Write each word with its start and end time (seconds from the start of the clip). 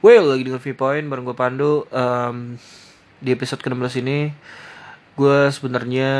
Well, 0.00 0.32
lagi 0.32 0.48
dengan 0.48 0.64
Viewpoint 0.64 1.12
bareng 1.12 1.28
gue 1.28 1.36
Pandu. 1.36 1.84
Um, 1.92 2.56
di 3.20 3.36
episode 3.36 3.60
ke-16 3.60 4.00
ini, 4.00 4.32
gue 5.12 5.38
sebenarnya 5.52 6.12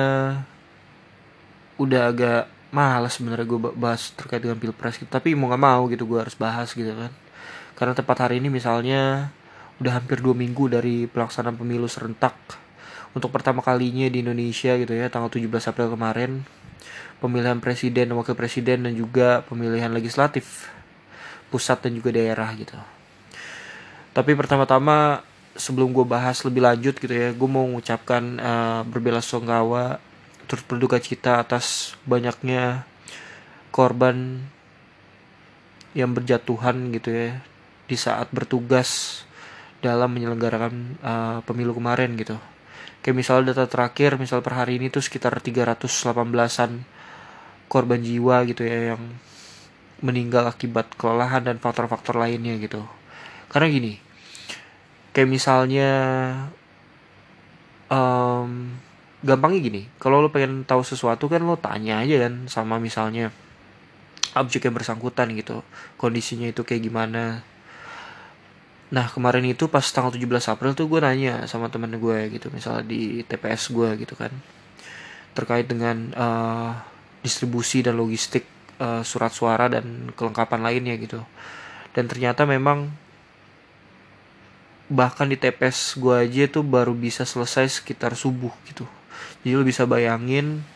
udah 1.81 2.13
agak 2.13 2.45
malas 2.77 3.17
sebenarnya 3.17 3.49
gue 3.49 3.57
bahas 3.73 4.13
terkait 4.13 4.45
dengan 4.45 4.61
pilpres 4.61 5.01
gitu. 5.01 5.09
Tapi 5.09 5.33
mau 5.33 5.49
nggak 5.49 5.65
mau 5.65 5.89
gitu 5.89 6.05
gue 6.05 6.21
harus 6.21 6.37
bahas 6.37 6.77
gitu 6.77 6.93
kan. 6.93 7.09
Karena 7.73 7.97
tepat 7.97 8.29
hari 8.29 8.45
ini 8.45 8.53
misalnya 8.53 9.33
udah 9.81 9.97
hampir 9.97 10.21
dua 10.21 10.37
minggu 10.37 10.69
dari 10.69 11.09
pelaksanaan 11.09 11.57
pemilu 11.57 11.89
serentak 11.89 12.37
untuk 13.17 13.33
pertama 13.33 13.65
kalinya 13.65 14.13
di 14.13 14.21
Indonesia 14.21 14.77
gitu 14.77 14.93
ya 14.93 15.09
tanggal 15.09 15.33
17 15.33 15.49
April 15.49 15.89
kemarin 15.97 16.45
pemilihan 17.17 17.57
presiden 17.65 18.13
wakil 18.13 18.37
presiden 18.37 18.85
dan 18.85 18.93
juga 18.93 19.41
pemilihan 19.49 19.89
legislatif 19.89 20.69
pusat 21.49 21.81
dan 21.81 21.97
juga 21.97 22.13
daerah 22.13 22.53
gitu. 22.61 23.00
Tapi 24.11 24.35
pertama-tama 24.35 25.23
sebelum 25.55 25.95
gue 25.95 26.03
bahas 26.03 26.43
lebih 26.43 26.67
lanjut 26.67 26.99
gitu 26.99 27.15
ya, 27.15 27.31
gue 27.31 27.49
mau 27.51 27.67
mengucapkan 27.67 28.23
uh, 28.43 28.81
berbela 28.87 29.23
sungkawa 29.23 30.03
turut 30.51 30.67
berduka 30.67 30.99
cita 30.99 31.39
atas 31.39 31.95
banyaknya 32.03 32.83
korban 33.71 34.43
yang 35.95 36.11
berjatuhan 36.11 36.91
gitu 36.91 37.15
ya 37.15 37.39
di 37.87 37.95
saat 37.95 38.35
bertugas 38.35 39.23
dalam 39.79 40.11
menyelenggarakan 40.11 40.75
uh, 41.03 41.39
pemilu 41.47 41.79
kemarin 41.79 42.19
gitu. 42.19 42.35
Kayak 43.01 43.17
misalnya 43.17 43.55
data 43.55 43.71
terakhir, 43.71 44.19
misal 44.19 44.43
per 44.43 44.59
hari 44.59 44.83
ini 44.83 44.91
tuh 44.91 45.01
sekitar 45.01 45.39
318-an 45.39 46.83
korban 47.71 48.03
jiwa 48.03 48.43
gitu 48.51 48.67
ya 48.67 48.93
yang 48.95 49.03
meninggal 50.03 50.51
akibat 50.51 50.91
kelelahan 50.99 51.47
dan 51.47 51.63
faktor-faktor 51.63 52.19
lainnya 52.19 52.59
gitu 52.59 52.83
karena 53.51 53.67
gini 53.69 53.93
kayak 55.11 55.29
misalnya 55.29 55.91
um, 57.91 58.79
gampangnya 59.21 59.61
gini 59.61 59.83
kalau 60.01 60.23
lo 60.25 60.33
pengen 60.33 60.65
tahu 60.65 60.81
sesuatu 60.81 61.29
kan 61.29 61.43
lo 61.45 61.59
tanya 61.61 62.01
aja 62.01 62.31
kan 62.31 62.47
sama 62.49 62.81
misalnya 62.81 63.35
objek 64.39 64.71
yang 64.71 64.75
bersangkutan 64.79 65.35
gitu 65.35 65.67
kondisinya 65.99 66.47
itu 66.47 66.63
kayak 66.63 66.87
gimana. 66.87 67.43
Nah 68.91 69.07
kemarin 69.11 69.47
itu 69.47 69.67
pas 69.71 69.83
tanggal 69.83 70.15
17 70.15 70.55
April 70.55 70.75
tuh 70.75 70.87
gue 70.87 71.01
nanya 71.03 71.47
sama 71.47 71.71
temen 71.71 71.91
gue 71.95 72.19
gitu 72.31 72.51
misalnya 72.51 72.87
di 72.87 73.23
TPS 73.27 73.71
gue 73.75 73.91
gitu 74.03 74.15
kan 74.15 74.31
terkait 75.35 75.67
dengan 75.67 76.11
uh, 76.15 76.75
distribusi 77.23 77.87
dan 77.87 77.95
logistik 77.99 78.47
uh, 78.83 79.03
surat 79.07 79.31
suara 79.31 79.71
dan 79.71 80.11
kelengkapan 80.15 80.61
lainnya 80.63 80.95
gitu. 80.99 81.23
Dan 81.95 82.07
ternyata 82.11 82.47
memang 82.47 82.91
bahkan 84.91 85.31
di 85.31 85.39
TPS 85.39 85.95
gue 86.03 86.11
aja 86.19 86.51
tuh 86.51 86.67
baru 86.67 86.91
bisa 86.93 87.23
selesai 87.23 87.79
sekitar 87.81 88.19
subuh 88.19 88.51
gitu. 88.67 88.83
Jadi 89.47 89.55
lo 89.55 89.63
bisa 89.63 89.87
bayangin 89.87 90.67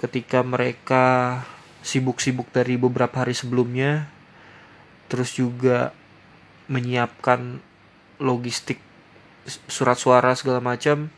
ketika 0.00 0.40
mereka 0.40 1.44
sibuk-sibuk 1.84 2.48
dari 2.48 2.80
beberapa 2.80 3.20
hari 3.20 3.36
sebelumnya 3.36 4.08
terus 5.12 5.36
juga 5.36 5.92
menyiapkan 6.72 7.60
logistik 8.16 8.80
surat 9.68 10.00
suara 10.00 10.32
segala 10.32 10.64
macam 10.64 11.12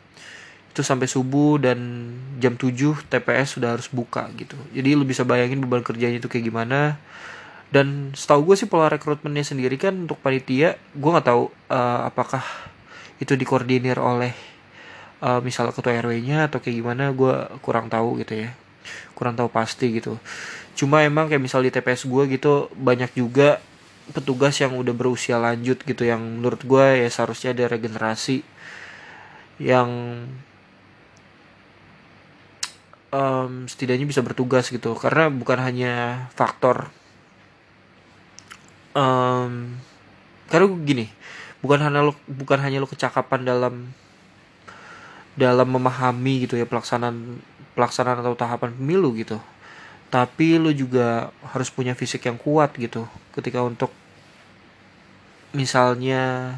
itu 0.74 0.82
sampai 0.82 1.06
subuh 1.06 1.56
dan 1.62 1.78
jam 2.42 2.58
7 2.58 3.08
TPS 3.08 3.56
sudah 3.56 3.78
harus 3.78 3.88
buka 3.88 4.26
gitu. 4.36 4.58
Jadi 4.74 4.92
lo 4.92 5.06
bisa 5.06 5.22
bayangin 5.22 5.62
beban 5.62 5.86
kerjanya 5.86 6.18
itu 6.18 6.26
kayak 6.26 6.50
gimana 6.50 6.98
dan 7.70 8.14
setahu 8.14 8.52
gue 8.52 8.56
sih 8.62 8.68
pola 8.70 8.86
rekrutmennya 8.86 9.42
sendiri 9.42 9.74
kan 9.74 10.06
untuk 10.06 10.22
panitia 10.22 10.78
gue 10.94 11.10
nggak 11.10 11.26
tahu 11.26 11.50
uh, 11.70 12.06
apakah 12.06 12.42
itu 13.18 13.32
dikoordinir 13.34 13.96
oleh 13.96 14.32
uh, 15.24 15.40
misalnya 15.40 15.72
ketua 15.72 15.96
rw-nya 16.04 16.48
atau 16.48 16.60
kayak 16.60 16.76
gimana 16.76 17.12
gue 17.12 17.34
kurang 17.64 17.88
tahu 17.88 18.20
gitu 18.20 18.46
ya. 18.46 18.50
Kurang 19.16 19.34
tahu 19.38 19.48
pasti 19.48 19.96
gitu. 19.96 20.20
Cuma 20.76 21.00
emang 21.02 21.32
kayak 21.32 21.42
misal 21.42 21.64
di 21.64 21.72
TPS 21.72 22.04
gue 22.04 22.22
gitu 22.36 22.68
banyak 22.76 23.16
juga 23.16 23.60
petugas 24.12 24.54
yang 24.62 24.76
udah 24.76 24.94
berusia 24.94 25.40
lanjut 25.40 25.82
gitu 25.82 26.06
yang 26.06 26.20
menurut 26.20 26.62
gue 26.62 26.86
ya 27.02 27.08
seharusnya 27.10 27.56
ada 27.56 27.74
regenerasi 27.74 28.44
yang 29.58 29.88
um, 33.10 33.64
setidaknya 33.64 34.04
bisa 34.04 34.20
bertugas 34.20 34.68
gitu. 34.68 34.92
Karena 34.94 35.32
bukan 35.32 35.58
hanya 35.64 35.94
faktor 36.36 36.92
um, 38.96 39.76
karena 40.48 40.66
gini 40.80 41.06
bukan 41.60 41.84
hanya 41.84 42.00
lo 42.00 42.16
bukan 42.24 42.58
hanya 42.64 42.80
lo 42.80 42.88
kecakapan 42.88 43.44
dalam 43.44 43.92
dalam 45.36 45.68
memahami 45.68 46.48
gitu 46.48 46.56
ya 46.56 46.64
pelaksanaan 46.64 47.44
pelaksanaan 47.76 48.24
atau 48.24 48.32
tahapan 48.32 48.72
pemilu 48.72 49.12
gitu 49.20 49.36
tapi 50.08 50.56
lo 50.56 50.72
juga 50.72 51.28
harus 51.52 51.68
punya 51.68 51.92
fisik 51.92 52.24
yang 52.24 52.40
kuat 52.40 52.72
gitu 52.80 53.04
ketika 53.36 53.60
untuk 53.60 53.92
misalnya 55.52 56.56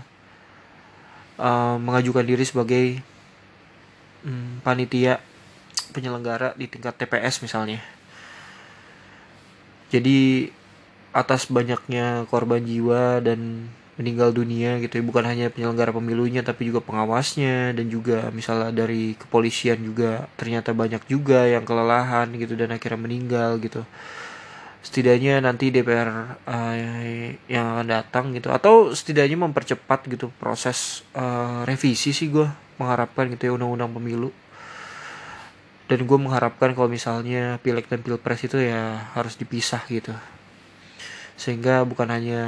um, 1.39 1.79
mengajukan 1.79 2.27
diri 2.27 2.45
sebagai 2.45 2.85
um, 4.27 4.59
panitia 4.67 5.23
penyelenggara 5.95 6.53
di 6.59 6.67
tingkat 6.69 6.99
TPS 6.99 7.41
misalnya. 7.41 7.81
Jadi 9.89 10.51
atas 11.13 11.49
banyaknya 11.49 12.29
korban 12.29 12.63
jiwa 12.63 13.21
dan 13.25 13.71
meninggal 13.99 14.31
dunia 14.31 14.79
gitu 14.79 15.03
ya. 15.03 15.05
Bukan 15.05 15.25
hanya 15.27 15.47
penyelenggara 15.51 15.91
pemilunya 15.91 16.41
tapi 16.47 16.71
juga 16.71 16.81
pengawasnya 16.87 17.75
dan 17.75 17.91
juga 17.91 18.31
misalnya 18.31 18.71
dari 18.71 19.19
kepolisian 19.19 19.83
juga. 19.83 20.31
Ternyata 20.39 20.71
banyak 20.73 21.03
juga 21.11 21.45
yang 21.45 21.67
kelelahan 21.67 22.31
gitu 22.39 22.55
dan 22.55 22.71
akhirnya 22.73 23.01
meninggal 23.03 23.59
gitu. 23.59 23.83
Setidaknya 24.79 25.43
nanti 25.43 25.75
DPR 25.75 26.39
uh, 26.47 26.73
eh, 26.79 27.37
yang 27.51 27.75
akan 27.77 27.87
datang 27.91 28.31
gitu. 28.33 28.55
Atau 28.55 28.95
setidaknya 28.95 29.37
mempercepat 29.43 30.07
gitu 30.07 30.31
proses 30.39 31.03
uh, 31.19 31.67
revisi 31.67 32.15
sih 32.15 32.31
gue 32.31 32.47
mengharapkan 32.79 33.27
gitu 33.35 33.51
ya 33.51 33.53
undang-undang 33.59 33.91
pemilu. 33.91 34.31
Dan 35.91 36.05
gue 36.07 36.19
mengharapkan 36.21 36.77
kalau 36.77 36.87
misalnya 36.87 37.59
pileg 37.65 37.89
dan 37.91 38.05
pilpres 38.05 38.45
itu 38.45 38.61
ya 38.61 39.09
harus 39.17 39.35
dipisah 39.35 39.83
gitu 39.89 40.13
sehingga 41.39 41.87
bukan 41.87 42.11
hanya 42.11 42.43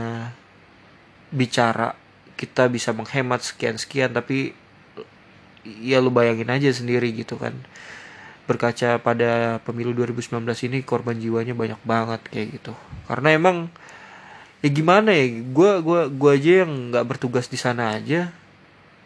bicara 1.31 1.95
kita 2.35 2.67
bisa 2.67 2.91
menghemat 2.91 3.47
sekian-sekian 3.47 4.11
tapi 4.11 4.53
ya 5.63 6.03
lu 6.03 6.11
bayangin 6.11 6.51
aja 6.51 6.75
sendiri 6.75 7.15
gitu 7.15 7.39
kan. 7.39 7.55
Berkaca 8.51 8.99
pada 8.99 9.63
pemilu 9.63 9.95
2019 9.95 10.43
ini 10.67 10.83
korban 10.83 11.15
jiwanya 11.15 11.55
banyak 11.55 11.81
banget 11.87 12.21
kayak 12.35 12.49
gitu. 12.59 12.73
Karena 13.07 13.39
emang 13.39 13.57
ya 14.59 14.69
gimana 14.75 15.15
ya 15.15 15.25
gue 15.39 15.71
gua 15.87 16.11
gua 16.11 16.33
aja 16.35 16.67
yang 16.67 16.91
nggak 16.91 17.07
bertugas 17.07 17.47
di 17.49 17.57
sana 17.57 17.97
aja 17.97 18.35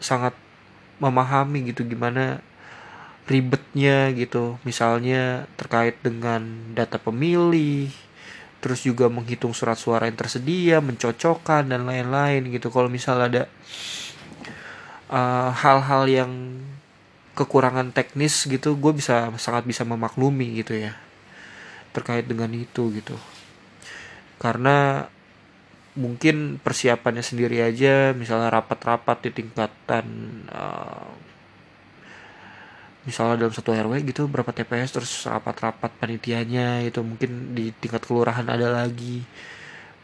sangat 0.03 0.35
memahami 0.99 1.71
gitu 1.75 1.85
gimana 1.85 2.41
ribetnya 3.29 4.09
gitu. 4.17 4.57
Misalnya 4.65 5.45
terkait 5.61 6.01
dengan 6.01 6.73
data 6.73 6.97
pemilih 6.97 8.04
terus 8.65 8.81
juga 8.81 9.13
menghitung 9.13 9.53
surat 9.53 9.77
suara 9.77 10.09
yang 10.09 10.17
tersedia, 10.17 10.81
mencocokkan 10.81 11.69
dan 11.69 11.85
lain-lain 11.85 12.49
gitu. 12.49 12.73
Kalau 12.73 12.89
misal 12.89 13.21
ada 13.21 13.45
uh, 15.13 15.53
hal-hal 15.53 16.09
uh, 16.09 16.15
yang 16.25 16.33
kekurangan 17.37 17.93
teknis 17.93 18.49
gitu, 18.49 18.73
gue 18.81 18.97
bisa 18.97 19.29
sangat 19.37 19.69
bisa 19.69 19.85
memaklumi 19.85 20.65
gitu 20.65 20.81
ya 20.81 20.97
terkait 21.93 22.25
dengan 22.25 22.49
itu 22.57 22.89
gitu. 22.97 23.21
Karena 24.41 25.07
mungkin 25.95 26.57
persiapannya 26.57 27.21
sendiri 27.23 27.61
aja, 27.61 28.17
misalnya 28.17 28.49
rapat-rapat 28.49 29.29
di 29.29 29.45
tingkatan 29.45 30.07
uh, 30.49 31.13
misalnya 33.05 33.47
dalam 33.47 33.55
satu 33.55 33.71
RW 33.73 33.93
gitu 34.09 34.27
berapa 34.27 34.49
TPS 34.49 34.91
terus 34.97 35.13
rapat-rapat 35.29 35.93
panitianya 36.01 36.81
itu 36.85 37.05
mungkin 37.05 37.53
di 37.53 37.71
tingkat 37.77 38.05
kelurahan 38.05 38.45
ada 38.49 38.73
lagi. 38.73 39.25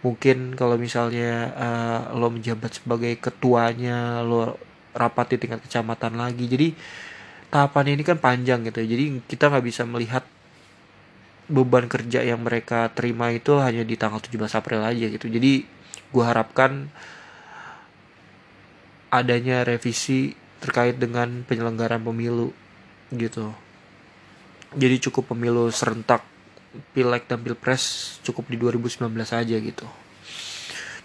Mungkin 0.01 0.57
kalau 0.57 0.81
misalnya 0.81 1.53
uh, 1.57 2.01
lo 2.17 2.33
menjabat 2.33 2.81
sebagai 2.81 3.17
ketuanya 3.21 4.25
lo 4.25 4.57
rapat 4.97 5.37
di 5.37 5.37
tingkat 5.47 5.61
kecamatan 5.65 6.17
lagi. 6.17 6.45
Jadi 6.49 6.69
tahapan 7.51 7.99
ini 7.99 8.03
kan 8.07 8.17
panjang 8.23 8.63
gitu 8.63 8.79
jadi 8.87 9.19
kita 9.27 9.51
nggak 9.51 9.67
bisa 9.67 9.83
melihat 9.83 10.23
beban 11.51 11.91
kerja 11.91 12.23
yang 12.23 12.47
mereka 12.47 12.87
terima 12.95 13.35
itu 13.35 13.59
hanya 13.59 13.83
di 13.83 13.99
tanggal 13.99 14.23
17 14.23 14.39
April 14.55 14.87
aja 14.87 15.07
gitu. 15.11 15.27
Jadi 15.27 15.67
gue 16.11 16.25
harapkan 16.25 16.87
adanya 19.11 19.67
revisi 19.67 20.39
terkait 20.63 20.95
dengan 21.03 21.43
penyelenggaraan 21.43 22.07
pemilu 22.07 22.55
gitu. 23.15 23.51
Jadi 24.75 24.97
cukup 25.11 25.35
pemilu 25.35 25.71
serentak 25.75 26.23
pileg 26.95 27.27
dan 27.27 27.43
pilpres 27.43 28.17
cukup 28.23 28.47
di 28.47 28.57
2019 28.59 29.11
aja 29.11 29.57
gitu. 29.59 29.87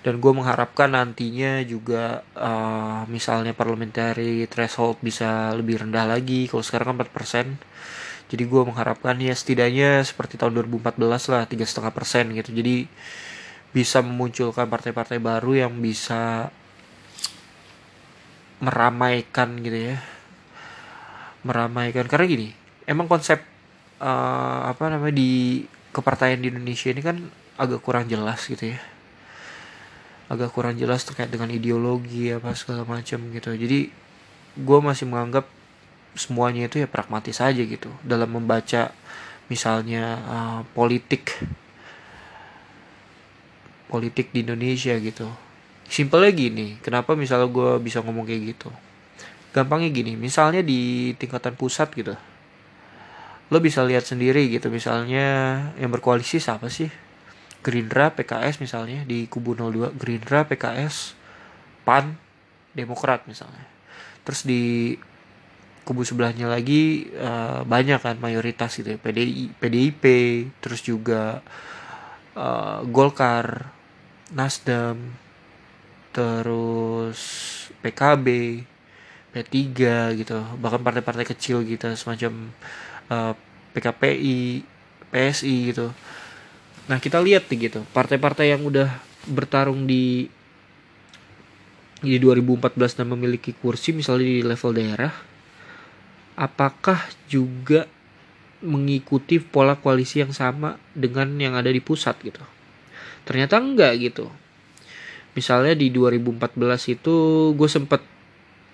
Dan 0.06 0.22
gue 0.22 0.32
mengharapkan 0.38 0.94
nantinya 0.94 1.66
juga 1.66 2.22
uh, 2.38 3.10
misalnya 3.10 3.58
parliamentary 3.58 4.46
threshold 4.46 5.02
bisa 5.02 5.50
lebih 5.58 5.82
rendah 5.82 6.06
lagi 6.06 6.46
kalau 6.46 6.62
sekarang 6.62 6.94
kan 6.94 7.10
4% 7.10 7.58
jadi 8.26 8.44
gue 8.46 8.62
mengharapkan 8.66 9.18
ya 9.22 9.34
setidaknya 9.38 10.02
seperti 10.02 10.38
tahun 10.38 10.66
2014 10.66 11.02
lah 11.30 11.46
tiga 11.46 11.66
setengah 11.66 11.94
persen 11.94 12.34
gitu. 12.34 12.54
Jadi 12.54 12.90
bisa 13.70 14.02
memunculkan 14.06 14.66
partai-partai 14.66 15.18
baru 15.22 15.68
yang 15.68 15.74
bisa 15.82 16.50
meramaikan 18.64 19.60
gitu 19.60 19.94
ya 19.94 20.15
meramaikan. 21.46 22.10
Karena 22.10 22.26
gini 22.26 22.50
emang 22.90 23.06
konsep 23.06 23.42
uh, 24.02 24.60
apa 24.66 24.90
namanya 24.90 25.16
di 25.16 25.64
kepartaian 25.94 26.42
di 26.42 26.50
Indonesia 26.50 26.90
ini 26.90 27.02
kan 27.06 27.18
agak 27.62 27.86
kurang 27.86 28.10
jelas 28.10 28.42
gitu 28.50 28.74
ya. 28.74 28.80
Agak 30.26 30.52
kurang 30.58 30.74
jelas 30.76 31.06
terkait 31.06 31.30
dengan 31.30 31.54
ideologi 31.54 32.34
apa 32.34 32.58
segala 32.58 32.82
macam 32.84 33.22
gitu. 33.30 33.54
Jadi 33.54 33.94
gue 34.58 34.80
masih 34.82 35.06
menganggap 35.06 35.46
semuanya 36.18 36.66
itu 36.66 36.82
ya 36.82 36.90
pragmatis 36.90 37.38
aja 37.38 37.62
gitu. 37.62 37.94
Dalam 38.02 38.34
membaca 38.34 38.90
misalnya 39.46 40.18
uh, 40.26 40.62
politik 40.74 41.38
politik 43.86 44.34
di 44.34 44.42
Indonesia 44.42 44.98
gitu. 44.98 45.30
Simpelnya 45.86 46.34
gini 46.34 46.82
kenapa 46.82 47.14
misalnya 47.14 47.46
gue 47.46 47.78
bisa 47.78 48.02
ngomong 48.02 48.26
kayak 48.26 48.58
gitu 48.58 48.74
gampangnya 49.56 49.88
gini 49.88 50.20
misalnya 50.20 50.60
di 50.60 51.16
tingkatan 51.16 51.56
pusat 51.56 51.96
gitu 51.96 52.12
lo 53.48 53.58
bisa 53.64 53.88
lihat 53.88 54.04
sendiri 54.04 54.52
gitu 54.52 54.68
misalnya 54.68 55.26
yang 55.80 55.94
berkoalisi 55.94 56.44
siapa 56.44 56.68
sih 56.68 56.92
Gerindra, 57.66 58.14
PKS 58.14 58.62
misalnya 58.62 59.02
di 59.10 59.26
kubu 59.26 59.58
02 59.58 59.98
Gerindra, 59.98 60.46
PKS, 60.46 61.18
PAN, 61.82 62.14
Demokrat 62.78 63.26
misalnya. 63.26 63.66
Terus 64.22 64.46
di 64.46 64.94
kubu 65.82 66.06
sebelahnya 66.06 66.46
lagi 66.46 67.10
uh, 67.18 67.66
banyak 67.66 67.98
kan 68.06 68.22
mayoritas 68.22 68.78
gitu 68.78 68.94
ya 68.94 69.00
PDI, 69.02 69.50
PDIP, 69.58 70.04
terus 70.62 70.86
juga 70.86 71.42
uh, 72.38 72.86
Golkar, 72.86 73.74
Nasdem, 74.30 75.18
terus 76.14 77.22
PKB, 77.82 78.62
P3 79.36 79.60
gitu, 80.16 80.40
bahkan 80.64 80.80
partai-partai 80.80 81.28
kecil 81.28 81.68
gitu 81.68 81.92
semacam 82.00 82.56
uh, 83.12 83.32
eh, 83.32 83.34
PKPI, 83.76 84.64
PSI 85.12 85.76
gitu 85.76 85.92
Nah 86.86 87.02
kita 87.02 87.18
lihat 87.18 87.50
nih 87.50 87.70
gitu 87.70 87.82
partai-partai 87.94 88.54
yang 88.54 88.62
udah 88.66 88.90
bertarung 89.26 89.90
di 89.90 90.30
di 92.06 92.22
2014 92.22 93.02
dan 93.02 93.08
memiliki 93.10 93.58
kursi 93.58 93.90
misalnya 93.90 94.30
di 94.30 94.46
level 94.46 94.72
daerah, 94.78 95.10
apakah 96.38 97.02
juga 97.26 97.90
mengikuti 98.62 99.42
pola 99.42 99.74
koalisi 99.74 100.22
yang 100.22 100.30
sama 100.30 100.78
dengan 100.94 101.34
yang 101.42 101.58
ada 101.58 101.74
di 101.74 101.82
pusat 101.82 102.14
gitu? 102.22 102.46
Ternyata 103.26 103.58
enggak 103.58 103.98
gitu. 103.98 104.30
Misalnya 105.34 105.74
di 105.74 105.90
2014 105.90 106.94
itu 106.94 107.16
gue 107.58 107.70
sempet 107.72 108.06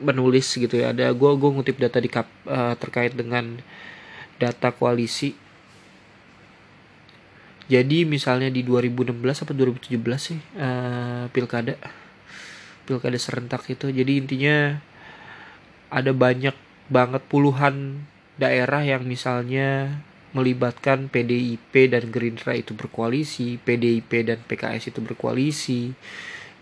menulis 0.01 0.49
gitu 0.57 0.81
ya. 0.81 0.91
Ada 0.91 1.13
gue 1.13 1.31
gue 1.37 1.49
ngutip 1.53 1.77
data 1.77 1.97
di 2.01 2.09
kap, 2.09 2.27
uh, 2.49 2.75
terkait 2.75 3.13
dengan 3.13 3.61
data 4.41 4.73
koalisi. 4.73 5.37
Jadi 7.71 8.03
misalnya 8.03 8.51
di 8.51 8.67
2016 8.67 9.47
atau 9.47 9.53
2017 9.55 9.95
sih 10.19 10.39
uh, 10.59 11.31
pilkada. 11.31 11.79
Pilkada 12.83 13.17
serentak 13.21 13.63
itu. 13.69 13.87
Jadi 13.87 14.11
intinya 14.19 14.81
ada 15.87 16.11
banyak 16.11 16.55
banget 16.91 17.23
puluhan 17.31 18.03
daerah 18.35 18.83
yang 18.83 19.07
misalnya 19.07 20.01
melibatkan 20.31 21.11
PDIP 21.11 21.91
dan 21.91 22.07
Gerindra 22.07 22.55
itu 22.55 22.71
berkoalisi, 22.71 23.59
PDIP 23.59 24.27
dan 24.27 24.39
PKS 24.43 24.95
itu 24.95 24.99
berkoalisi. 25.03 25.91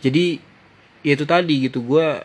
Jadi 0.02 0.42
ya 1.06 1.14
itu 1.14 1.26
tadi 1.26 1.70
gitu. 1.70 1.86
Gue 1.86 2.22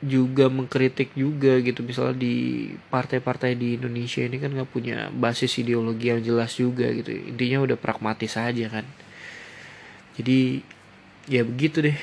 juga 0.00 0.48
mengkritik 0.48 1.12
juga 1.12 1.60
gitu. 1.60 1.84
Misalnya 1.84 2.16
di 2.16 2.36
partai-partai 2.88 3.52
di 3.56 3.76
Indonesia 3.76 4.24
ini 4.24 4.40
kan 4.40 4.50
nggak 4.52 4.70
punya 4.72 5.12
basis 5.12 5.60
ideologi 5.60 6.08
yang 6.08 6.24
jelas 6.24 6.56
juga 6.56 6.88
gitu. 6.90 7.12
Intinya 7.12 7.64
udah 7.64 7.76
pragmatis 7.76 8.34
aja 8.40 8.66
kan. 8.72 8.86
Jadi 10.16 10.64
ya 11.28 11.44
begitu 11.44 11.84
deh. 11.84 11.98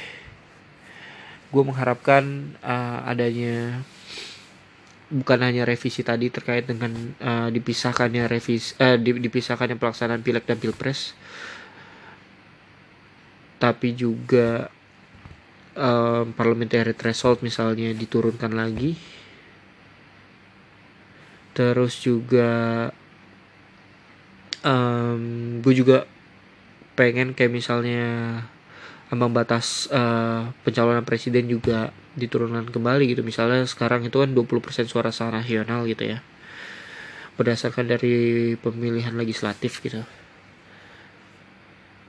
Gue 1.50 1.64
mengharapkan 1.64 2.54
uh, 2.62 3.08
adanya 3.08 3.82
bukan 5.08 5.40
hanya 5.40 5.64
revisi 5.64 6.04
tadi 6.04 6.28
terkait 6.28 6.68
dengan 6.68 6.92
uh, 7.24 7.48
dipisahkannya 7.48 8.28
revisi 8.28 8.76
uh, 8.84 9.00
dipisahkannya 9.00 9.80
pelaksanaan 9.80 10.20
pileg 10.20 10.44
dan 10.44 10.60
pilpres 10.60 11.16
tapi 13.58 13.96
juga 13.96 14.68
um, 15.78 16.34
parliamentary 16.34 16.98
threshold 16.98 17.46
misalnya 17.46 17.94
diturunkan 17.94 18.52
lagi. 18.52 18.98
Terus 21.54 22.02
juga 22.02 22.90
um, 24.66 25.22
gue 25.62 25.74
juga 25.74 26.06
pengen 26.98 27.38
kayak 27.38 27.54
misalnya 27.54 28.06
ambang 29.08 29.32
batas 29.32 29.88
uh, 29.94 30.52
pencalonan 30.66 31.06
presiden 31.06 31.48
juga 31.48 31.94
diturunkan 32.18 32.74
kembali 32.74 33.14
gitu. 33.14 33.22
Misalnya 33.22 33.64
sekarang 33.70 34.04
itu 34.04 34.18
kan 34.18 34.34
20% 34.34 34.90
suara 34.90 35.14
sah 35.14 35.32
nasional 35.32 35.86
gitu 35.88 36.18
ya. 36.18 36.20
Berdasarkan 37.38 37.86
dari 37.86 38.58
pemilihan 38.58 39.14
legislatif 39.14 39.80
gitu. 39.86 40.02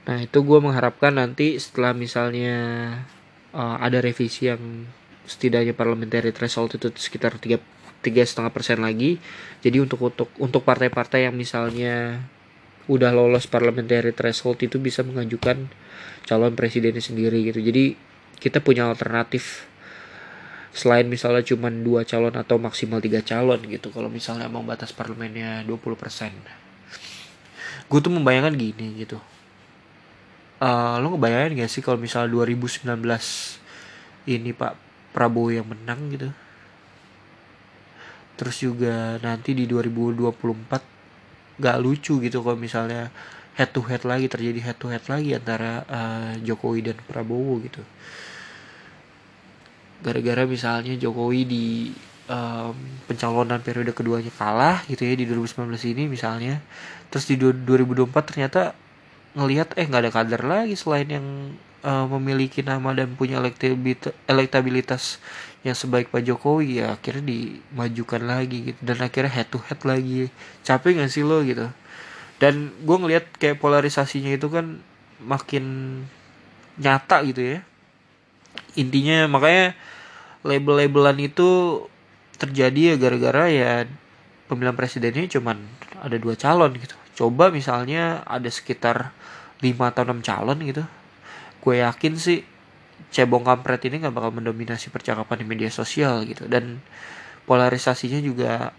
Nah 0.09 0.25
itu 0.25 0.39
gue 0.41 0.59
mengharapkan 0.59 1.13
nanti 1.13 1.61
setelah 1.61 1.93
misalnya 1.93 2.57
uh, 3.55 3.77
ada 3.81 4.01
revisi 4.01 4.49
yang 4.51 4.89
setidaknya 5.29 5.77
parliamentary 5.77 6.33
threshold 6.33 6.77
itu 6.77 6.89
sekitar 6.97 7.37
tiga 7.37 7.61
tiga 8.01 8.23
setengah 8.25 8.53
persen 8.55 8.81
lagi. 8.81 9.21
Jadi 9.61 9.83
untuk 9.83 10.01
untuk 10.01 10.29
untuk 10.41 10.63
partai-partai 10.65 11.29
yang 11.29 11.37
misalnya 11.37 12.25
udah 12.89 13.13
lolos 13.13 13.45
parliamentary 13.45 14.17
threshold 14.17 14.65
itu 14.65 14.81
bisa 14.81 15.05
mengajukan 15.05 15.69
calon 16.25 16.55
presidennya 16.57 17.05
sendiri 17.05 17.45
gitu. 17.53 17.61
Jadi 17.61 17.97
kita 18.41 18.65
punya 18.65 18.89
alternatif. 18.89 19.69
Selain 20.73 21.09
misalnya 21.11 21.43
cuma 21.43 21.73
dua 21.73 22.07
calon 22.07 22.33
atau 22.39 22.57
maksimal 22.61 23.03
tiga 23.03 23.21
calon 23.25 23.59
gitu. 23.67 23.91
Kalau 23.91 24.07
misalnya 24.09 24.47
mau 24.47 24.63
batas 24.63 24.95
parlemennya 24.95 25.67
20% 25.67 26.69
gue 27.89 28.01
tuh 28.05 28.13
membayangkan 28.13 28.55
gini 28.55 29.01
gitu 29.01 29.17
uh, 30.63 30.97
lo 30.99 31.15
ngebayangin 31.15 31.63
gak 31.63 31.71
sih 31.71 31.83
kalau 31.83 31.99
misalnya 31.99 32.35
2019 32.35 32.95
ini 34.29 34.51
Pak 34.53 34.75
Prabowo 35.15 35.51
yang 35.51 35.67
menang 35.67 36.13
gitu? 36.13 36.29
Terus 38.39 38.57
juga 38.63 39.19
nanti 39.19 39.55
di 39.55 39.67
2024 39.67 41.59
gak 41.59 41.79
lucu 41.83 42.23
gitu 42.23 42.39
kalau 42.43 42.55
misalnya 42.55 43.11
head 43.59 43.75
to 43.75 43.83
head 43.83 44.07
lagi 44.07 44.31
terjadi 44.31 44.71
head 44.71 44.79
to 44.79 44.87
head 44.87 45.03
lagi 45.11 45.35
antara 45.35 45.83
uh, 45.91 46.33
Jokowi 46.39 46.87
dan 46.87 46.99
Prabowo 47.03 47.59
gitu. 47.59 47.83
Gara-gara 49.99 50.47
misalnya 50.47 50.95
Jokowi 50.95 51.43
di 51.43 51.67
um, 52.31 52.71
pencalonan 53.11 53.59
periode 53.59 53.91
keduanya 53.91 54.31
kalah 54.31 54.87
gitu 54.87 55.03
ya 55.03 55.19
di 55.19 55.27
2019 55.27 55.75
ini 55.91 56.07
misalnya. 56.07 56.63
Terus 57.11 57.27
di 57.27 57.35
2024 57.35 58.07
ternyata 58.23 58.79
ngelihat 59.37 59.77
eh 59.77 59.85
nggak 59.85 60.03
ada 60.09 60.13
kader 60.13 60.43
lagi 60.45 60.75
selain 60.79 61.09
yang 61.09 61.27
uh, 61.85 62.07
memiliki 62.17 62.65
nama 62.65 62.95
dan 62.95 63.15
punya 63.15 63.39
elektabilitas 64.27 65.21
yang 65.67 65.75
sebaik 65.75 66.15
Pak 66.15 66.23
Jokowi 66.23 66.81
ya 66.83 66.95
akhirnya 66.95 67.25
dimajukan 67.27 68.23
lagi 68.25 68.73
gitu. 68.73 68.81
Dan 68.83 68.99
akhirnya 69.03 69.33
head 69.33 69.49
to 69.51 69.59
head 69.67 69.81
lagi. 69.83 70.31
Capek 70.63 71.03
gak 71.03 71.11
sih 71.11 71.27
lo 71.27 71.43
gitu? 71.43 71.67
Dan 72.39 72.71
gue 72.87 72.97
ngelihat 72.97 73.27
kayak 73.37 73.59
polarisasinya 73.59 74.31
itu 74.31 74.47
kan 74.47 74.79
makin 75.19 75.65
nyata 76.79 77.27
gitu 77.27 77.59
ya. 77.59 77.59
Intinya 78.79 79.27
makanya 79.27 79.75
label-labelan 80.47 81.19
itu 81.19 81.83
terjadi 82.39 82.95
ya 82.95 82.97
gara-gara 82.97 83.51
ya 83.51 83.73
pemilihan 84.47 84.79
presidennya 84.79 85.27
cuman 85.27 85.59
ada 85.99 86.15
dua 86.15 86.39
calon 86.39 86.79
gitu. 86.79 86.95
Coba 87.19 87.51
misalnya 87.51 88.23
ada 88.23 88.47
sekitar 88.47 89.11
5 89.59 89.91
atau 89.91 90.03
6 90.07 90.23
calon 90.23 90.59
gitu. 90.63 90.85
Gue 91.59 91.83
yakin 91.83 92.15
sih 92.19 92.43
cebong 93.15 93.47
kampret 93.47 93.83
ini 93.87 94.03
gak 94.03 94.15
bakal 94.15 94.31
mendominasi 94.35 94.91
percakapan 94.91 95.43
di 95.43 95.47
media 95.47 95.71
sosial 95.71 96.23
gitu. 96.27 96.47
Dan 96.47 96.79
polarisasinya 97.49 98.21
juga 98.23 98.71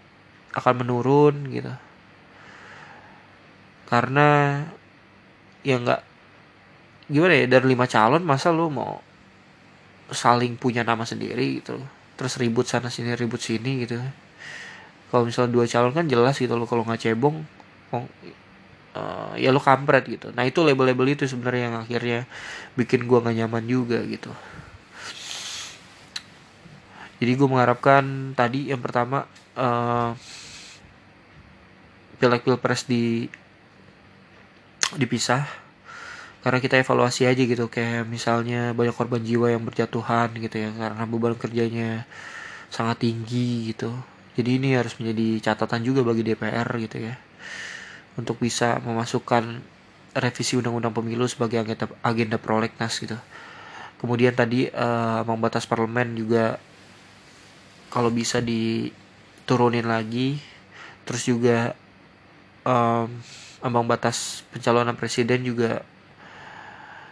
akan 0.54 0.74
menurun 0.86 1.36
gitu. 1.50 1.72
Karena 3.90 4.62
ya 5.60 5.76
nggak 5.76 6.00
gimana 7.10 7.34
ya 7.36 7.46
dari 7.50 7.66
lima 7.74 7.84
calon 7.84 8.22
masa 8.22 8.54
lu 8.54 8.70
mau 8.70 9.02
saling 10.08 10.56
punya 10.56 10.86
nama 10.86 11.04
sendiri 11.04 11.60
gitu 11.60 11.76
terus 12.16 12.38
ribut 12.40 12.64
sana 12.64 12.88
sini 12.88 13.12
ribut 13.16 13.40
sini 13.40 13.84
gitu. 13.84 13.98
Kalau 15.10 15.26
misalnya 15.26 15.50
dua 15.50 15.66
calon 15.66 15.90
kan 15.90 16.06
jelas 16.06 16.38
gitu 16.38 16.54
lo 16.54 16.70
kalau 16.70 16.86
nggak 16.86 17.02
cebong 17.02 17.42
uh, 18.94 19.34
ya 19.38 19.50
lo 19.54 19.60
kampret 19.62 20.06
gitu. 20.06 20.32
Nah 20.34 20.46
itu 20.46 20.62
label-label 20.62 21.14
itu 21.14 21.24
sebenarnya 21.26 21.62
yang 21.70 21.76
akhirnya 21.82 22.20
bikin 22.74 23.06
gua 23.06 23.22
nggak 23.22 23.36
nyaman 23.44 23.64
juga 23.66 23.98
gitu. 24.06 24.30
Jadi 27.20 27.36
gue 27.36 27.48
mengharapkan 27.52 28.32
tadi 28.32 28.72
yang 28.72 28.80
pertama 28.80 29.28
uh, 29.52 30.16
pilpres 32.16 32.88
di 32.88 33.28
dipisah. 34.96 35.44
Karena 36.40 36.56
kita 36.56 36.80
evaluasi 36.80 37.28
aja 37.28 37.44
gitu 37.44 37.68
kayak 37.68 38.08
misalnya 38.08 38.72
banyak 38.72 38.96
korban 38.96 39.20
jiwa 39.20 39.52
yang 39.52 39.60
berjatuhan 39.60 40.32
gitu 40.40 40.56
ya 40.56 40.72
karena 40.72 41.04
beban 41.04 41.36
kerjanya 41.36 42.08
sangat 42.72 43.04
tinggi 43.04 43.68
gitu. 43.68 43.92
Jadi 44.40 44.56
ini 44.56 44.72
harus 44.72 44.96
menjadi 44.96 45.52
catatan 45.52 45.84
juga 45.84 46.00
bagi 46.00 46.24
DPR 46.24 46.64
gitu 46.80 47.04
ya 47.04 47.20
untuk 48.20 48.36
bisa 48.36 48.76
memasukkan 48.84 49.64
revisi 50.12 50.58
undang-undang 50.58 50.92
pemilu 50.92 51.24
sebagai 51.24 51.62
agenda 51.62 51.86
agenda 52.04 52.36
prolegnas 52.36 53.00
gitu. 53.00 53.16
Kemudian 54.00 54.36
tadi 54.36 54.68
uh, 54.68 55.24
ambang 55.24 55.40
batas 55.40 55.64
parlemen 55.64 56.16
juga 56.16 56.56
kalau 57.92 58.08
bisa 58.08 58.38
diturunin 58.40 59.84
lagi 59.84 60.40
terus 61.04 61.26
juga 61.26 61.74
um, 62.62 63.10
ambang 63.60 63.86
batas 63.88 64.46
pencalonan 64.54 64.96
presiden 64.96 65.44
juga 65.44 65.84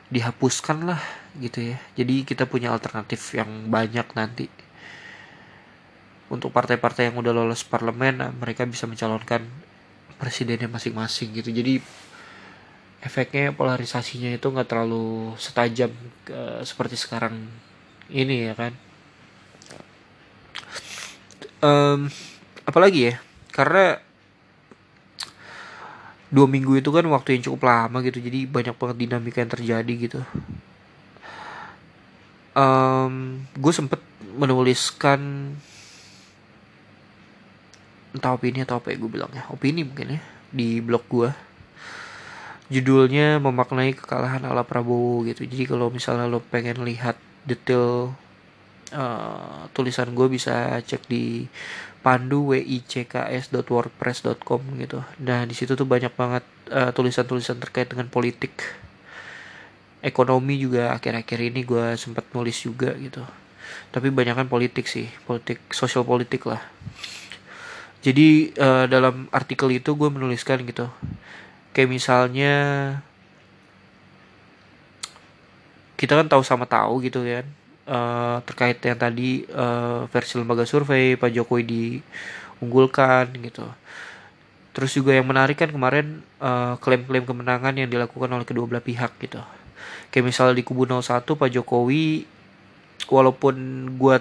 dihapuskan 0.09 0.89
lah 0.89 1.03
gitu 1.37 1.75
ya. 1.75 1.77
Jadi 1.99 2.25
kita 2.25 2.49
punya 2.49 2.73
alternatif 2.73 3.37
yang 3.37 3.69
banyak 3.69 4.09
nanti. 4.17 4.49
Untuk 6.29 6.53
partai-partai 6.53 7.09
yang 7.13 7.17
udah 7.21 7.33
lolos 7.33 7.65
parlemen 7.65 8.33
mereka 8.37 8.65
bisa 8.69 8.85
mencalonkan 8.85 9.45
presidennya 10.19 10.67
masing-masing 10.67 11.33
gitu. 11.39 11.55
Jadi 11.55 11.81
efeknya 12.99 13.55
polarisasinya 13.55 14.35
itu 14.35 14.47
nggak 14.51 14.69
terlalu 14.69 15.33
setajam 15.39 15.95
uh, 16.35 16.61
seperti 16.67 16.99
sekarang 16.99 17.47
ini 18.11 18.51
ya 18.51 18.55
kan? 18.59 18.73
Um, 21.63 22.11
apalagi 22.67 23.15
ya? 23.15 23.15
Karena 23.55 24.03
dua 26.29 26.45
minggu 26.45 26.77
itu 26.77 26.93
kan 26.93 27.07
waktu 27.09 27.39
yang 27.39 27.43
cukup 27.49 27.73
lama 27.73 28.05
gitu 28.05 28.21
jadi 28.21 28.45
banyak 28.45 28.77
banget 28.77 28.97
dinamika 29.01 29.39
yang 29.41 29.53
terjadi 29.53 29.93
gitu. 29.97 30.21
Um, 32.59 33.47
gue 33.55 33.73
sempet 33.73 34.03
menuliskan 34.35 35.55
entah 38.15 38.35
opini 38.35 38.65
atau 38.65 38.81
apa 38.81 38.93
ya 38.93 38.97
gue 38.97 39.11
bilang 39.11 39.31
ya 39.35 39.45
opini 39.53 39.85
mungkin 39.85 40.17
ya 40.17 40.21
di 40.49 40.81
blog 40.81 41.05
gue 41.09 41.31
judulnya 42.69 43.41
memaknai 43.41 43.97
kekalahan 43.97 44.45
ala 44.45 44.65
Prabowo 44.65 45.25
gitu 45.29 45.45
jadi 45.45 45.65
kalau 45.69 45.93
misalnya 45.93 46.29
lo 46.29 46.41
pengen 46.41 46.85
lihat 46.85 47.17
detail 47.49 48.13
uh, 48.93 49.69
tulisan 49.73 50.13
gue 50.13 50.29
bisa 50.29 50.81
cek 50.85 51.09
di 51.09 51.49
pandu 51.99 52.55
wicks.wordpress.com 52.55 54.63
gitu. 54.79 55.03
Nah 55.21 55.45
di 55.45 55.55
situ 55.55 55.75
tuh 55.75 55.85
banyak 55.85 56.15
banget 56.15 56.45
uh, 56.71 56.93
tulisan-tulisan 56.95 57.61
terkait 57.61 57.91
dengan 57.91 58.07
politik, 58.09 58.63
ekonomi 60.01 60.59
juga 60.63 60.93
akhir-akhir 60.95 61.41
ini 61.53 61.67
gue 61.67 61.97
sempat 61.99 62.25
nulis 62.33 62.63
juga 62.63 62.95
gitu. 62.97 63.27
Tapi 63.93 64.09
banyak 64.09 64.33
kan 64.39 64.49
politik 64.49 64.89
sih, 64.89 65.13
politik 65.27 65.61
sosial 65.75 66.07
politik 66.07 66.47
lah. 66.49 66.63
Jadi 67.99 68.55
uh, 68.57 68.87
dalam 68.87 69.27
artikel 69.35 69.75
itu 69.75 69.95
gue 69.99 70.07
menuliskan 70.07 70.63
gitu, 70.63 70.87
kayak 71.75 71.91
misalnya 71.91 72.55
kita 75.99 76.15
kan 76.15 76.31
tahu 76.31 76.43
sama 76.47 76.63
tahu 76.63 77.03
gitu 77.03 77.27
kan 77.27 77.43
uh, 77.91 78.39
terkait 78.47 78.79
yang 78.85 78.95
tadi 78.95 79.43
uh, 79.51 80.07
versi 80.13 80.39
lembaga 80.39 80.63
survei 80.63 81.19
Pak 81.19 81.33
Jokowi 81.35 81.63
diunggulkan 81.67 83.35
gitu. 83.43 83.67
Terus 84.77 84.95
juga 84.95 85.11
yang 85.17 85.27
menarik 85.27 85.59
kan 85.59 85.75
kemarin 85.75 86.23
uh, 86.39 86.79
klaim-klaim 86.79 87.27
kemenangan 87.27 87.75
yang 87.75 87.91
dilakukan 87.91 88.31
oleh 88.31 88.47
kedua 88.47 88.71
belah 88.71 88.85
pihak 88.85 89.11
gitu. 89.19 89.43
Kayak 90.15 90.31
misalnya 90.31 90.55
di 90.55 90.63
kubu 90.63 90.87
01 90.87 91.27
Pak 91.27 91.51
Jokowi 91.51 92.23
walaupun 93.11 93.57
gue 93.99 94.17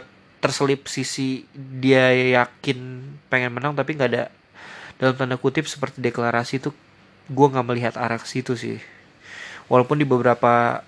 terselip 0.47 0.87
sisi 0.87 1.43
dia 1.51 2.07
yakin 2.15 3.03
pengen 3.27 3.59
menang 3.59 3.75
tapi 3.75 3.99
nggak 3.99 4.09
ada 4.15 4.23
dalam 4.95 5.13
tanda 5.19 5.35
kutip 5.35 5.67
seperti 5.67 5.99
deklarasi 5.99 6.63
itu 6.63 6.71
gue 7.27 7.47
nggak 7.51 7.67
melihat 7.67 7.93
arah 7.99 8.17
ke 8.17 8.27
situ 8.27 8.55
sih. 8.55 8.79
Walaupun 9.67 9.99
di 9.99 10.07
beberapa 10.07 10.79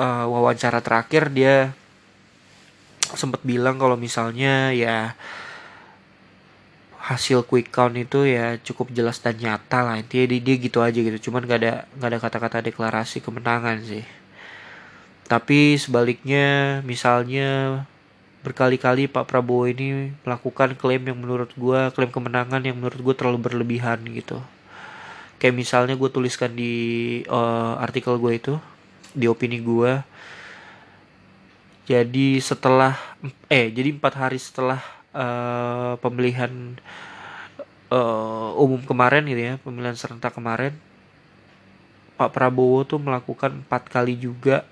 uh, 0.00 0.24
wawancara 0.24 0.80
terakhir 0.80 1.28
dia 1.28 1.76
sempat 3.12 3.44
bilang 3.44 3.76
kalau 3.76 3.94
misalnya 3.94 4.72
ya 4.72 5.14
hasil 7.06 7.46
quick 7.46 7.70
count 7.70 7.94
itu 7.94 8.26
ya 8.26 8.58
cukup 8.64 8.90
jelas 8.90 9.22
dan 9.22 9.38
nyata 9.38 9.84
lah. 9.84 9.96
Intinya 10.00 10.26
dia, 10.26 10.40
dia 10.42 10.56
gitu 10.58 10.80
aja 10.82 10.98
gitu. 10.98 11.30
Cuman 11.30 11.46
gak 11.46 11.60
ada 11.62 11.74
gak 12.00 12.08
ada 12.10 12.18
kata-kata 12.18 12.66
deklarasi 12.66 13.22
kemenangan 13.22 13.78
sih. 13.84 14.02
Tapi 15.28 15.78
sebaliknya 15.78 16.80
misalnya 16.82 17.82
berkali-kali 18.46 19.10
Pak 19.10 19.26
Prabowo 19.26 19.66
ini 19.66 20.14
melakukan 20.22 20.78
klaim 20.78 21.02
yang 21.02 21.18
menurut 21.18 21.50
gue 21.58 21.80
klaim 21.90 22.14
kemenangan 22.14 22.62
yang 22.62 22.78
menurut 22.78 23.02
gue 23.02 23.14
terlalu 23.18 23.42
berlebihan 23.42 23.98
gitu. 24.14 24.38
Kayak 25.42 25.58
misalnya 25.58 25.98
gue 25.98 26.06
tuliskan 26.06 26.54
di 26.54 26.72
uh, 27.26 27.74
artikel 27.82 28.14
gue 28.22 28.32
itu 28.38 28.54
di 29.16 29.26
opini 29.26 29.58
gue 29.58 29.98
jadi 31.86 32.28
setelah 32.42 32.98
eh 33.46 33.70
jadi 33.72 33.94
empat 33.94 34.14
hari 34.18 34.38
setelah 34.42 34.82
uh, 35.14 35.94
pemilihan 36.02 36.76
uh, 37.88 38.52
umum 38.58 38.82
kemarin 38.82 39.22
gitu 39.24 39.40
ya 39.40 39.54
pemilihan 39.62 39.94
serentak 39.94 40.34
kemarin 40.34 40.74
Pak 42.18 42.34
Prabowo 42.34 42.82
tuh 42.82 42.98
melakukan 42.98 43.64
empat 43.64 43.86
kali 43.86 44.18
juga 44.18 44.66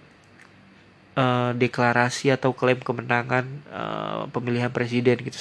uh, 1.15 1.51
deklarasi 1.57 2.35
atau 2.35 2.55
klaim 2.55 2.79
kemenangan 2.79 3.47
uh, 3.71 4.27
pemilihan 4.31 4.71
presiden 4.71 5.19
gitu. 5.23 5.39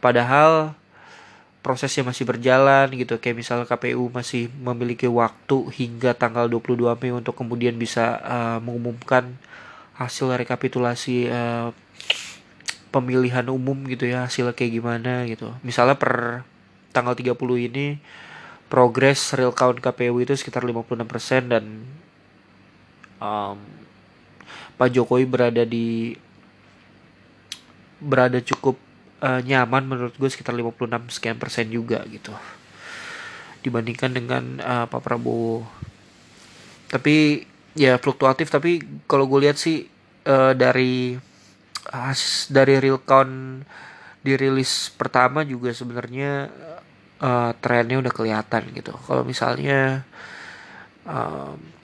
Padahal 0.00 0.76
prosesnya 1.64 2.04
masih 2.04 2.28
berjalan 2.28 2.92
gitu. 2.92 3.16
Kayak 3.16 3.40
misalnya 3.40 3.66
KPU 3.68 4.12
masih 4.12 4.52
memiliki 4.60 5.08
waktu 5.08 5.72
hingga 5.72 6.12
tanggal 6.12 6.44
22 6.48 6.92
Mei 7.00 7.12
untuk 7.16 7.32
kemudian 7.32 7.76
bisa 7.80 8.20
uh, 8.20 8.58
mengumumkan 8.60 9.32
hasil 9.96 10.28
rekapitulasi 10.34 11.30
uh, 11.32 11.70
pemilihan 12.92 13.46
umum 13.50 13.88
gitu 13.90 14.06
ya 14.06 14.28
hasilnya 14.28 14.52
kayak 14.52 14.72
gimana 14.76 15.24
gitu. 15.24 15.50
Misalnya 15.64 15.96
per 15.96 16.44
tanggal 16.94 17.16
30 17.16 17.34
ini 17.72 17.98
progres 18.70 19.34
real 19.34 19.50
count 19.50 19.80
KPU 19.82 20.20
itu 20.22 20.36
sekitar 20.36 20.62
56% 20.62 21.50
dan 21.50 21.64
um, 23.18 23.58
Pak 24.74 24.90
Jokowi 24.90 25.24
berada 25.26 25.62
di 25.62 26.18
berada 28.02 28.42
cukup 28.42 28.76
uh, 29.22 29.40
nyaman 29.40 29.86
menurut 29.86 30.14
gue 30.18 30.28
sekitar 30.28 30.52
56 30.52 31.14
sekian 31.14 31.38
persen 31.38 31.70
juga 31.70 32.02
gitu. 32.10 32.34
Dibandingkan 33.64 34.12
dengan 34.12 34.60
uh, 34.60 34.86
Pak 34.90 35.00
Prabowo. 35.00 35.64
Tapi 36.90 37.46
ya 37.78 37.96
fluktuatif. 37.96 38.50
Tapi 38.50 38.82
kalau 39.06 39.30
gue 39.30 39.48
lihat 39.48 39.56
sih 39.56 39.86
uh, 40.26 40.52
dari 40.52 41.16
as 41.88 42.48
dari 42.48 42.80
real 42.80 43.00
count 43.04 43.64
dirilis 44.24 44.88
pertama 44.96 45.44
juga 45.44 45.68
sebenarnya 45.70 46.48
uh, 47.20 47.52
trennya 47.60 48.00
udah 48.00 48.12
kelihatan 48.12 48.62
gitu. 48.72 48.92
Kalau 49.04 49.22
misalnya 49.24 50.04
uh, 50.04 50.33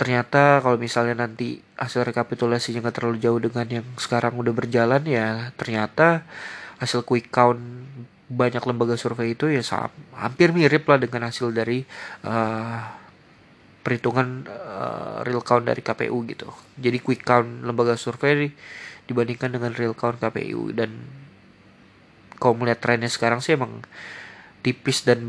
ternyata 0.01 0.65
kalau 0.65 0.81
misalnya 0.81 1.29
nanti 1.29 1.61
hasil 1.77 2.09
rekapitulasinya 2.09 2.89
nggak 2.89 2.97
terlalu 2.97 3.21
jauh 3.21 3.37
dengan 3.37 3.69
yang 3.69 3.87
sekarang 4.01 4.33
udah 4.41 4.55
berjalan 4.57 5.05
ya 5.05 5.53
ternyata 5.61 6.25
hasil 6.81 7.05
quick 7.05 7.29
count 7.29 7.61
banyak 8.31 8.63
lembaga 8.65 8.97
survei 8.97 9.37
itu 9.37 9.53
ya 9.53 9.61
hampir 10.17 10.57
mirip 10.57 10.89
lah 10.89 10.97
dengan 10.97 11.29
hasil 11.29 11.53
dari 11.53 11.85
uh, 12.25 12.81
perhitungan 13.83 14.47
uh, 14.47 15.27
real 15.27 15.43
count 15.43 15.67
dari 15.67 15.83
KPU 15.83 16.23
gitu. 16.29 16.49
Jadi 16.79 17.03
quick 17.03 17.27
count 17.27 17.67
lembaga 17.67 17.99
survei 17.99 18.49
dibandingkan 19.11 19.51
dengan 19.51 19.75
real 19.75 19.99
count 19.99 20.23
KPU 20.23 20.71
dan 20.71 20.95
kalau 22.39 22.57
melihat 22.57 22.81
trennya 22.81 23.11
sekarang 23.11 23.43
sih 23.43 23.59
emang 23.59 23.85
tipis 24.63 25.05
dan 25.05 25.21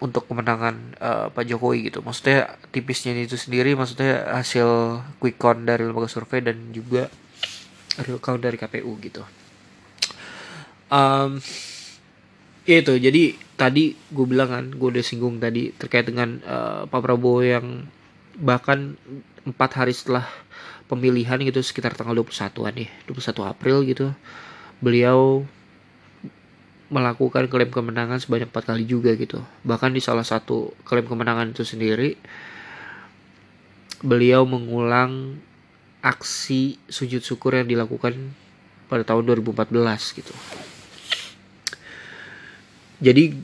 untuk 0.00 0.24
kemenangan 0.26 0.96
uh, 0.96 1.26
Pak 1.30 1.44
Jokowi 1.44 1.92
gitu. 1.92 2.00
Maksudnya 2.00 2.56
tipisnya 2.72 3.12
itu 3.16 3.36
sendiri 3.36 3.76
maksudnya 3.76 4.32
hasil 4.32 5.00
quick 5.20 5.36
count 5.36 5.68
dari 5.68 5.84
lembaga 5.84 6.08
survei 6.08 6.40
dan 6.40 6.72
juga 6.72 7.12
real 8.00 8.18
count 8.18 8.40
dari 8.40 8.56
KPU 8.56 8.96
gitu. 9.04 9.22
Um, 10.90 11.38
itu 12.66 12.92
jadi 12.96 13.36
tadi 13.54 13.94
gue 14.10 14.26
bilang 14.26 14.50
kan 14.50 14.64
gue 14.72 14.88
udah 14.88 15.04
singgung 15.04 15.38
tadi 15.38 15.70
terkait 15.76 16.08
dengan 16.08 16.40
uh, 16.44 16.88
Pak 16.88 17.00
Prabowo 17.04 17.44
yang 17.44 17.86
bahkan 18.40 18.96
empat 19.44 19.84
hari 19.84 19.92
setelah 19.92 20.24
pemilihan 20.88 21.38
gitu 21.44 21.60
sekitar 21.62 21.94
tanggal 21.94 22.16
21-an 22.18 22.74
ya 22.74 22.90
21 23.06 23.52
April 23.52 23.76
gitu 23.86 24.06
beliau 24.80 25.44
melakukan 26.90 27.46
klaim 27.46 27.70
kemenangan 27.70 28.18
sebanyak 28.18 28.50
empat 28.50 28.74
kali 28.74 28.84
juga 28.84 29.14
gitu. 29.14 29.38
Bahkan 29.62 29.94
di 29.94 30.02
salah 30.02 30.26
satu 30.26 30.74
klaim 30.82 31.06
kemenangan 31.06 31.54
itu 31.54 31.62
sendiri, 31.62 32.18
beliau 34.02 34.42
mengulang 34.42 35.38
aksi 36.02 36.82
sujud 36.90 37.22
syukur 37.22 37.54
yang 37.54 37.70
dilakukan 37.70 38.34
pada 38.90 39.06
tahun 39.06 39.22
2014 39.38 39.70
gitu. 40.18 40.34
Jadi 43.00 43.38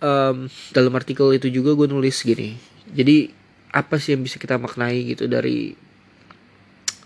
um, 0.00 0.48
dalam 0.72 0.92
artikel 0.96 1.30
itu 1.36 1.52
juga 1.52 1.76
gue 1.76 1.86
nulis 1.92 2.16
gini. 2.24 2.56
Jadi 2.90 3.30
apa 3.70 4.00
sih 4.00 4.16
yang 4.16 4.24
bisa 4.24 4.40
kita 4.40 4.56
maknai 4.56 5.12
gitu 5.12 5.28
dari 5.28 5.76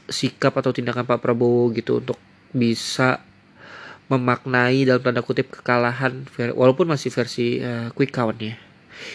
sikap 0.07 0.55
atau 0.55 0.71
tindakan 0.71 1.03
Pak 1.03 1.19
Prabowo 1.19 1.71
gitu 1.75 1.99
untuk 1.99 2.19
bisa 2.55 3.23
memaknai 4.11 4.83
dalam 4.83 4.99
tanda 5.01 5.23
kutip 5.23 5.55
kekalahan 5.55 6.27
walaupun 6.59 6.91
masih 6.91 7.15
versi 7.15 7.63
uh, 7.63 7.95
quick 7.95 8.11
count 8.11 8.35
ya. 8.43 8.59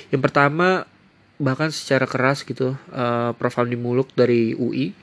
Yang 0.10 0.22
pertama 0.32 0.88
bahkan 1.36 1.68
secara 1.68 2.08
keras 2.08 2.48
gitu 2.48 2.80
uh, 2.96 3.36
Prof 3.36 3.60
Hamdi 3.60 3.76
Muluk 3.76 4.16
dari 4.16 4.56
UI 4.56 4.96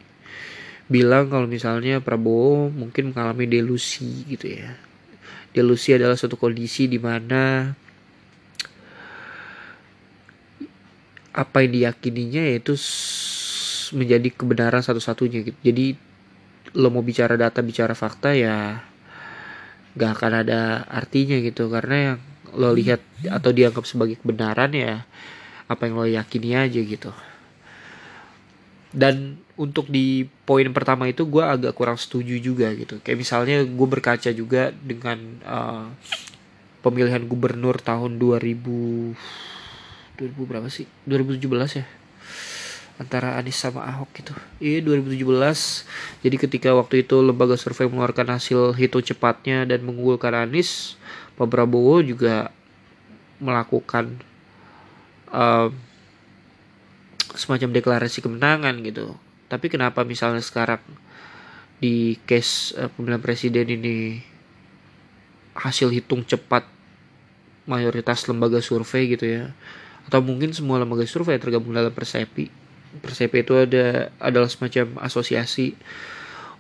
bilang 0.89 1.29
kalau 1.29 1.45
misalnya 1.45 2.01
Prabowo 2.01 2.73
mungkin 2.73 3.13
mengalami 3.13 3.45
delusi 3.45 4.25
gitu 4.25 4.49
ya. 4.49 4.73
Delusi 5.53 5.93
adalah 5.93 6.17
suatu 6.17 6.41
kondisi 6.41 6.89
di 6.89 6.97
mana 6.97 7.77
apa 11.33 11.65
yang 11.65 11.73
diyakininya 11.73 12.49
yaitu 12.49 12.77
menjadi 13.93 14.33
kebenaran 14.33 14.81
satu-satunya 14.81 15.45
gitu. 15.45 15.59
Jadi 15.61 15.87
lo 16.81 16.89
mau 16.89 17.05
bicara 17.05 17.37
data, 17.37 17.61
bicara 17.61 17.93
fakta 17.93 18.33
ya 18.33 18.81
gak 19.97 20.11
akan 20.19 20.33
ada 20.47 20.85
artinya 20.89 21.37
gitu. 21.41 21.69
Karena 21.69 21.97
yang 22.15 22.19
lo 22.53 22.71
lihat 22.77 23.01
atau 23.33 23.51
dianggap 23.51 23.89
sebagai 23.89 24.21
kebenaran 24.21 24.77
ya 24.77 25.09
apa 25.69 25.89
yang 25.89 25.95
lo 25.97 26.05
yakini 26.05 26.53
aja 26.53 26.81
gitu. 26.81 27.13
Dan 28.93 29.41
untuk 29.57 29.89
di 29.89 30.29
poin 30.45 30.69
pertama 30.77 31.09
itu 31.09 31.25
gue 31.25 31.41
agak 31.41 31.73
kurang 31.73 31.97
setuju 31.97 32.37
juga 32.37 32.69
gitu. 32.77 33.01
Kayak 33.01 33.19
misalnya 33.25 33.65
gue 33.65 33.89
berkaca 33.89 34.29
juga 34.37 34.69
dengan 34.85 35.19
uh, 35.49 35.89
pemilihan 36.85 37.25
gubernur 37.25 37.81
tahun 37.81 38.21
2000 38.21 39.17
2000 40.21 40.51
berapa 40.51 40.69
sih? 40.69 40.85
2017 41.09 41.81
ya 41.81 41.87
antara 43.03 43.35
Anies 43.35 43.59
sama 43.59 43.83
Ahok 43.83 44.11
gitu. 44.23 44.33
Iya 44.63 44.81
2017. 44.87 46.23
Jadi 46.23 46.37
ketika 46.39 46.71
waktu 46.73 47.03
itu 47.03 47.19
lembaga 47.19 47.59
survei 47.59 47.91
mengeluarkan 47.91 48.39
hasil 48.39 48.79
hitung 48.79 49.03
cepatnya 49.03 49.67
dan 49.67 49.83
mengunggulkan 49.83 50.33
Anies, 50.33 50.95
Pak 51.35 51.51
Prabowo 51.51 51.99
juga 52.01 52.55
melakukan 53.43 54.23
um, 55.35 55.75
semacam 57.35 57.69
deklarasi 57.75 58.23
kemenangan 58.23 58.79
gitu. 58.87 59.19
Tapi 59.51 59.67
kenapa 59.67 60.07
misalnya 60.07 60.41
sekarang 60.41 60.81
di 61.83 62.15
case 62.25 62.79
uh, 62.79 62.87
pemilihan 62.95 63.19
presiden 63.19 63.67
ini 63.67 64.23
hasil 65.59 65.91
hitung 65.91 66.23
cepat 66.23 66.65
mayoritas 67.67 68.25
lembaga 68.31 68.63
survei 68.63 69.11
gitu 69.11 69.27
ya 69.27 69.45
atau 70.07 70.19
mungkin 70.19 70.51
semua 70.51 70.83
lembaga 70.83 71.07
survei 71.07 71.39
tergabung 71.39 71.75
dalam 71.75 71.95
Persepi 71.95 72.62
Persepi 73.01 73.41
itu 73.41 73.57
ada 73.57 74.13
adalah 74.21 74.51
semacam 74.51 75.01
asosiasi 75.01 75.73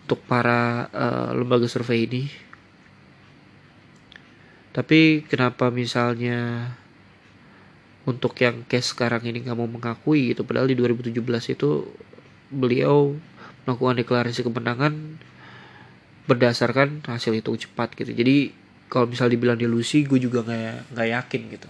untuk 0.06 0.24
para 0.24 0.88
uh, 0.88 1.30
lembaga 1.36 1.68
survei 1.68 2.08
ini. 2.08 2.24
Tapi 4.72 5.28
kenapa 5.28 5.68
misalnya 5.68 6.72
untuk 8.08 8.32
yang 8.40 8.64
case 8.64 8.96
sekarang 8.96 9.28
ini 9.28 9.44
mau 9.52 9.68
mengakui 9.68 10.32
gitu? 10.32 10.48
Padahal 10.48 10.72
di 10.72 10.76
2017 10.80 11.12
itu 11.52 11.92
beliau 12.48 13.12
melakukan 13.68 14.00
deklarasi 14.00 14.40
kemenangan 14.40 15.20
berdasarkan 16.24 17.04
hasil 17.04 17.36
hitung 17.36 17.60
cepat 17.60 17.92
gitu. 17.92 18.16
Jadi 18.16 18.62
kalau 18.92 19.08
misal 19.08 19.32
dibilang 19.32 19.56
delusi 19.56 20.04
gue 20.04 20.20
juga 20.20 20.44
nggak 20.44 20.92
nggak 20.92 21.08
yakin 21.08 21.42
gitu 21.56 21.68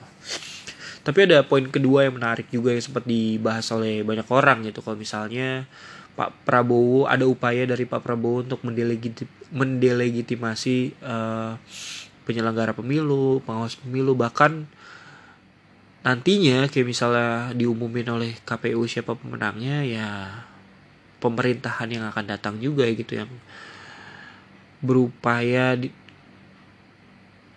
tapi 1.03 1.27
ada 1.27 1.43
poin 1.43 1.67
kedua 1.67 2.07
yang 2.07 2.15
menarik 2.15 2.47
juga 2.55 2.71
yang 2.71 2.83
sempat 2.83 3.03
dibahas 3.03 3.67
oleh 3.75 4.07
banyak 4.07 4.27
orang 4.31 4.63
gitu 4.67 4.87
kalau 4.87 4.95
misalnya 4.95 5.67
Pak 6.15 6.47
Prabowo 6.47 7.11
ada 7.11 7.27
upaya 7.27 7.67
dari 7.67 7.89
Pak 7.89 8.05
Prabowo 8.05 8.45
untuk 8.45 8.63
mendelegiti, 8.63 9.25
mendelegitimasi 9.51 10.95
uh, 11.03 11.59
penyelenggara 12.23 12.77
pemilu, 12.77 13.43
pengawas 13.43 13.75
pemilu 13.81 14.15
bahkan 14.15 14.69
nantinya 16.03 16.67
kayak 16.71 16.87
misalnya 16.87 17.55
diumumin 17.55 18.07
oleh 18.11 18.33
KPU 18.43 18.87
siapa 18.87 19.15
pemenangnya 19.15 19.87
ya 19.87 20.09
pemerintahan 21.23 21.89
yang 21.91 22.05
akan 22.11 22.27
datang 22.27 22.59
juga 22.59 22.87
gitu 22.91 23.23
yang 23.23 23.31
berupaya 24.83 25.79
di, 25.79 25.95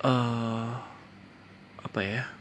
uh, 0.06 0.70
apa 1.82 2.02
ya 2.06 2.35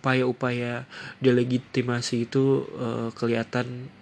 upaya-upaya 0.00 0.88
delegitimasi 1.20 2.24
itu 2.24 2.64
uh, 2.80 3.12
kelihatan 3.12 3.92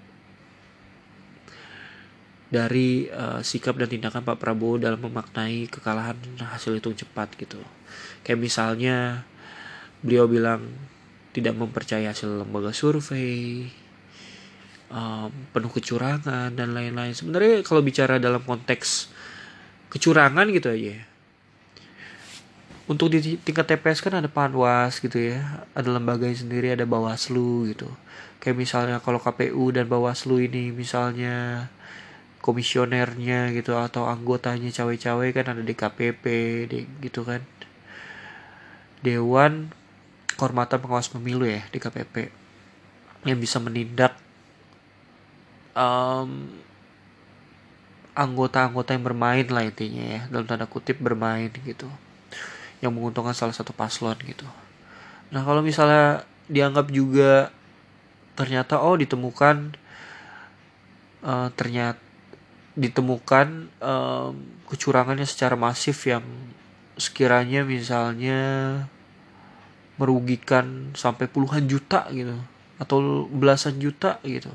dari 2.48 3.10
uh, 3.10 3.42
sikap 3.42 3.74
dan 3.76 3.90
tindakan 3.90 4.22
Pak 4.22 4.38
Prabowo 4.38 4.78
dalam 4.78 5.02
memaknai 5.02 5.66
kekalahan 5.66 6.16
hasil 6.38 6.78
hitung 6.78 6.94
cepat 6.94 7.34
gitu. 7.34 7.58
Kayak 8.22 8.40
misalnya 8.40 9.26
beliau 10.00 10.30
bilang 10.30 10.62
tidak 11.34 11.58
mempercaya 11.58 12.14
hasil 12.14 12.46
lembaga 12.46 12.70
survei, 12.70 13.68
um, 14.94 15.28
penuh 15.50 15.72
kecurangan 15.74 16.54
dan 16.54 16.72
lain-lain. 16.72 17.12
Sebenarnya 17.12 17.60
kalau 17.66 17.82
bicara 17.82 18.16
dalam 18.16 18.40
konteks 18.46 19.10
kecurangan 19.92 20.46
gitu 20.54 20.72
aja, 20.72 21.04
untuk 22.88 23.12
di 23.12 23.36
tingkat 23.36 23.68
TPS 23.68 24.00
kan 24.00 24.16
ada 24.16 24.32
panwas 24.32 24.96
gitu 24.98 25.20
ya. 25.20 25.68
Ada 25.76 25.92
lembaganya 25.92 26.40
sendiri 26.40 26.72
ada 26.72 26.88
bawaslu 26.88 27.68
gitu. 27.68 27.92
Kayak 28.40 28.56
misalnya 28.56 28.96
kalau 29.04 29.20
KPU 29.20 29.68
dan 29.76 29.92
bawaslu 29.92 30.40
ini 30.40 30.72
misalnya 30.72 31.68
komisionernya 32.40 33.52
gitu 33.52 33.76
atau 33.76 34.08
anggotanya 34.08 34.72
cawe-cawe 34.72 35.26
kan 35.36 35.46
ada 35.52 35.60
DKPP 35.60 36.24
gitu 37.04 37.28
kan. 37.28 37.44
Dewan 39.04 39.68
Kehormatan 40.34 40.80
Pengawas 40.80 41.12
Pemilu 41.12 41.44
ya 41.44 41.62
DKPP 41.68 42.32
yang 43.28 43.36
bisa 43.36 43.60
menindak 43.60 44.16
um, 45.76 46.48
anggota-anggota 48.16 48.96
yang 48.96 49.04
bermain 49.04 49.46
lah 49.46 49.66
intinya 49.66 50.02
ya 50.02 50.20
dalam 50.30 50.46
tanda 50.46 50.66
kutip 50.66 50.98
bermain 50.98 51.50
gitu 51.62 51.86
yang 52.78 52.94
menguntungkan 52.94 53.34
salah 53.34 53.54
satu 53.54 53.74
paslon 53.74 54.16
gitu. 54.22 54.46
Nah 55.34 55.42
kalau 55.42 55.60
misalnya 55.60 56.24
dianggap 56.48 56.88
juga 56.88 57.52
ternyata 58.38 58.80
oh 58.80 58.94
ditemukan 58.94 59.74
uh, 61.26 61.48
ternyata 61.58 62.00
ditemukan 62.78 63.74
uh, 63.82 64.30
kecurangannya 64.70 65.26
secara 65.26 65.58
masif 65.58 66.06
yang 66.06 66.22
sekiranya 66.94 67.66
misalnya 67.66 68.38
merugikan 69.98 70.94
sampai 70.94 71.26
puluhan 71.26 71.66
juta 71.66 72.06
gitu 72.14 72.38
atau 72.78 73.26
belasan 73.26 73.82
juta 73.82 74.22
gitu 74.22 74.54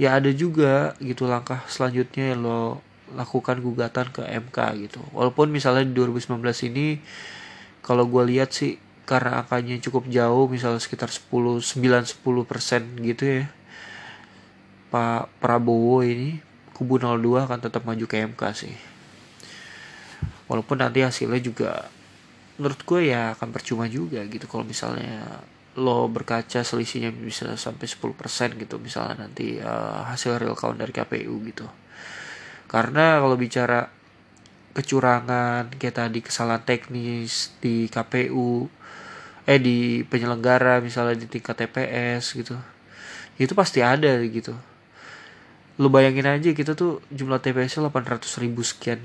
ya 0.00 0.16
ada 0.16 0.32
juga 0.32 0.96
gitu 1.04 1.28
langkah 1.28 1.60
selanjutnya 1.68 2.32
yang 2.32 2.40
lo 2.40 2.80
lakukan 3.16 3.62
gugatan 3.62 4.06
ke 4.14 4.22
MK 4.26 4.58
gitu. 4.88 5.00
Walaupun 5.14 5.50
misalnya 5.50 5.86
di 5.86 5.94
2019 5.94 6.40
ini 6.70 6.98
kalau 7.80 8.06
gue 8.06 8.22
lihat 8.30 8.52
sih 8.52 8.76
karena 9.08 9.42
angkanya 9.42 9.82
cukup 9.82 10.06
jauh 10.06 10.46
misalnya 10.46 10.78
sekitar 10.78 11.10
10 11.10 11.58
9 11.58 11.82
10 11.82 12.22
persen 12.46 12.82
gitu 13.02 13.42
ya 13.42 13.44
Pak 14.94 15.42
Prabowo 15.42 16.06
ini 16.06 16.38
kubu 16.78 17.02
02 17.02 17.46
akan 17.46 17.58
tetap 17.58 17.82
maju 17.82 18.06
ke 18.06 18.22
MK 18.22 18.42
sih 18.54 18.74
walaupun 20.46 20.78
nanti 20.78 21.02
hasilnya 21.02 21.42
juga 21.42 21.90
menurut 22.58 22.80
gue 22.86 23.10
ya 23.10 23.34
akan 23.34 23.50
percuma 23.50 23.90
juga 23.90 24.22
gitu 24.30 24.46
kalau 24.46 24.62
misalnya 24.62 25.42
lo 25.78 26.06
berkaca 26.06 26.62
selisihnya 26.62 27.14
bisa 27.14 27.50
sampai 27.54 27.86
10% 27.86 28.14
gitu 28.62 28.78
misalnya 28.78 29.26
nanti 29.26 29.58
uh, 29.58 30.06
hasil 30.06 30.38
real 30.38 30.58
count 30.58 30.78
dari 30.78 30.94
KPU 30.94 31.34
gitu 31.46 31.66
karena 32.70 33.18
kalau 33.18 33.34
bicara 33.34 33.90
kecurangan 34.70 35.74
kayak 35.74 35.96
tadi 35.98 36.22
kesalahan 36.22 36.62
teknis 36.62 37.50
di 37.58 37.90
KPU 37.90 38.70
eh 39.42 39.58
di 39.58 40.06
penyelenggara 40.06 40.78
misalnya 40.78 41.18
di 41.18 41.26
tingkat 41.26 41.58
TPS 41.58 42.38
gitu 42.38 42.54
itu 43.40 43.56
pasti 43.56 43.80
ada 43.80 44.20
gitu. 44.22 44.52
Lu 45.80 45.88
bayangin 45.88 46.28
aja 46.28 46.52
kita 46.52 46.76
tuh 46.76 47.00
jumlah 47.08 47.40
TPS 47.40 47.80
800 47.80 48.20
ribu 48.38 48.60
sekian 48.60 49.00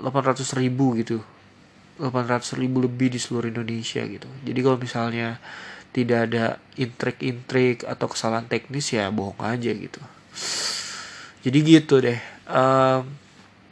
800 0.00 0.42
ribu 0.56 0.96
gitu. 0.96 1.20
800 2.00 2.56
ribu 2.56 2.82
lebih 2.82 3.12
di 3.12 3.20
seluruh 3.20 3.52
Indonesia 3.52 4.00
gitu. 4.02 4.26
Jadi 4.42 4.58
kalau 4.64 4.80
misalnya 4.80 5.38
tidak 5.92 6.18
ada 6.32 6.56
intrik-intrik 6.80 7.84
atau 7.84 8.08
kesalahan 8.08 8.48
teknis 8.48 8.96
ya 8.96 9.12
bohong 9.12 9.38
aja 9.44 9.70
gitu. 9.70 10.00
Jadi 11.44 11.58
gitu 11.62 12.00
deh 12.00 12.35
um, 12.46 13.02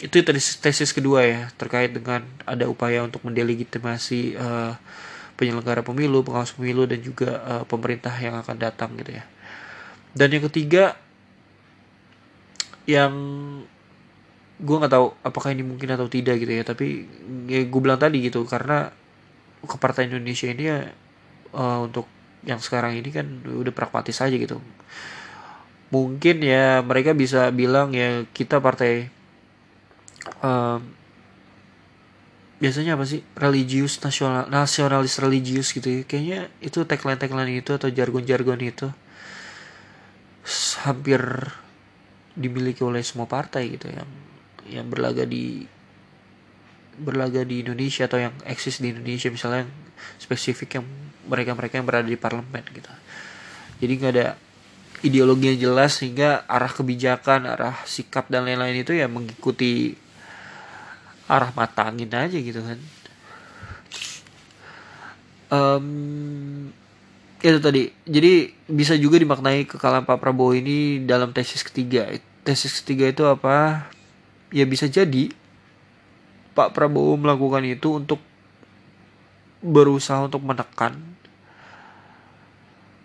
itu 0.02 0.20
tesis, 0.20 0.58
tesis 0.58 0.90
kedua 0.90 1.24
ya 1.24 1.40
terkait 1.54 1.94
dengan 1.94 2.26
ada 2.44 2.66
upaya 2.68 3.00
untuk 3.06 3.24
mendelegitimasi 3.24 4.37
uh, 4.37 4.74
penyelenggara 5.34 5.82
pemilu, 5.82 6.22
pengawas 6.22 6.54
pemilu 6.54 6.87
dan 6.87 7.00
juga 7.02 7.40
uh, 7.42 7.64
pemerintah 7.66 8.14
yang 8.18 8.38
akan 8.38 8.56
datang 8.58 8.94
gitu 8.98 9.18
ya. 9.18 9.24
Dan 10.14 10.30
yang 10.30 10.44
ketiga 10.46 10.94
yang 12.84 13.14
gue 14.54 14.76
nggak 14.78 14.92
tahu 14.92 15.06
apakah 15.26 15.50
ini 15.50 15.66
mungkin 15.66 15.98
atau 15.98 16.06
tidak 16.06 16.38
gitu 16.38 16.52
ya 16.54 16.62
tapi 16.62 17.10
ya 17.50 17.66
gue 17.66 17.80
bilang 17.82 17.98
tadi 17.98 18.22
gitu 18.22 18.46
karena 18.46 18.92
ke 19.64 19.76
partai 19.80 20.06
Indonesia 20.06 20.46
ini 20.46 20.64
ya 20.70 20.78
uh, 21.58 21.78
untuk 21.90 22.06
yang 22.46 22.60
sekarang 22.62 22.94
ini 22.94 23.10
kan 23.10 23.26
udah 23.42 23.72
pragmatis 23.74 24.20
aja 24.20 24.37
gitu 24.37 24.60
mungkin 25.94 26.42
ya 26.42 26.83
mereka 26.83 27.14
bisa 27.14 27.46
bilang 27.54 27.94
ya 27.94 28.26
kita 28.35 28.59
partai 28.59 29.07
uh, 30.42 30.83
biasanya 32.59 32.98
apa 32.98 33.07
sih? 33.07 33.22
Religius 33.38 34.02
nasional 34.02 34.50
nasionalis 34.50 35.22
religius 35.22 35.70
gitu 35.70 35.87
ya. 35.87 36.02
Kayaknya 36.02 36.50
itu 36.59 36.83
tagline 36.83 37.20
tagline 37.22 37.54
itu 37.62 37.70
atau 37.78 37.87
jargon 37.94 38.26
jargon 38.26 38.59
itu 38.59 38.90
hampir 40.83 41.22
dimiliki 42.35 42.83
oleh 42.83 43.00
semua 43.07 43.30
partai 43.30 43.78
gitu 43.78 43.88
yang 43.88 44.09
yang 44.66 44.87
berlaga 44.90 45.22
di 45.22 45.64
berlaga 46.98 47.46
di 47.46 47.62
Indonesia 47.62 48.11
atau 48.11 48.18
yang 48.18 48.35
eksis 48.44 48.83
di 48.83 48.90
Indonesia 48.90 49.30
misalnya 49.30 49.66
yang 49.66 49.72
spesifik 50.18 50.80
yang 50.80 50.85
mereka 51.30 51.54
mereka 51.57 51.78
yang 51.78 51.87
berada 51.87 52.07
di 52.07 52.18
parlemen 52.18 52.64
gitu. 52.74 52.90
Jadi 53.80 53.92
nggak 53.98 54.12
ada 54.14 54.26
ideologi 55.04 55.52
yang 55.52 55.60
jelas 55.70 56.00
sehingga 56.00 56.48
arah 56.48 56.72
kebijakan 56.72 57.44
arah 57.44 57.76
sikap 57.84 58.32
dan 58.32 58.48
lain-lain 58.48 58.80
itu 58.80 58.96
ya 58.96 59.04
mengikuti 59.04 60.00
arah 61.28 61.52
mata 61.52 61.92
angin 61.92 62.08
aja 62.08 62.36
gitu 62.40 62.64
kan. 62.64 62.80
Um, 65.52 65.86
itu 67.44 67.58
tadi. 67.60 67.92
Jadi 68.08 68.56
bisa 68.66 68.96
juga 68.96 69.20
dimaknai 69.20 69.68
kekalahan 69.68 70.08
Pak 70.08 70.18
Prabowo 70.18 70.56
ini 70.56 71.04
dalam 71.04 71.36
tesis 71.36 71.60
ketiga. 71.60 72.08
Tesis 72.40 72.80
ketiga 72.80 73.12
itu 73.12 73.22
apa? 73.28 73.86
Ya 74.48 74.64
bisa 74.64 74.88
jadi 74.88 75.28
Pak 76.56 76.72
Prabowo 76.72 77.20
melakukan 77.20 77.60
itu 77.68 78.00
untuk 78.00 78.18
berusaha 79.60 80.24
untuk 80.24 80.44
menekan 80.44 81.13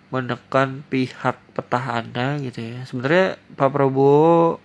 menekan 0.10 0.82
pihak 0.89 1.38
petahana 1.54 2.41
gitu 2.41 2.62
ya. 2.62 2.82
Sebenarnya 2.86 3.38
Pak 3.54 3.69
Prabowo 3.69 4.58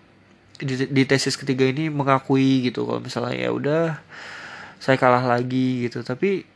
di, 0.57 0.88
di 0.88 1.02
tesis 1.04 1.37
ketiga 1.37 1.68
ini 1.68 1.92
mengakui 1.92 2.68
gitu 2.68 2.88
kalau 2.88 3.00
misalnya 3.04 3.37
ya 3.37 3.50
udah 3.52 3.85
saya 4.80 4.96
kalah 4.96 5.24
lagi 5.24 5.88
gitu. 5.88 6.00
Tapi 6.00 6.48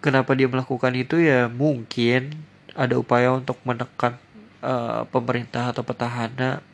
kenapa 0.00 0.32
dia 0.32 0.48
melakukan 0.48 0.96
itu 0.96 1.20
ya 1.20 1.52
mungkin 1.52 2.32
ada 2.72 2.96
upaya 2.96 3.36
untuk 3.36 3.60
menekan 3.68 4.16
uh, 4.64 5.04
pemerintah 5.12 5.76
atau 5.76 5.84
petahana 5.84 6.64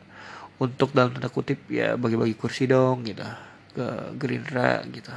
untuk 0.57 0.95
dalam 0.95 1.13
tanda 1.13 1.29
kutip 1.29 1.59
ya 1.69 1.99
bagi-bagi 1.99 2.33
kursi 2.33 2.65
dong 2.65 3.03
gitu 3.03 3.27
ke 3.75 4.15
Gerindra 4.15 4.81
gitu. 4.89 5.11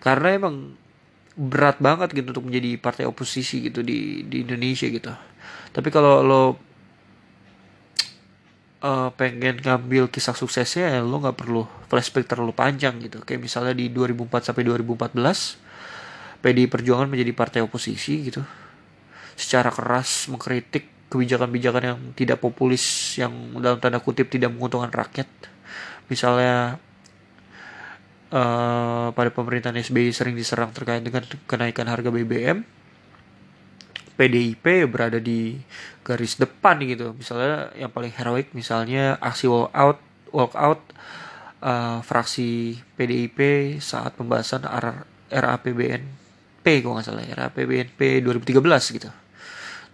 Karena 0.00 0.28
emang 0.36 0.83
berat 1.34 1.82
banget 1.82 2.14
gitu 2.14 2.30
untuk 2.30 2.46
menjadi 2.46 2.78
partai 2.78 3.04
oposisi 3.10 3.66
gitu 3.70 3.82
di 3.82 4.22
di 4.30 4.46
Indonesia 4.46 4.86
gitu. 4.86 5.10
Tapi 5.74 5.88
kalau 5.90 6.22
lo 6.22 6.42
uh, 8.84 9.10
pengen 9.18 9.58
ngambil 9.58 10.12
kisah 10.12 10.36
suksesnya 10.36 10.94
ya 10.94 11.00
lo 11.02 11.18
nggak 11.18 11.34
perlu 11.34 11.66
flashback 11.90 12.30
terlalu 12.30 12.54
panjang 12.54 13.00
gitu. 13.02 13.18
Kayak 13.26 13.50
misalnya 13.50 13.74
di 13.74 13.90
2004 13.90 14.52
sampai 14.52 14.62
2014 14.62 16.44
PDI 16.44 16.68
Perjuangan 16.68 17.08
menjadi 17.10 17.32
partai 17.34 17.60
oposisi 17.64 18.30
gitu. 18.30 18.44
Secara 19.34 19.74
keras 19.74 20.30
mengkritik 20.30 21.10
kebijakan-kebijakan 21.10 21.82
yang 21.82 21.98
tidak 22.14 22.38
populis 22.38 23.14
yang 23.18 23.32
dalam 23.58 23.82
tanda 23.82 23.98
kutip 23.98 24.30
tidak 24.30 24.54
menguntungkan 24.54 24.94
rakyat. 24.94 25.26
Misalnya 26.06 26.78
uh, 28.34 29.14
pada 29.14 29.30
pemerintahan 29.30 29.78
SBY 29.78 30.10
sering 30.10 30.34
diserang 30.34 30.74
terkait 30.74 31.06
dengan 31.06 31.22
kenaikan 31.46 31.86
harga 31.86 32.10
BBM 32.10 32.66
PDIP 34.14 34.86
berada 34.86 35.18
di 35.18 35.58
garis 36.06 36.38
depan 36.38 36.78
gitu. 36.86 37.14
Misalnya 37.14 37.74
yang 37.74 37.90
paling 37.90 38.14
heroik 38.14 38.54
misalnya 38.54 39.18
aksi 39.18 39.50
walk 39.50 39.70
out 39.74 39.98
walk 40.30 40.54
out 40.54 40.82
uh, 41.62 41.98
fraksi 42.02 42.78
PDIP 42.94 43.38
saat 43.82 44.14
pembahasan 44.14 44.62
RAPBNP 45.30 46.66
kalau 46.82 46.98
nggak 46.98 47.06
salah 47.06 47.26
RAPBNP 47.26 48.22
2013 48.22 48.62
gitu. 48.98 49.10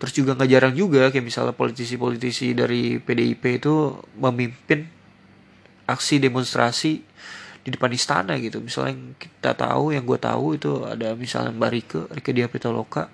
Terus 0.01 0.13
juga 0.17 0.33
nggak 0.37 0.51
jarang 0.53 0.75
juga 0.77 1.13
kayak 1.13 1.25
misalnya 1.25 1.53
politisi-politisi 1.57 2.57
dari 2.57 2.97
PDIP 3.01 3.61
itu 3.61 4.01
memimpin 4.17 4.89
aksi 5.85 6.21
demonstrasi 6.21 7.10
di 7.61 7.71
depan 7.73 7.93
istana 7.93 8.37
gitu. 8.41 8.61
Misalnya 8.65 8.97
yang 8.97 9.05
kita 9.17 9.53
tahu 9.57 9.93
yang 9.93 10.05
gue 10.05 10.19
tahu 10.21 10.47
itu 10.57 10.71
ada 10.89 11.13
misalnya 11.13 11.53
Mbak 11.53 11.71
Rike 11.71 12.01
Rike 12.17 12.31
Diah 12.33 12.51
Pitaloka 12.51 13.13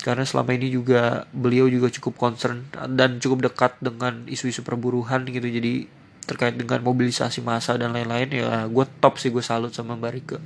karena 0.00 0.24
selama 0.24 0.56
ini 0.56 0.72
juga 0.72 1.28
beliau 1.28 1.68
juga 1.68 1.92
cukup 1.92 2.16
concern 2.16 2.64
dan 2.96 3.20
cukup 3.20 3.52
dekat 3.52 3.76
dengan 3.84 4.24
isu-isu 4.24 4.64
perburuhan 4.64 5.28
gitu. 5.28 5.44
Jadi 5.44 5.84
terkait 6.24 6.56
dengan 6.56 6.80
mobilisasi 6.84 7.42
massa 7.44 7.74
dan 7.76 7.92
lain-lain 7.92 8.30
ya 8.30 8.64
gue 8.70 8.84
top 9.02 9.18
sih 9.18 9.28
gue 9.28 9.44
salut 9.44 9.72
sama 9.74 9.96
Mbak 9.96 10.12
Rike. 10.14 10.38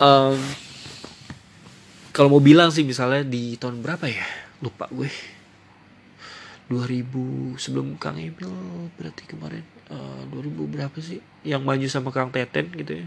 Um, 0.00 0.40
kalau 2.16 2.32
mau 2.32 2.42
bilang 2.42 2.72
sih 2.72 2.88
misalnya 2.88 3.20
di 3.20 3.60
tahun 3.60 3.84
berapa 3.84 4.08
ya? 4.08 4.24
Lupa 4.64 4.88
gue. 4.88 5.12
2000 6.70 7.58
sebelum 7.58 7.98
Kang 7.98 8.14
Emil 8.14 8.48
berarti 8.94 9.26
kemarin 9.26 9.79
uh, 9.90 10.22
eh, 10.24 10.32
2000 10.32 10.72
berapa 10.72 10.98
sih? 11.02 11.18
Yang 11.42 11.62
maju 11.66 11.86
sama 11.90 12.10
Kang 12.14 12.30
Teten 12.30 12.70
gitu 12.72 13.02
ya. 13.02 13.06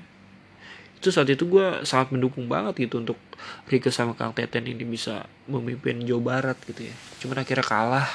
Itu 0.99 1.11
saat 1.11 1.27
itu 1.31 1.47
gue 1.47 1.83
sangat 1.83 2.15
mendukung 2.15 2.47
banget 2.47 2.87
gitu 2.87 3.03
untuk 3.03 3.19
Rike 3.67 3.91
sama 3.91 4.15
Kang 4.15 4.35
Teten 4.35 4.67
ini 4.67 4.83
bisa 4.87 5.27
memimpin 5.47 6.03
Jawa 6.03 6.39
Barat 6.39 6.57
gitu 6.63 6.87
ya. 6.87 6.95
Cuman 7.23 7.43
akhirnya 7.43 7.65
kalah. 7.65 8.07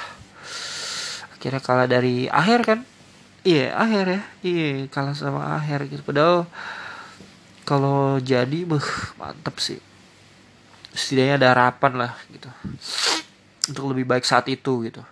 Akhirnya 1.37 1.61
kalah 1.61 1.87
dari 1.89 2.25
akhir 2.29 2.59
kan? 2.65 2.79
Iya 3.45 3.73
akhir 3.77 4.05
ya. 4.09 4.21
Iya 4.45 4.69
kalah 4.89 5.13
sama 5.13 5.57
akhir 5.57 5.89
gitu. 5.89 6.01
Padahal 6.01 6.49
kalau 7.65 8.17
jadi 8.17 8.65
beh 8.65 8.89
mantep 9.21 9.57
sih. 9.61 9.81
Setidaknya 10.89 11.45
ada 11.45 11.47
harapan 11.53 11.93
lah 12.05 12.13
gitu. 12.33 12.49
Untuk 13.69 13.93
lebih 13.93 14.09
baik 14.09 14.25
saat 14.25 14.49
itu 14.49 14.89
gitu. 14.89 15.05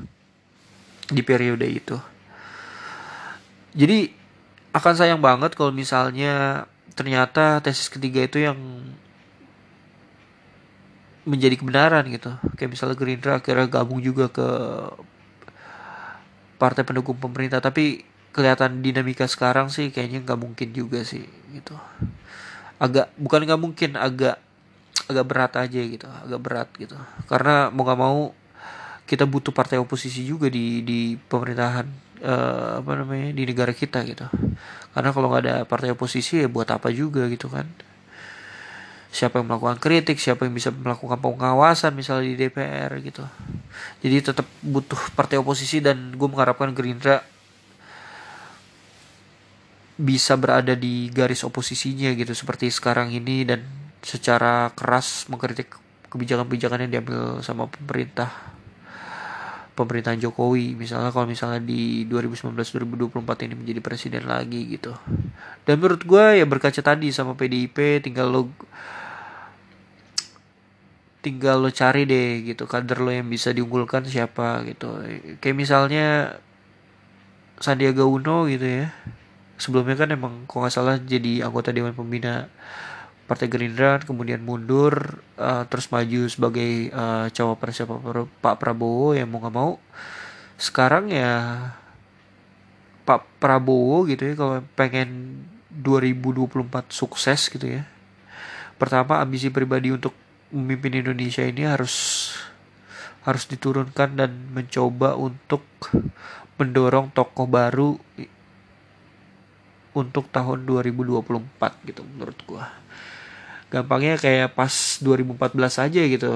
Di 1.13 1.21
periode 1.21 1.69
itu 1.69 2.16
jadi 3.77 4.09
akan 4.73 4.93
sayang 4.97 5.21
banget 5.21 5.53
kalau 5.53 5.69
misalnya 5.69 6.65
ternyata 6.97 7.61
tesis 7.61 7.93
ketiga 7.93 8.25
itu 8.25 8.41
yang 8.41 8.57
menjadi 11.29 11.59
kebenaran 11.61 12.09
gitu. 12.09 12.33
Kayak 12.57 12.73
misalnya 12.73 12.97
Gerindra 12.97 13.33
akhirnya 13.37 13.69
gabung 13.69 14.01
juga 14.01 14.33
ke 14.33 14.49
partai 16.57 16.81
pendukung 16.81 17.21
pemerintah 17.21 17.61
tapi 17.61 18.01
kelihatan 18.33 18.81
dinamika 18.81 19.29
sekarang 19.29 19.69
sih 19.69 19.93
kayaknya 19.93 20.25
nggak 20.25 20.39
mungkin 20.41 20.73
juga 20.73 21.05
sih 21.05 21.21
gitu. 21.53 21.77
Agak 22.81 23.13
bukan 23.13 23.45
nggak 23.45 23.61
mungkin 23.61 23.93
agak 23.93 24.41
agak 25.05 25.25
berat 25.29 25.53
aja 25.53 25.81
gitu 25.85 26.09
agak 26.09 26.41
berat 26.41 26.69
gitu. 26.81 26.97
Karena 27.29 27.69
mau 27.69 27.85
nggak 27.85 28.01
mau 28.01 28.33
kita 29.05 29.29
butuh 29.29 29.53
partai 29.53 29.77
oposisi 29.77 30.25
juga 30.25 30.49
di 30.49 30.81
di 30.81 31.13
pemerintahan 31.13 32.06
uh, 32.23 32.81
apa 32.81 32.91
namanya 32.97 33.33
di 33.33 33.43
negara 33.45 33.73
kita 33.73 34.01
gitu. 34.07 34.25
Karena 34.93 35.09
kalau 35.13 35.27
nggak 35.29 35.43
ada 35.43 35.55
partai 35.69 35.93
oposisi 35.93 36.41
ya 36.41 36.49
buat 36.49 36.69
apa 36.69 36.89
juga 36.89 37.25
gitu 37.29 37.49
kan. 37.49 37.67
Siapa 39.07 39.39
yang 39.41 39.47
melakukan 39.49 39.81
kritik 39.81 40.19
siapa 40.21 40.45
yang 40.45 40.53
bisa 40.53 40.69
melakukan 40.69 41.17
pengawasan 41.17 41.95
misalnya 41.95 42.27
di 42.29 42.35
DPR 42.37 42.91
gitu. 43.01 43.23
Jadi 44.01 44.15
tetap 44.33 44.47
butuh 44.61 44.99
partai 45.17 45.41
oposisi 45.41 45.81
dan 45.81 46.13
gue 46.13 46.27
mengharapkan 46.29 46.73
Gerindra 46.73 47.23
bisa 49.97 50.37
berada 50.37 50.77
di 50.77 51.09
garis 51.09 51.41
oposisinya 51.41 52.13
gitu 52.13 52.29
seperti 52.37 52.69
sekarang 52.69 53.09
ini 53.09 53.49
dan 53.49 53.65
secara 54.05 54.69
keras 54.77 55.25
mengkritik 55.25 55.73
kebijakan-kebijakan 56.13 56.85
yang 56.85 57.01
diambil 57.01 57.41
sama 57.41 57.65
pemerintah 57.65 58.56
pemerintahan 59.77 60.17
Jokowi. 60.17 60.73
Misalnya 60.73 61.13
kalau 61.13 61.29
misalnya 61.29 61.61
di 61.61 62.09
2019-2024 62.09 63.45
ini 63.45 63.53
menjadi 63.53 63.79
presiden 63.85 64.25
lagi 64.25 64.65
gitu. 64.73 64.97
Dan 65.69 65.77
menurut 65.77 66.01
gue 66.01 66.41
ya 66.41 66.45
berkaca 66.49 66.81
tadi 66.81 67.13
sama 67.13 67.37
PDIP 67.37 68.01
tinggal 68.01 68.33
lo 68.33 68.41
tinggal 71.21 71.59
lo 71.61 71.69
cari 71.69 72.07
deh 72.07 72.41
gitu 72.47 72.65
kader 72.65 73.03
lo 73.03 73.11
yang 73.13 73.29
bisa 73.29 73.53
diunggulkan 73.53 74.09
siapa 74.09 74.65
gitu. 74.65 74.97
Kayak 75.37 75.57
misalnya 75.57 76.05
Sandiaga 77.61 78.09
Uno 78.09 78.49
gitu 78.49 78.65
ya. 78.65 78.89
Sebelumnya 79.61 79.93
kan 79.93 80.09
emang 80.09 80.49
kok 80.49 80.57
nggak 80.57 80.73
salah 80.73 80.97
jadi 80.97 81.45
anggota 81.45 81.69
dewan 81.69 81.93
pembina 81.93 82.49
Partai 83.27 83.51
Gerindra 83.51 83.99
kemudian 83.99 84.39
mundur 84.39 85.19
uh, 85.35 85.67
terus 85.67 85.91
maju 85.91 86.31
sebagai 86.31 86.89
uh, 86.95 87.27
cawapres 87.29 87.83
Pak 88.39 88.55
Prabowo 88.55 89.11
yang 89.13 89.27
mau 89.27 89.43
nggak 89.43 89.55
mau 89.55 89.75
sekarang 90.55 91.11
ya 91.11 91.31
Pak 93.03 93.43
Prabowo 93.43 94.07
gitu 94.07 94.31
ya 94.31 94.33
kalau 94.39 94.63
pengen 94.79 95.43
2024 95.75 96.87
sukses 96.89 97.51
gitu 97.51 97.67
ya 97.67 97.83
pertama 98.79 99.19
ambisi 99.19 99.51
pribadi 99.51 99.91
untuk 99.91 100.15
memimpin 100.49 101.03
Indonesia 101.03 101.43
ini 101.43 101.67
harus 101.67 102.31
harus 103.27 103.43
diturunkan 103.43 104.15
dan 104.15 104.31
mencoba 104.55 105.19
untuk 105.19 105.67
mendorong 106.55 107.11
tokoh 107.11 107.43
baru 107.43 107.99
untuk 109.97 110.29
tahun 110.31 110.63
2024 110.63 111.89
gitu 111.89 112.01
menurut 112.05 112.39
gua. 112.47 112.69
Gampangnya 113.67 114.15
kayak 114.15 114.55
pas 114.55 114.71
2014 115.03 115.85
aja 115.85 116.01
gitu 116.07 116.31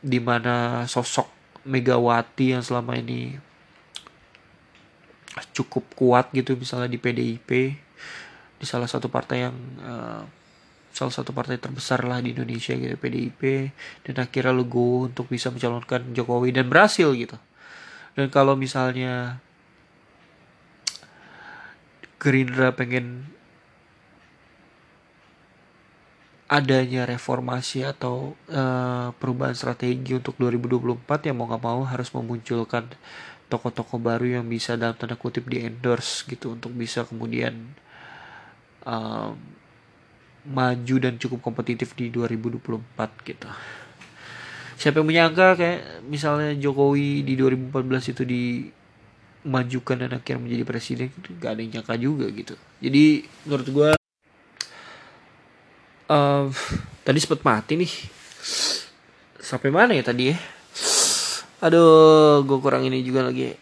di 0.00 0.18
mana 0.22 0.86
sosok 0.86 1.26
Megawati 1.60 2.56
yang 2.56 2.64
selama 2.64 2.96
ini 2.96 3.36
cukup 5.52 5.92
kuat 5.92 6.32
gitu 6.32 6.56
misalnya 6.56 6.88
di 6.88 6.96
PDIP 6.96 7.50
di 8.60 8.66
salah 8.68 8.88
satu 8.88 9.12
partai 9.12 9.44
yang 9.44 9.56
uh, 9.84 10.24
salah 10.90 11.14
satu 11.14 11.30
partai 11.30 11.56
terbesar 11.56 12.02
lah 12.04 12.18
di 12.20 12.34
Indonesia 12.34 12.74
gitu 12.74 12.98
PDIP 12.98 13.70
dan 14.04 14.14
akhirnya 14.20 14.52
lu 14.52 14.66
go 14.66 15.06
untuk 15.06 15.30
bisa 15.30 15.48
mencalonkan 15.48 16.12
Jokowi 16.12 16.50
dan 16.50 16.66
berhasil 16.66 17.08
gitu. 17.14 17.38
Dan 18.18 18.28
kalau 18.28 18.58
misalnya 18.58 19.38
Gerindra 22.20 22.76
pengen 22.76 23.32
adanya 26.50 27.06
reformasi 27.06 27.86
atau 27.86 28.34
uh, 28.50 29.14
perubahan 29.22 29.54
strategi 29.54 30.18
untuk 30.18 30.34
2024 30.42 31.30
ya 31.30 31.32
mau 31.32 31.46
nggak 31.46 31.62
mau 31.62 31.86
harus 31.86 32.10
memunculkan 32.10 32.90
tokoh-tokoh 33.46 34.02
baru 34.02 34.42
yang 34.42 34.46
bisa 34.50 34.74
dalam 34.74 34.98
tanda 34.98 35.14
kutip 35.14 35.46
di 35.46 35.62
endorse 35.62 36.26
gitu 36.26 36.58
untuk 36.58 36.74
bisa 36.74 37.06
kemudian 37.06 37.54
um, 38.82 39.38
maju 40.50 40.96
dan 40.98 41.22
cukup 41.22 41.38
kompetitif 41.38 41.94
di 41.94 42.10
2024 42.10 42.82
gitu. 43.30 43.48
Siapa 44.74 44.98
yang 44.98 45.06
menyangka 45.06 45.54
kayak 45.54 46.02
misalnya 46.08 46.56
Jokowi 46.58 47.22
di 47.22 47.38
2014 47.38 48.10
itu 48.16 48.22
di 48.26 48.42
majukan 49.44 49.96
dan 49.96 50.12
akhirnya 50.12 50.40
menjadi 50.40 50.64
presiden 50.68 51.08
gak 51.40 51.56
ada 51.56 51.60
yang 51.64 51.80
nyangka 51.80 51.96
juga 51.96 52.26
gitu 52.28 52.54
jadi 52.84 53.24
menurut 53.48 53.68
gue 53.72 53.99
uh, 56.10 56.50
tadi 57.06 57.18
sempat 57.22 57.40
mati 57.46 57.78
nih. 57.78 57.92
Sampai 59.38 59.70
mana 59.70 59.94
ya 59.94 60.02
tadi 60.02 60.34
ya? 60.34 60.36
Aduh 61.62 62.42
gue 62.42 62.58
kurang 62.58 62.82
ini 62.84 63.00
juga 63.06 63.30
lagi. 63.30 63.54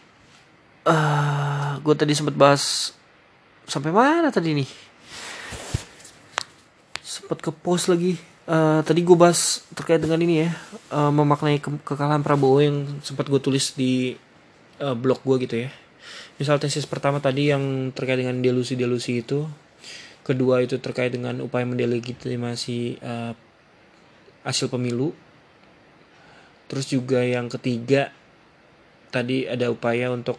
Uh, 0.89 0.91
ah, 0.91 1.71
gue 1.85 1.95
tadi 1.95 2.17
sempat 2.17 2.33
bahas 2.33 2.97
sampai 3.69 3.93
mana 3.93 4.33
tadi 4.33 4.57
nih? 4.57 4.71
Sempat 7.05 7.45
ke 7.45 7.53
post 7.53 7.93
lagi. 7.93 8.17
Uh, 8.49 8.81
tadi 8.81 9.05
gue 9.05 9.13
bahas 9.13 9.61
terkait 9.77 10.01
dengan 10.01 10.17
ini 10.25 10.49
ya. 10.49 10.51
Uh, 10.89 11.13
memaknai 11.13 11.61
ke 11.61 11.69
kekalahan 11.85 12.25
Prabowo 12.25 12.65
yang 12.65 12.89
sempat 13.05 13.29
gue 13.29 13.41
tulis 13.43 13.77
di 13.77 14.17
uh, 14.81 14.97
blog 14.97 15.21
gue 15.21 15.37
gitu 15.45 15.57
ya. 15.69 15.71
Misal 16.41 16.57
tesis 16.63 16.87
pertama 16.87 17.19
tadi 17.19 17.51
yang 17.51 17.93
terkait 17.93 18.17
dengan 18.17 18.39
delusi-delusi 18.39 19.27
itu 19.27 19.45
kedua 20.29 20.61
itu 20.61 20.77
terkait 20.77 21.09
dengan 21.09 21.41
upaya 21.41 21.65
mendelegitimasi 21.65 23.01
uh, 23.01 23.33
hasil 24.45 24.69
pemilu. 24.69 25.17
Terus 26.69 26.85
juga 26.93 27.25
yang 27.25 27.49
ketiga 27.49 28.13
tadi 29.09 29.49
ada 29.49 29.73
upaya 29.73 30.13
untuk 30.13 30.37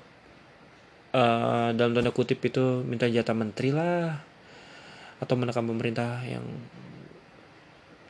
uh, 1.18 1.74
dalam 1.74 1.98
tanda 1.98 2.14
kutip 2.14 2.38
itu 2.46 2.86
minta 2.86 3.10
jatah 3.10 3.34
menteri 3.34 3.74
lah 3.74 4.22
atau 5.20 5.34
menekan 5.34 5.66
pemerintah 5.66 6.22
yang 6.22 6.46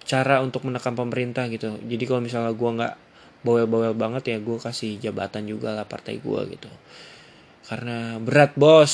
cara 0.03 0.43
untuk 0.43 0.67
menekan 0.67 0.99
pemerintah 0.99 1.47
gitu. 1.47 1.79
Jadi 1.79 2.03
kalau 2.03 2.19
misalnya 2.19 2.51
gue 2.51 2.69
nggak 2.75 2.95
bawel-bawel 3.39 3.95
banget 3.95 4.35
ya 4.35 4.37
gue 4.43 4.57
kasih 4.59 4.99
jabatan 4.99 5.47
juga 5.47 5.71
lah 5.71 5.87
partai 5.87 6.19
gue 6.19 6.41
gitu. 6.59 6.67
Karena 7.71 8.19
berat 8.19 8.59
bos 8.59 8.93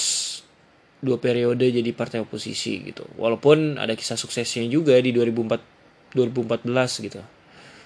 dua 1.03 1.17
periode 1.19 1.67
jadi 1.67 1.91
partai 1.91 2.23
oposisi 2.23 2.81
gitu. 2.86 3.03
Walaupun 3.19 3.77
ada 3.79 3.93
kisah 3.93 4.15
suksesnya 4.15 4.65
juga 4.71 4.95
di 4.99 5.12
2004 5.12 6.15
2014 6.15 7.05
gitu. 7.05 7.21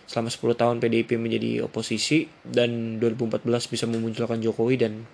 Selama 0.10 0.30
10 0.30 0.62
tahun 0.62 0.76
PDIP 0.82 1.18
menjadi 1.18 1.66
oposisi 1.66 2.30
dan 2.42 3.02
2014 3.02 3.46
bisa 3.46 3.86
memunculkan 3.86 4.42
Jokowi 4.42 4.76
dan 4.78 5.06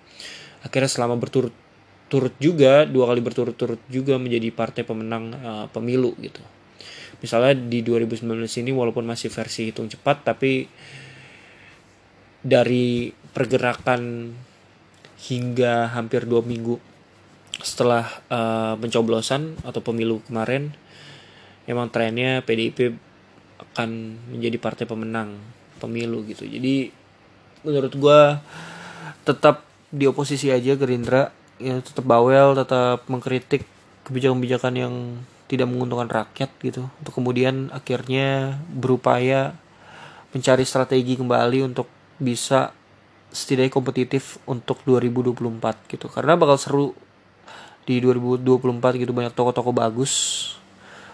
akhirnya 0.64 0.88
selama 0.88 1.20
berturut 1.20 1.52
turut 2.06 2.34
juga 2.38 2.86
dua 2.86 3.10
kali 3.10 3.18
berturut-turut 3.18 3.82
juga 3.90 4.14
menjadi 4.14 4.54
partai 4.54 4.86
pemenang 4.86 5.24
uh, 5.34 5.66
pemilu 5.74 6.14
gitu. 6.22 6.38
Misalnya 7.18 7.56
di 7.56 7.82
2019 7.82 8.46
ini 8.62 8.70
walaupun 8.70 9.02
masih 9.02 9.32
versi 9.32 9.72
hitung 9.72 9.90
cepat 9.90 10.22
tapi 10.22 10.68
dari 12.46 13.10
pergerakan 13.10 14.30
hingga 15.26 15.90
hampir 15.96 16.28
dua 16.28 16.46
minggu 16.46 16.78
setelah 17.60 18.04
uh, 18.28 18.74
pencoblosan 18.76 19.56
atau 19.64 19.80
pemilu 19.80 20.20
kemarin 20.28 20.76
emang 21.64 21.88
trennya 21.88 22.44
PDIP 22.44 22.94
akan 23.56 23.90
menjadi 24.32 24.56
partai 24.60 24.84
pemenang 24.84 25.36
pemilu 25.80 26.24
gitu. 26.28 26.44
Jadi 26.44 26.92
menurut 27.64 27.92
gue 27.96 28.20
tetap 29.26 29.66
di 29.90 30.04
oposisi 30.06 30.52
aja 30.52 30.76
Gerindra 30.76 31.32
ya 31.56 31.80
tetap 31.80 32.04
bawel 32.04 32.52
tetap 32.52 33.08
mengkritik 33.08 33.64
kebijakan-kebijakan 34.06 34.74
yang 34.76 34.94
tidak 35.50 35.66
menguntungkan 35.70 36.10
rakyat 36.10 36.50
gitu. 36.62 36.86
Untuk 37.02 37.14
kemudian 37.16 37.70
akhirnya 37.74 38.60
berupaya 38.70 39.56
mencari 40.34 40.62
strategi 40.66 41.16
kembali 41.16 41.64
untuk 41.64 41.88
bisa 42.20 42.70
setidaknya 43.30 43.72
kompetitif 43.72 44.38
untuk 44.46 44.82
2024 44.86 45.90
gitu. 45.90 46.06
Karena 46.10 46.38
bakal 46.38 46.56
seru 46.58 46.86
di 47.86 48.02
2024 48.02 49.00
gitu 49.00 49.14
banyak 49.14 49.32
toko-toko 49.32 49.70
bagus. 49.70 50.12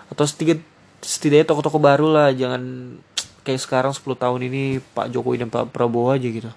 Atau 0.09 0.25
setidaknya 0.25 0.65
setidaknya 1.03 1.47
toko-toko 1.47 1.79
baru 1.83 2.09
lah 2.09 2.29
jangan 2.33 2.97
kayak 3.45 3.61
sekarang 3.61 3.93
10 3.93 4.07
tahun 4.17 4.41
ini 4.49 4.81
Pak 4.81 5.13
Jokowi 5.13 5.45
dan 5.45 5.49
Pak 5.53 5.71
Prabowo 5.71 6.11
aja 6.11 6.27
gitu. 6.27 6.51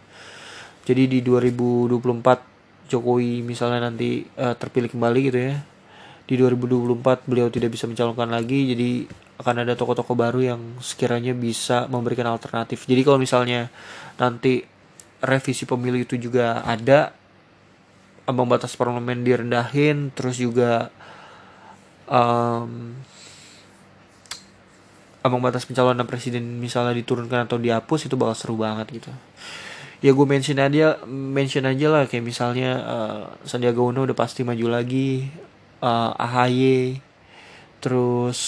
Jadi 0.86 1.04
di 1.10 1.20
2024 1.20 2.90
Jokowi 2.90 3.42
misalnya 3.42 3.90
nanti 3.90 4.24
uh, 4.38 4.54
terpilih 4.54 4.94
kembali 4.94 5.20
gitu 5.28 5.40
ya 5.52 5.58
di 6.26 6.42
2024 6.42 7.30
beliau 7.30 7.54
tidak 7.54 7.78
bisa 7.78 7.86
mencalonkan 7.86 8.34
lagi 8.34 8.74
jadi 8.74 8.90
akan 9.36 9.56
ada 9.62 9.78
toko-toko 9.78 10.18
baru 10.18 10.42
yang 10.42 10.62
sekiranya 10.82 11.36
bisa 11.36 11.86
memberikan 11.92 12.26
alternatif. 12.32 12.88
Jadi 12.88 13.02
kalau 13.06 13.20
misalnya 13.20 13.70
nanti 14.18 14.64
revisi 15.22 15.68
pemilu 15.68 16.02
itu 16.02 16.16
juga 16.18 16.64
ada 16.64 17.14
ambang 18.26 18.50
batas 18.50 18.74
parlemen 18.74 19.22
direndahin 19.22 20.10
terus 20.14 20.42
juga 20.42 20.90
um, 22.10 22.94
ambang 25.26 25.42
batas 25.42 25.66
pencalonan 25.66 26.06
presiden 26.06 26.62
misalnya 26.62 26.94
diturunkan 26.94 27.50
atau 27.50 27.58
dihapus 27.58 28.06
itu 28.10 28.14
bakal 28.18 28.36
seru 28.38 28.56
banget 28.58 29.02
gitu. 29.02 29.12
Ya 30.04 30.14
gue 30.14 30.28
mention 30.28 30.62
aja 30.62 31.02
mention 31.10 31.66
aja 31.66 31.88
lah 31.90 32.04
kayak 32.06 32.26
misalnya 32.26 32.72
uh, 32.86 33.24
Sandiaga 33.42 33.82
Uno 33.82 34.06
udah 34.06 34.14
pasti 34.14 34.46
maju 34.46 34.70
lagi 34.70 35.26
uh, 35.82 36.14
AHY 36.14 37.02
terus 37.82 38.40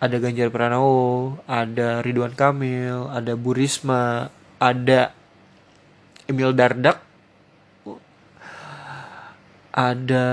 ada 0.00 0.16
Ganjar 0.20 0.52
Pranowo 0.52 1.40
ada 1.48 2.04
Ridwan 2.04 2.36
Kamil 2.36 3.08
ada 3.12 3.32
Bu 3.36 3.56
Risma 3.56 4.28
ada 4.60 5.12
Emil 6.28 6.52
Dardak 6.52 7.09
ada 9.70 10.26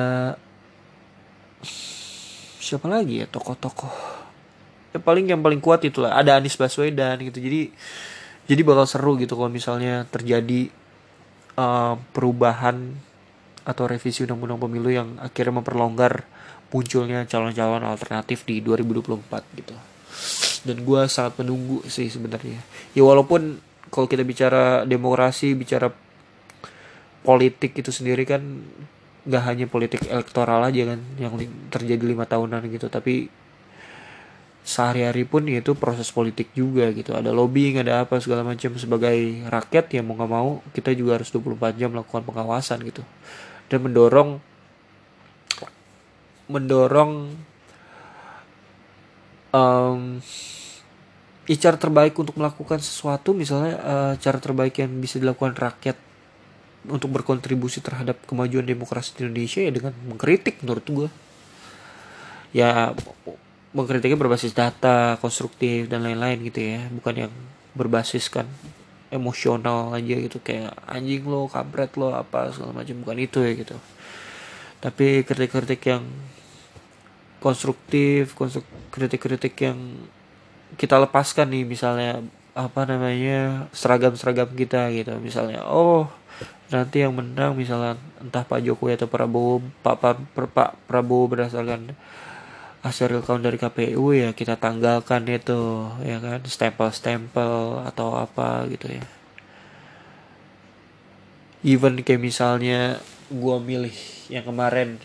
siapa 2.61 2.89
lagi 2.89 3.23
ya 3.23 3.27
tokoh-tokoh? 3.29 3.93
Ya 4.91 4.99
paling 4.99 5.29
yang 5.29 5.39
paling 5.39 5.61
kuat 5.61 5.85
itulah 5.85 6.17
ada 6.17 6.35
Anies 6.37 6.57
Baswedan 6.57 7.21
gitu. 7.21 7.39
Jadi 7.39 7.71
jadi 8.47 8.61
bakal 8.63 8.85
seru 8.87 9.19
gitu 9.19 9.35
kalau 9.35 9.51
misalnya 9.51 10.07
terjadi 10.07 10.71
uh, 11.59 11.99
perubahan 12.15 12.95
atau 13.67 13.83
revisi 13.83 14.23
undang-undang 14.23 14.63
pemilu 14.63 14.87
yang 14.87 15.19
akhirnya 15.19 15.59
memperlonggar 15.59 16.23
munculnya 16.71 17.27
calon-calon 17.27 17.83
alternatif 17.83 18.47
di 18.47 18.63
2024 18.63 19.59
gitu. 19.59 19.75
Dan 20.63 20.83
gue 20.83 21.01
sangat 21.11 21.39
menunggu 21.43 21.83
sih 21.87 22.07
sebenarnya. 22.07 22.59
Ya 22.95 23.03
walaupun 23.03 23.59
kalau 23.91 24.07
kita 24.07 24.23
bicara 24.23 24.83
demokrasi 24.83 25.55
bicara 25.55 25.91
politik 27.23 27.75
itu 27.75 27.91
sendiri 27.91 28.23
kan 28.23 28.63
nggak 29.27 29.43
hanya 29.43 29.65
politik 29.67 30.07
elektoral 30.07 30.63
aja 30.63 30.95
kan 30.95 30.99
yang 31.19 31.35
terjadi 31.67 31.99
lima 31.99 32.23
tahunan 32.23 32.63
gitu 32.71 32.87
tapi 32.87 33.27
sehari-hari 34.67 35.23
pun 35.23 35.47
itu 35.47 35.71
proses 35.79 36.11
politik 36.11 36.51
juga 36.51 36.91
gitu. 36.91 37.15
Ada 37.15 37.31
lobbying 37.31 37.79
ada 37.79 38.03
apa 38.03 38.19
segala 38.19 38.43
macam. 38.43 38.75
Sebagai 38.75 39.47
rakyat 39.47 39.95
ya 39.95 40.03
mau 40.03 40.19
nggak 40.19 40.27
mau 40.27 40.59
kita 40.75 40.91
juga 40.91 41.15
harus 41.15 41.31
24 41.31 41.79
jam 41.79 41.95
melakukan 41.95 42.27
pengawasan 42.27 42.83
gitu. 42.83 42.99
Dan 43.71 43.87
mendorong 43.87 44.43
mendorong 46.51 47.31
um, 49.55 50.19
cara 51.47 51.77
terbaik 51.79 52.19
untuk 52.19 52.35
melakukan 52.35 52.83
sesuatu. 52.83 53.31
Misalnya 53.31 53.79
uh, 53.79 54.13
cara 54.19 54.35
terbaik 54.43 54.83
yang 54.83 54.91
bisa 54.99 55.15
dilakukan 55.15 55.55
rakyat 55.55 55.95
untuk 56.87 57.11
berkontribusi 57.11 57.83
terhadap 57.83 58.19
kemajuan 58.25 58.63
demokrasi 58.63 59.15
di 59.15 59.27
Indonesia 59.27 59.59
ya 59.63 59.71
dengan 59.71 59.93
mengkritik 60.07 60.63
menurut 60.63 60.85
gue 60.87 61.09
ya 62.55 62.95
mengkritiknya 63.75 64.17
berbasis 64.17 64.55
data 64.55 65.19
konstruktif 65.19 65.85
dan 65.91 66.01
lain-lain 66.01 66.41
gitu 66.47 66.59
ya. 66.63 66.81
Bukan 66.89 67.27
yang 67.27 67.33
berbasiskan 67.77 68.47
emosional 69.11 69.93
aja 69.93 70.15
gitu. 70.17 70.41
Kayak 70.41 70.73
anjing 70.87 71.27
lo 71.27 71.45
kampret 71.51 71.93
lo 71.99 72.15
apa 72.15 72.49
segala 72.49 72.81
macam. 72.81 72.95
Bukan 73.03 73.17
itu 73.21 73.39
ya 73.43 73.53
gitu. 73.53 73.77
Tapi 74.81 75.21
kritik-kritik 75.21 75.81
yang 75.85 76.03
konstruktif 77.37 78.33
konstruk 78.33 78.65
kritik-kritik 78.89 79.53
yang 79.61 79.77
kita 80.79 80.97
lepaskan 80.97 81.51
nih. 81.51 81.65
Misalnya 81.67 82.25
apa 82.57 82.89
namanya 82.89 83.69
seragam-seragam 83.75 84.49
kita 84.57 84.89
gitu. 84.95 85.13
Misalnya 85.21 85.67
oh 85.69 86.09
nanti 86.67 86.99
yang 86.99 87.15
menang 87.15 87.55
misalnya 87.55 87.95
entah 88.19 88.43
Pak 88.43 88.59
Jokowi 88.59 88.99
atau 88.99 89.07
Prabowo 89.07 89.63
Pak, 89.79 89.95
Pak, 90.03 90.15
Pak 90.51 90.69
Prabowo 90.87 91.31
berdasarkan 91.31 91.95
hasil 92.83 93.11
real 93.11 93.23
count 93.25 93.43
dari 93.43 93.59
KPU 93.59 94.15
ya 94.15 94.31
kita 94.31 94.59
tanggalkan 94.59 95.27
itu 95.27 95.87
ya 96.03 96.19
kan? 96.23 96.39
Stempel-stempel 96.43 97.83
atau 97.83 98.15
apa 98.15 98.67
gitu 98.71 98.87
ya. 98.91 99.05
Even 101.65 101.99
kayak 101.99 102.21
misalnya 102.21 103.01
gue 103.27 103.57
milih 103.59 103.95
yang 104.31 104.47
kemarin 104.47 105.01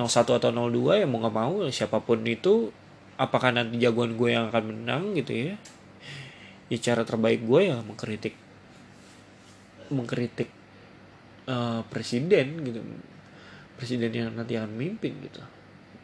01 0.00 0.08
atau 0.24 0.48
02 0.52 1.02
ya 1.02 1.06
mau 1.08 1.20
nggak 1.20 1.36
mau 1.36 1.60
siapa 1.68 2.00
pun 2.04 2.24
itu 2.24 2.72
apakah 3.16 3.52
nanti 3.52 3.80
jagoan 3.80 4.16
gue 4.16 4.32
yang 4.32 4.48
akan 4.48 4.64
menang 4.72 5.16
gitu 5.16 5.32
ya? 5.32 5.54
Ya 6.72 6.78
cara 6.80 7.04
terbaik 7.04 7.44
gue 7.44 7.72
ya 7.72 7.80
mengkritik 7.84 8.36
mengkritik 9.92 10.55
uh, 11.46 11.80
presiden 11.88 12.62
gitu. 12.62 12.80
Presiden 13.76 14.10
yang 14.12 14.32
nanti 14.32 14.56
akan 14.56 14.72
memimpin 14.74 15.16
gitu. 15.24 15.42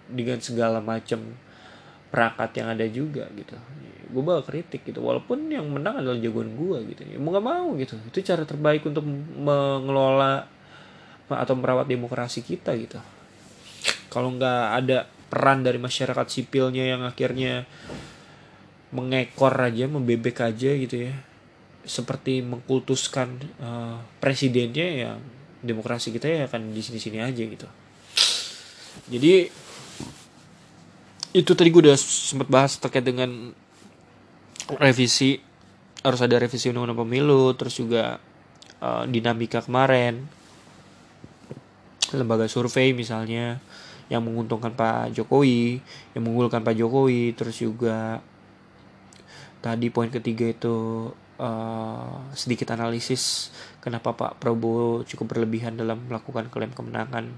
Dengan 0.08 0.38
segala 0.42 0.78
macam 0.82 1.36
perangkat 2.12 2.50
yang 2.60 2.68
ada 2.72 2.86
juga 2.88 3.24
gitu. 3.32 3.56
Gue 4.12 4.22
bakal 4.22 4.54
kritik 4.54 4.84
gitu. 4.84 5.00
Walaupun 5.00 5.48
yang 5.48 5.68
menang 5.68 6.00
adalah 6.04 6.18
jagoan 6.20 6.52
gue 6.56 6.78
gitu. 6.92 7.02
Ya 7.06 7.18
mau 7.20 7.32
gak 7.32 7.46
mau 7.46 7.68
gitu. 7.80 7.96
Itu 8.08 8.20
cara 8.20 8.44
terbaik 8.44 8.84
untuk 8.84 9.04
mengelola 9.36 10.48
atau 11.32 11.54
merawat 11.56 11.88
demokrasi 11.88 12.44
kita 12.44 12.76
gitu. 12.76 13.00
Kalau 14.12 14.36
nggak 14.36 14.62
ada 14.84 15.08
peran 15.32 15.64
dari 15.64 15.80
masyarakat 15.80 16.28
sipilnya 16.28 16.84
yang 16.84 17.08
akhirnya 17.08 17.64
mengekor 18.92 19.56
aja 19.56 19.88
membebek 19.88 20.44
aja 20.44 20.76
gitu 20.76 21.08
ya 21.08 21.16
seperti 21.82 22.42
mengkultuskan 22.46 23.42
uh, 23.58 23.98
presidennya 24.22 24.86
ya 24.86 25.12
demokrasi 25.62 26.14
kita 26.14 26.26
ya 26.26 26.40
akan 26.46 26.74
di 26.74 26.82
sini-sini 26.82 27.18
aja 27.22 27.42
gitu. 27.42 27.68
Jadi 29.10 29.50
itu 31.32 31.50
tadi 31.56 31.68
gue 31.72 31.82
udah 31.88 31.98
sempat 31.98 32.48
bahas 32.50 32.76
terkait 32.76 33.02
dengan 33.02 33.56
revisi 34.76 35.40
harus 36.02 36.20
ada 36.20 36.36
revisi 36.38 36.68
undang-undang 36.68 37.06
pemilu 37.06 37.54
terus 37.56 37.78
juga 37.78 38.18
uh, 38.82 39.04
dinamika 39.06 39.62
kemarin. 39.62 40.22
Lembaga 42.12 42.44
survei 42.44 42.92
misalnya 42.92 43.56
yang 44.12 44.20
menguntungkan 44.28 44.76
Pak 44.76 45.16
Jokowi 45.16 45.80
yang 46.12 46.22
mengunggulkan 46.28 46.60
Pak 46.60 46.76
Jokowi 46.76 47.32
terus 47.32 47.56
juga 47.56 48.20
tadi 49.64 49.88
poin 49.88 50.12
ketiga 50.12 50.52
itu 50.52 51.08
uh, 51.38 52.28
sedikit 52.34 52.74
analisis 52.74 53.54
kenapa 53.80 54.12
Pak 54.12 54.42
Prabowo 54.42 55.06
cukup 55.06 55.36
berlebihan 55.36 55.78
dalam 55.78 56.04
melakukan 56.08 56.48
klaim 56.52 56.72
kemenangan 56.74 57.32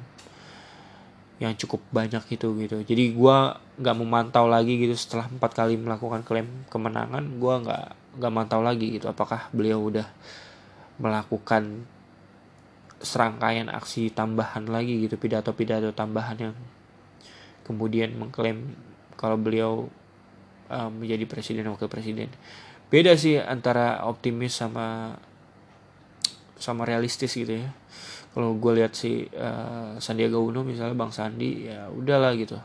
yang 1.42 1.52
cukup 1.58 1.82
banyak 1.90 2.22
itu 2.30 2.48
gitu. 2.62 2.76
Jadi 2.86 3.04
gue 3.10 3.36
nggak 3.82 3.96
memantau 3.98 4.46
lagi 4.46 4.78
gitu 4.78 4.94
setelah 4.94 5.26
empat 5.26 5.50
kali 5.52 5.74
melakukan 5.74 6.22
klaim 6.22 6.46
kemenangan 6.70 7.26
gue 7.42 7.54
nggak 7.66 7.84
nggak 8.22 8.32
mantau 8.32 8.62
lagi 8.62 8.94
gitu 8.94 9.10
apakah 9.10 9.50
beliau 9.50 9.82
udah 9.82 10.06
melakukan 11.02 11.82
serangkaian 13.02 13.66
aksi 13.66 14.14
tambahan 14.14 14.70
lagi 14.70 15.02
gitu 15.02 15.18
pidato-pidato 15.18 15.90
tambahan 15.90 16.36
yang 16.38 16.54
kemudian 17.66 18.14
mengklaim 18.14 18.78
kalau 19.18 19.34
beliau 19.34 19.90
um, 20.70 20.90
menjadi 21.02 21.26
presiden 21.26 21.66
wakil 21.68 21.90
presiden 21.90 22.30
beda 22.88 23.16
sih 23.16 23.40
antara 23.40 24.04
optimis 24.04 24.56
sama 24.56 25.16
sama 26.58 26.88
realistis 26.88 27.34
gitu 27.36 27.60
ya. 27.60 27.68
Kalau 28.34 28.58
gue 28.58 28.72
lihat 28.82 28.98
si 28.98 29.30
uh, 29.30 29.94
Sandiaga 30.02 30.40
Uno 30.42 30.66
misalnya 30.66 30.98
Bang 30.98 31.14
Sandi 31.14 31.70
ya 31.70 31.86
udahlah 31.92 32.34
gitu. 32.34 32.58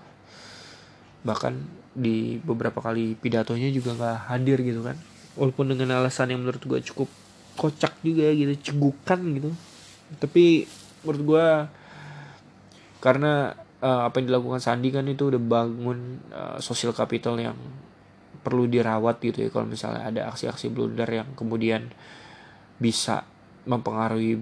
Bahkan 1.21 1.53
di 1.93 2.39
beberapa 2.41 2.79
kali 2.81 3.13
pidatonya 3.19 3.69
juga 3.69 3.93
nggak 3.93 4.17
hadir 4.33 4.57
gitu 4.65 4.81
kan. 4.81 4.97
Walaupun 5.37 5.69
dengan 5.75 6.01
alasan 6.01 6.33
yang 6.33 6.41
menurut 6.41 6.63
gue 6.63 6.79
cukup 6.89 7.09
kocak 7.53 8.01
juga 8.01 8.33
gitu 8.33 8.73
cegukan 8.73 9.19
gitu. 9.37 9.51
Tapi 10.17 10.65
menurut 11.05 11.21
gue 11.21 11.47
karena 12.99 13.53
uh, 13.83 14.09
apa 14.09 14.19
yang 14.19 14.33
dilakukan 14.33 14.59
Sandi 14.63 14.89
kan 14.89 15.05
itu 15.07 15.29
udah 15.29 15.41
bangun 15.41 16.19
uh, 16.33 16.57
social 16.59 16.91
capital 16.91 17.37
yang 17.39 17.55
perlu 18.39 18.65
dirawat 18.65 19.19
gitu 19.19 19.47
ya 19.47 19.49
kalau 19.51 19.67
misalnya 19.67 20.07
ada 20.07 20.21
aksi-aksi 20.31 20.71
blunder 20.71 21.07
yang 21.07 21.29
kemudian 21.35 21.91
bisa 22.79 23.27
mempengaruhi 23.67 24.39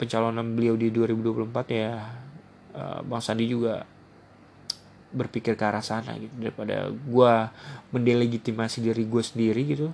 pencalonan 0.00 0.56
beliau 0.56 0.74
di 0.74 0.88
2024 0.88 1.52
ya 1.68 1.92
uh, 2.74 3.00
Bang 3.04 3.22
Sandi 3.22 3.46
juga 3.46 3.84
berpikir 5.12 5.54
ke 5.60 5.64
arah 5.68 5.84
sana 5.84 6.16
gitu 6.16 6.32
daripada 6.40 6.88
gue 6.88 7.32
mendelegitimasi 7.92 8.80
diri 8.80 9.04
gue 9.04 9.22
sendiri 9.22 9.62
gitu. 9.68 9.88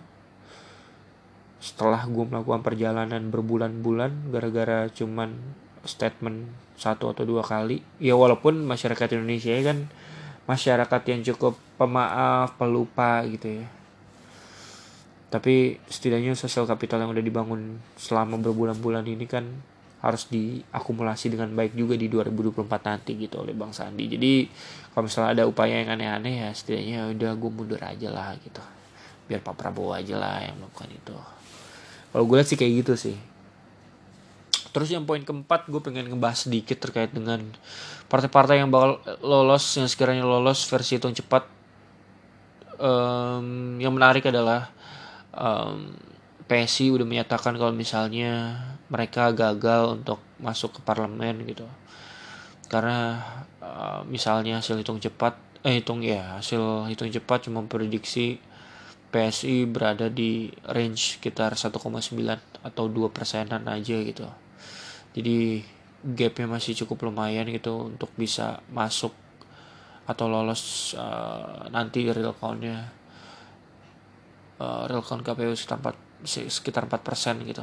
Setelah 1.58 2.06
gue 2.06 2.22
melakukan 2.22 2.62
perjalanan 2.62 3.26
berbulan-bulan 3.34 4.30
gara-gara 4.30 4.86
cuman 4.94 5.34
statement 5.82 6.46
satu 6.78 7.10
atau 7.10 7.26
dua 7.26 7.42
kali 7.42 7.82
ya 7.98 8.14
walaupun 8.14 8.62
masyarakat 8.62 9.18
Indonesia 9.18 9.58
kan 9.66 9.90
masyarakat 10.48 11.02
yang 11.12 11.20
cukup 11.34 11.60
pemaaf 11.76 12.56
pelupa 12.56 13.20
gitu 13.28 13.62
ya 13.62 13.68
tapi 15.28 15.76
setidaknya 15.84 16.32
sosial 16.32 16.64
kapital 16.64 17.04
yang 17.04 17.12
udah 17.12 17.20
dibangun 17.20 17.76
selama 18.00 18.40
berbulan-bulan 18.40 19.04
ini 19.04 19.28
kan 19.28 19.44
harus 19.98 20.30
diakumulasi 20.30 21.34
dengan 21.34 21.50
baik 21.52 21.74
juga 21.74 21.98
di 21.98 22.08
2024 22.08 22.64
nanti 22.64 23.18
gitu 23.18 23.42
oleh 23.42 23.52
Bang 23.52 23.74
Sandi. 23.74 24.06
Jadi 24.06 24.46
kalau 24.94 25.10
misalnya 25.10 25.42
ada 25.42 25.44
upaya 25.44 25.84
yang 25.84 25.90
aneh-aneh 25.90 26.46
ya 26.46 26.50
setidaknya 26.54 27.12
udah 27.12 27.30
gue 27.34 27.50
mundur 27.50 27.82
aja 27.82 28.08
lah 28.08 28.32
gitu. 28.40 28.62
Biar 29.28 29.44
Pak 29.44 29.58
Prabowo 29.58 29.92
aja 29.92 30.16
lah 30.16 30.48
yang 30.48 30.56
melakukan 30.56 30.90
itu. 30.94 31.16
Kalau 32.14 32.24
gue 32.24 32.36
lihat 32.40 32.48
sih 32.48 32.56
kayak 32.56 32.72
gitu 32.86 32.94
sih. 32.96 33.16
Terus 34.78 34.94
yang 34.94 35.02
poin 35.10 35.18
keempat 35.18 35.66
gue 35.66 35.82
pengen 35.82 36.06
ngebahas 36.06 36.46
sedikit 36.46 36.78
terkait 36.78 37.10
dengan 37.10 37.42
partai-partai 38.06 38.62
yang 38.62 38.70
bakal 38.70 39.02
lolos 39.26 39.74
yang 39.74 39.90
sekiranya 39.90 40.22
lolos 40.22 40.62
versi 40.70 41.02
hitung 41.02 41.10
cepat. 41.18 41.50
Um, 42.78 43.74
yang 43.82 43.90
menarik 43.90 44.30
adalah 44.30 44.70
um, 45.34 45.98
PSI 46.46 46.94
udah 46.94 47.02
menyatakan 47.02 47.58
kalau 47.58 47.74
misalnya 47.74 48.54
mereka 48.86 49.34
gagal 49.34 49.98
untuk 49.98 50.22
masuk 50.38 50.78
ke 50.78 50.80
parlemen 50.86 51.42
gitu. 51.42 51.66
Karena 52.70 53.18
uh, 53.58 54.06
misalnya 54.06 54.62
hasil 54.62 54.78
hitung 54.78 55.02
cepat 55.02 55.34
eh 55.66 55.82
hitung 55.82 56.06
ya 56.06 56.38
hasil 56.38 56.86
hitung 56.86 57.10
cepat 57.10 57.50
cuma 57.50 57.66
prediksi 57.66 58.38
PSI 59.10 59.66
berada 59.66 60.06
di 60.06 60.54
range 60.70 61.18
sekitar 61.18 61.58
1,9 61.58 61.82
atau 62.62 62.84
2 62.86 63.10
persenan 63.10 63.66
aja 63.66 63.98
gitu 64.06 64.30
jadi 65.18 65.66
gapnya 66.14 66.46
masih 66.46 66.78
cukup 66.84 67.10
lumayan 67.10 67.50
gitu 67.50 67.90
untuk 67.90 68.14
bisa 68.14 68.62
masuk 68.70 69.10
atau 70.08 70.30
lolos 70.30 70.94
uh, 70.94 71.66
nanti 71.74 72.06
real 72.08 72.32
countnya. 72.38 72.88
Uh, 74.58 74.86
real 74.90 75.02
count 75.02 75.22
KPU 75.22 75.54
sekitar 75.54 75.78
4, 75.82 76.26
sekitar 76.50 76.82
4 76.86 77.02
persen 77.02 77.34
gitu. 77.46 77.62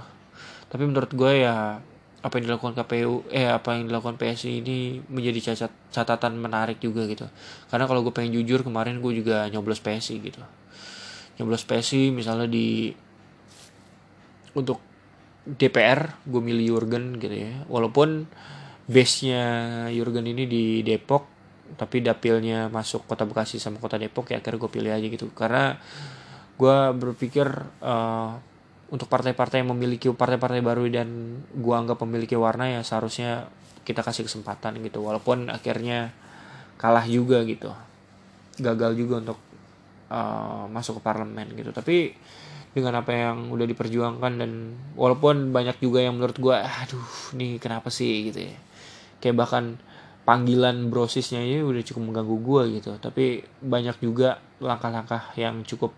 Tapi 0.67 0.83
menurut 0.83 1.11
gue 1.11 1.43
ya 1.47 1.79
apa 2.25 2.41
yang 2.41 2.49
dilakukan 2.49 2.73
KPU 2.73 3.29
eh 3.29 3.45
apa 3.45 3.77
yang 3.77 3.85
dilakukan 3.85 4.17
PSI 4.17 4.65
ini 4.65 4.97
menjadi 5.09 5.55
catatan 5.91 6.39
menarik 6.39 6.79
juga 6.79 7.07
gitu. 7.07 7.27
Karena 7.67 7.85
kalau 7.87 8.03
gue 8.03 8.13
pengen 8.15 8.35
jujur 8.35 8.63
kemarin 8.63 8.99
gue 8.99 9.11
juga 9.15 9.47
nyoblos 9.51 9.79
PSI 9.79 10.15
gitu. 10.23 10.41
Nyoblos 11.39 11.67
PSI 11.67 12.15
misalnya 12.15 12.47
di 12.47 12.95
untuk 14.55 14.79
DPR 15.45 16.25
gue 16.25 16.41
milih 16.41 16.75
Jurgen 16.75 17.21
gitu 17.21 17.33
ya. 17.37 17.63
Walaupun 17.69 18.25
base 18.89 19.29
nya 19.29 19.43
Jurgen 19.93 20.25
ini 20.25 20.49
di 20.49 20.81
Depok 20.81 21.29
tapi 21.77 22.01
dapilnya 22.01 22.69
masuk 22.69 23.09
kota 23.09 23.25
Bekasi 23.25 23.57
sama 23.57 23.81
kota 23.81 23.97
Depok 23.97 24.29
ya 24.29 24.41
akhirnya 24.41 24.59
gue 24.65 24.71
pilih 24.73 24.91
aja 24.91 25.07
gitu. 25.07 25.29
Karena 25.37 25.77
gue 26.57 26.77
berpikir 26.97 27.45
uh, 27.85 28.37
untuk 28.89 29.09
partai-partai 29.09 29.61
yang 29.61 29.73
memiliki 29.73 30.09
partai-partai 30.09 30.61
baru 30.61 30.89
dan 30.89 31.41
gue 31.53 31.75
anggap 31.75 32.01
memiliki 32.05 32.37
warna 32.37 32.69
ya 32.69 32.81
seharusnya 32.81 33.49
kita 33.85 34.01
kasih 34.01 34.25
kesempatan 34.25 34.81
gitu. 34.81 35.05
Walaupun 35.05 35.53
akhirnya 35.53 36.09
kalah 36.81 37.05
juga 37.05 37.45
gitu. 37.45 37.69
Gagal 38.57 38.97
juga 38.97 39.21
untuk 39.21 39.39
uh, 40.09 40.65
masuk 40.69 40.97
ke 40.97 41.01
parlemen 41.05 41.53
gitu. 41.53 41.69
Tapi 41.69 42.13
dengan 42.75 42.99
apa 42.99 43.15
yang 43.15 43.55
udah 43.55 43.63
diperjuangkan 43.63 44.33
dan 44.35 44.75
walaupun 44.99 45.55
banyak 45.55 45.79
juga 45.79 46.03
yang 46.03 46.19
menurut 46.19 46.35
gue 46.35 46.57
aduh 46.59 47.07
nih 47.39 47.55
kenapa 47.55 47.87
sih? 47.87 48.27
gitu 48.27 48.51
ya. 48.51 48.55
Kayak 49.23 49.47
bahkan 49.47 49.79
panggilan 50.27 50.91
brosisnya 50.91 51.39
ini 51.39 51.63
udah 51.63 51.79
cukup 51.87 52.11
mengganggu 52.11 52.37
gue 52.43 52.63
gitu. 52.83 52.91
Tapi 52.99 53.47
banyak 53.63 53.95
juga 54.03 54.43
langkah-langkah 54.59 55.31
yang 55.39 55.63
cukup 55.63 55.95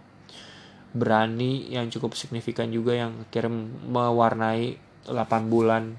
berani 0.93 1.67
yang 1.73 1.89
cukup 1.89 2.13
signifikan 2.13 2.69
juga 2.69 2.93
yang 2.93 3.25
akhirnya 3.25 3.53
mewarnai 3.89 4.77
8 5.09 5.49
bulan 5.49 5.97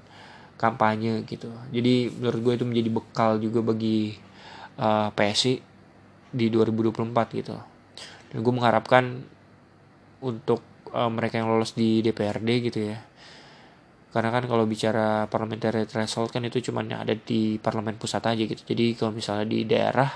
kampanye 0.55 1.27
gitu. 1.27 1.51
Jadi 1.75 2.07
menurut 2.07 2.39
gue 2.39 2.53
itu 2.55 2.65
menjadi 2.67 2.89
bekal 2.91 3.31
juga 3.43 3.59
bagi 3.67 4.15
uh, 4.79 5.11
PSI 5.11 5.59
di 6.31 6.45
2024 6.47 7.39
gitu. 7.39 7.55
Dan 8.31 8.37
gue 8.45 8.53
mengharapkan 8.53 9.03
untuk 10.21 10.68
uh, 10.93 11.11
mereka 11.11 11.41
yang 11.41 11.49
lolos 11.49 11.73
di 11.77 12.01
DPRD 12.05 12.49
gitu 12.69 12.79
ya. 12.93 12.97
Karena 14.09 14.33
kan 14.33 14.49
kalau 14.49 14.65
bicara 14.65 15.29
parliamentary 15.29 15.85
threshold 15.85 16.33
kan 16.33 16.41
itu 16.41 16.57
cuma 16.65 16.81
ada 16.81 17.13
di 17.13 17.61
parlemen 17.61 17.97
pusat 18.01 18.25
aja 18.25 18.41
gitu. 18.41 18.61
Jadi 18.65 18.97
kalau 18.97 19.13
misalnya 19.13 19.45
di 19.45 19.69
daerah 19.69 20.09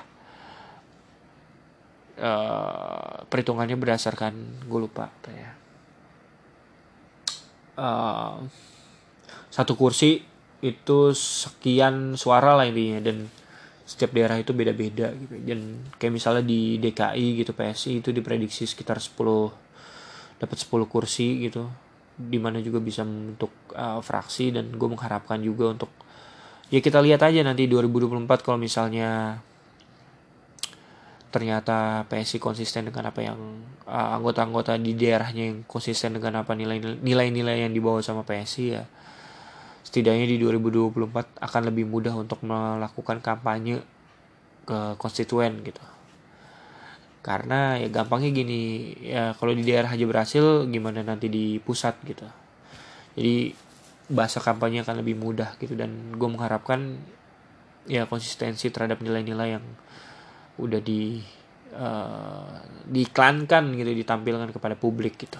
uh, 2.17 3.21
perhitungannya 3.29 3.77
berdasarkan 3.77 4.65
gue 4.65 4.79
lupa 4.81 5.13
apa 5.13 5.29
ya. 5.29 5.51
Uh, 7.73 8.35
satu 9.53 9.77
kursi 9.77 10.21
itu 10.65 10.99
sekian 11.13 12.17
suara 12.17 12.57
lah 12.57 12.65
intinya 12.65 13.01
dan 13.03 13.29
setiap 13.85 14.15
daerah 14.15 14.41
itu 14.41 14.57
beda-beda 14.57 15.13
gitu. 15.13 15.37
Dan 15.37 15.85
kayak 16.01 16.13
misalnya 16.17 16.41
di 16.41 16.81
DKI 16.81 17.45
gitu 17.45 17.53
PSI 17.53 18.01
itu 18.01 18.09
diprediksi 18.09 18.65
sekitar 18.65 18.97
10 18.97 19.62
dapat 20.43 20.59
10 20.59 20.91
kursi 20.91 21.47
gitu 21.47 21.71
di 22.13 22.37
mana 22.37 22.61
juga 22.61 22.77
bisa 22.77 23.01
membentuk 23.01 23.49
uh, 23.73 24.03
fraksi 24.03 24.53
dan 24.53 24.69
gue 24.69 24.89
mengharapkan 24.91 25.41
juga 25.41 25.73
untuk 25.73 25.89
ya 26.69 26.77
kita 26.77 27.01
lihat 27.01 27.25
aja 27.25 27.41
nanti 27.41 27.65
2024 27.65 28.45
kalau 28.45 28.59
misalnya 28.61 29.41
ternyata 31.33 32.05
PSI 32.05 32.37
konsisten 32.37 32.85
dengan 32.85 33.09
apa 33.09 33.25
yang 33.25 33.39
uh, 33.89 34.09
anggota-anggota 34.21 34.77
di 34.77 34.93
daerahnya 34.93 35.49
yang 35.49 35.57
konsisten 35.65 36.13
dengan 36.13 36.45
apa 36.45 36.53
nilai-nilai 36.53 37.65
yang 37.65 37.73
dibawa 37.73 38.05
sama 38.05 38.21
PSI 38.21 38.65
ya 38.77 38.85
setidaknya 39.81 40.29
di 40.29 40.37
2024 40.37 41.41
akan 41.41 41.61
lebih 41.73 41.89
mudah 41.89 42.13
untuk 42.13 42.41
melakukan 42.45 43.21
kampanye 43.25 43.81
ke 44.63 44.95
konstituen 45.01 45.65
gitu 45.65 45.92
karena 47.23 47.79
ya 47.79 47.87
gampangnya 47.87 48.35
gini 48.35 48.91
ya 48.99 49.31
kalau 49.39 49.55
di 49.55 49.63
daerah 49.63 49.95
aja 49.95 50.03
berhasil 50.03 50.67
gimana 50.67 51.07
nanti 51.07 51.31
di 51.31 51.55
pusat 51.63 51.95
gitu. 52.03 52.27
Jadi 53.15 53.55
bahasa 54.11 54.43
kampanye 54.43 54.83
akan 54.83 54.99
lebih 54.99 55.15
mudah 55.15 55.55
gitu. 55.55 55.79
Dan 55.79 56.19
gue 56.19 56.29
mengharapkan 56.29 56.99
ya 57.87 58.03
konsistensi 58.11 58.67
terhadap 58.67 58.99
nilai-nilai 58.99 59.55
yang 59.55 59.65
udah 60.59 60.83
di 60.83 61.23
uh, 61.79 62.59
diiklankan 62.91 63.71
gitu 63.71 63.91
ditampilkan 63.95 64.51
kepada 64.51 64.75
publik 64.75 65.15
gitu. 65.15 65.39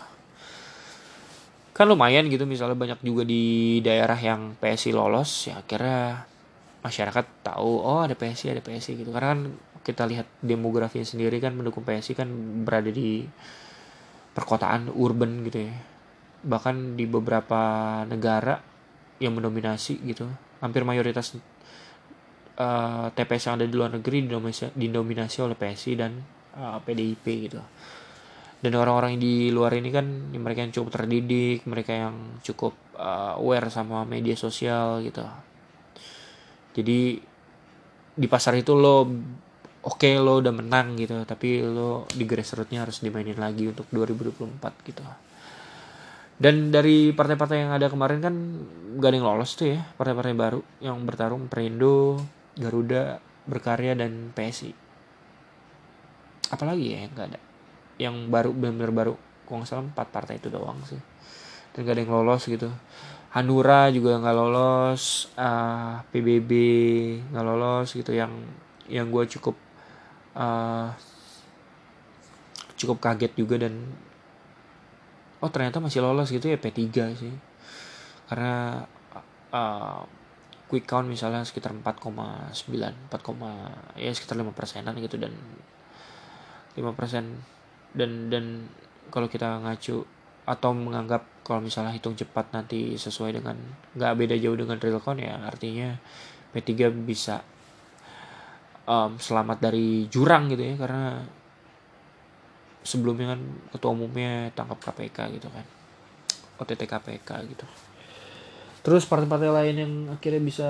Kan 1.76 1.92
lumayan 1.92 2.32
gitu 2.32 2.48
misalnya 2.48 2.80
banyak 2.80 3.04
juga 3.04 3.28
di 3.28 3.84
daerah 3.84 4.16
yang 4.16 4.56
PSI 4.56 4.96
lolos 4.96 5.52
ya 5.52 5.60
akhirnya 5.60 6.32
masyarakat 6.80 7.26
tahu 7.44 7.72
oh 7.84 8.08
ada 8.08 8.16
PSI 8.16 8.56
ada 8.56 8.64
PSI 8.64 9.04
gitu. 9.04 9.12
Karena 9.12 9.36
kan 9.36 9.42
kita 9.84 10.08
lihat 10.08 10.26
demografinya 10.40 11.04
sendiri 11.04 11.44
kan 11.44 11.54
mendukung 11.54 11.84
PSI 11.84 12.16
kan 12.16 12.28
berada 12.64 12.90
di 12.90 13.28
perkotaan 14.34 14.90
urban 14.90 15.44
gitu 15.46 15.68
ya. 15.70 15.76
Bahkan 16.44 16.96
di 16.96 17.06
beberapa 17.06 17.62
negara 18.08 18.60
yang 19.20 19.36
mendominasi 19.38 20.02
gitu 20.04 20.28
hampir 20.64 20.88
mayoritas 20.88 21.36
uh, 21.36 21.40
eh, 22.56 23.08
TPS 23.12 23.52
yang 23.52 23.56
ada 23.60 23.68
di 23.68 23.76
luar 23.76 23.92
negeri 23.92 24.24
didominasi, 24.24 24.72
didominasi 24.72 25.38
oleh 25.44 25.56
PSI 25.60 25.92
dan 26.00 26.12
uh, 26.56 26.78
eh, 26.78 26.78
PDIP 26.80 27.26
gitu. 27.52 27.60
Dan 28.64 28.80
orang-orang 28.80 29.20
di 29.20 29.52
luar 29.52 29.76
ini 29.76 29.92
kan 29.92 30.08
mereka 30.32 30.64
yang 30.64 30.72
cukup 30.72 30.90
terdidik 30.96 31.68
mereka 31.68 31.92
yang 31.92 32.40
cukup 32.40 32.72
uh, 32.96 33.36
aware 33.36 33.68
sama 33.68 34.08
media 34.08 34.40
sosial 34.40 35.04
gitu. 35.04 35.20
Jadi 36.72 37.20
di 38.14 38.28
pasar 38.32 38.56
itu 38.56 38.72
lo 38.72 39.04
oke 39.84 40.00
okay, 40.00 40.16
lo 40.20 40.40
udah 40.40 40.54
menang 40.56 40.96
gitu 40.96 41.20
tapi 41.28 41.60
lo 41.64 42.08
di 42.12 42.24
grassrootsnya 42.24 42.88
harus 42.88 43.04
dimainin 43.04 43.38
lagi 43.38 43.68
untuk 43.70 43.88
2024 43.92 44.90
gitu. 44.90 45.04
Dan 46.34 46.74
dari 46.74 47.14
partai-partai 47.14 47.58
yang 47.62 47.72
ada 47.78 47.88
kemarin 47.88 48.20
kan 48.20 48.36
gak 48.98 49.10
ada 49.14 49.16
yang 49.22 49.28
lolos 49.30 49.54
tuh 49.54 49.78
ya 49.78 49.80
partai-partai 49.96 50.34
baru 50.34 50.60
yang 50.82 50.98
bertarung 51.06 51.46
Perindo, 51.46 52.20
Garuda, 52.58 53.22
Berkarya 53.46 53.94
dan 53.94 54.34
PSI 54.34 54.84
apalagi 56.54 56.94
ya 56.94 56.98
yang 57.10 57.12
gak 57.18 57.28
ada. 57.34 57.40
Yang 57.98 58.16
baru 58.30 58.50
benar-benar 58.54 58.94
baru 58.94 59.14
kok 59.44 59.54
nggak 59.54 59.68
salah 59.68 59.86
empat 59.90 60.08
partai 60.14 60.38
itu 60.38 60.54
doang 60.54 60.78
sih. 60.86 61.02
Dan 61.74 61.90
gak 61.90 61.98
ada 61.98 62.02
yang 62.06 62.14
lolos 62.14 62.46
gitu. 62.46 62.70
Hanura 63.34 63.90
juga 63.90 64.22
nggak 64.22 64.38
lolos 64.38 65.34
uh, 65.34 65.42
ah, 65.42 65.94
PBB 66.14 66.52
nggak 67.34 67.46
lolos 67.50 67.98
gitu 67.98 68.14
yang 68.14 68.30
yang 68.86 69.10
gue 69.10 69.26
cukup 69.26 69.58
uh, 70.38 70.90
cukup 72.78 73.00
kaget 73.00 73.34
juga 73.38 73.56
dan 73.62 73.74
oh 75.44 75.50
ternyata 75.52 75.80
masih 75.80 76.04
lolos 76.04 76.32
gitu 76.32 76.50
ya 76.50 76.58
P3 76.60 76.80
sih. 77.16 77.34
Karena 78.28 78.84
uh, 79.54 80.02
quick 80.68 80.90
count 80.90 81.06
misalnya 81.06 81.46
sekitar 81.46 81.76
4,9 81.76 82.54
4, 83.12 84.00
ya 84.00 84.12
sekitar 84.16 84.36
5 84.40 84.52
persenan 84.58 84.96
gitu 84.98 85.22
dan 85.22 85.34
5 86.76 86.98
persen. 86.98 87.44
Dan 87.94 88.34
dan 88.34 88.68
kalau 89.14 89.30
kita 89.30 89.62
ngacu 89.62 90.02
atau 90.44 90.76
menganggap 90.76 91.24
kalau 91.44 91.64
misalnya 91.64 91.96
hitung 91.96 92.20
cepat 92.20 92.52
nanti 92.52 93.00
sesuai 93.00 93.40
dengan 93.40 93.56
nggak 93.96 94.14
beda 94.16 94.36
jauh 94.40 94.60
dengan 94.60 94.76
real 94.76 95.00
count 95.00 95.20
ya 95.20 95.40
artinya 95.48 95.96
P3 96.52 96.92
bisa 97.04 97.44
um, 98.88 99.16
selamat 99.20 99.58
dari 99.60 100.08
jurang 100.12 100.52
gitu 100.52 100.64
ya 100.64 100.76
karena 100.76 101.24
sebelumnya 102.84 103.36
kan 103.36 103.42
ketua 103.72 103.92
umumnya 103.96 104.52
tangkap 104.52 104.80
KPK 104.92 105.40
gitu 105.40 105.48
kan. 105.50 105.66
OTT 106.60 106.86
KPK 106.86 107.30
gitu. 107.50 107.66
Terus 108.84 109.08
partai-partai 109.08 109.50
lain 109.50 109.76
yang 109.80 109.94
akhirnya 110.12 110.44
bisa 110.44 110.70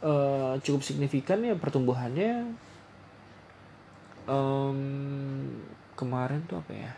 uh, 0.00 0.56
cukup 0.64 0.80
signifikan 0.80 1.44
ya 1.44 1.52
pertumbuhannya 1.54 2.56
um, 4.24 4.78
kemarin 5.94 6.48
tuh 6.48 6.64
apa 6.64 6.72
ya? 6.72 6.92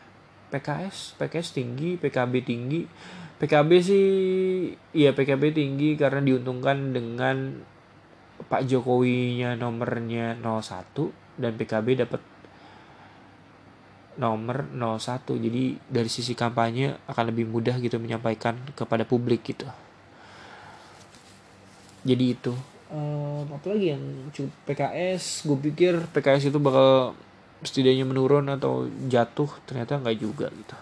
PKS 0.47 1.19
PKS 1.19 1.49
tinggi 1.59 1.99
PKB 1.99 2.35
tinggi. 2.47 2.87
PKB 3.37 3.71
sih 3.83 4.07
iya 4.97 5.13
PKB 5.13 5.53
tinggi 5.53 5.99
karena 5.99 6.23
diuntungkan 6.25 6.95
dengan 6.95 7.61
Pak 8.47 8.63
Jokowinya 8.63 9.59
nomornya 9.59 10.39
01 10.39 11.41
dan 11.41 11.53
PKB 11.59 12.07
dapat 12.07 12.23
nomor 14.17 14.65
01 14.73 15.29
jadi 15.29 15.63
dari 15.93 16.11
sisi 16.11 16.33
kampanye 16.33 16.97
akan 17.05 17.25
lebih 17.35 17.51
mudah 17.51 17.77
gitu 17.83 18.01
menyampaikan 18.01 18.57
kepada 18.73 19.05
publik 19.05 19.45
gitu. 19.45 19.69
Jadi 22.07 22.25
itu. 22.33 22.55
Um, 22.87 23.51
apa 23.51 23.75
lagi 23.75 23.99
yang 23.99 24.31
cukup 24.31 24.55
PKS 24.71 25.43
gue 25.43 25.59
pikir 25.59 25.93
PKS 26.15 26.55
itu 26.55 26.59
bakal 26.63 27.19
setidaknya 27.67 28.07
menurun 28.07 28.47
atau 28.47 28.87
jatuh. 29.11 29.51
Ternyata 29.67 29.99
nggak 29.99 30.19
juga 30.23 30.49
gitu. 30.55 30.77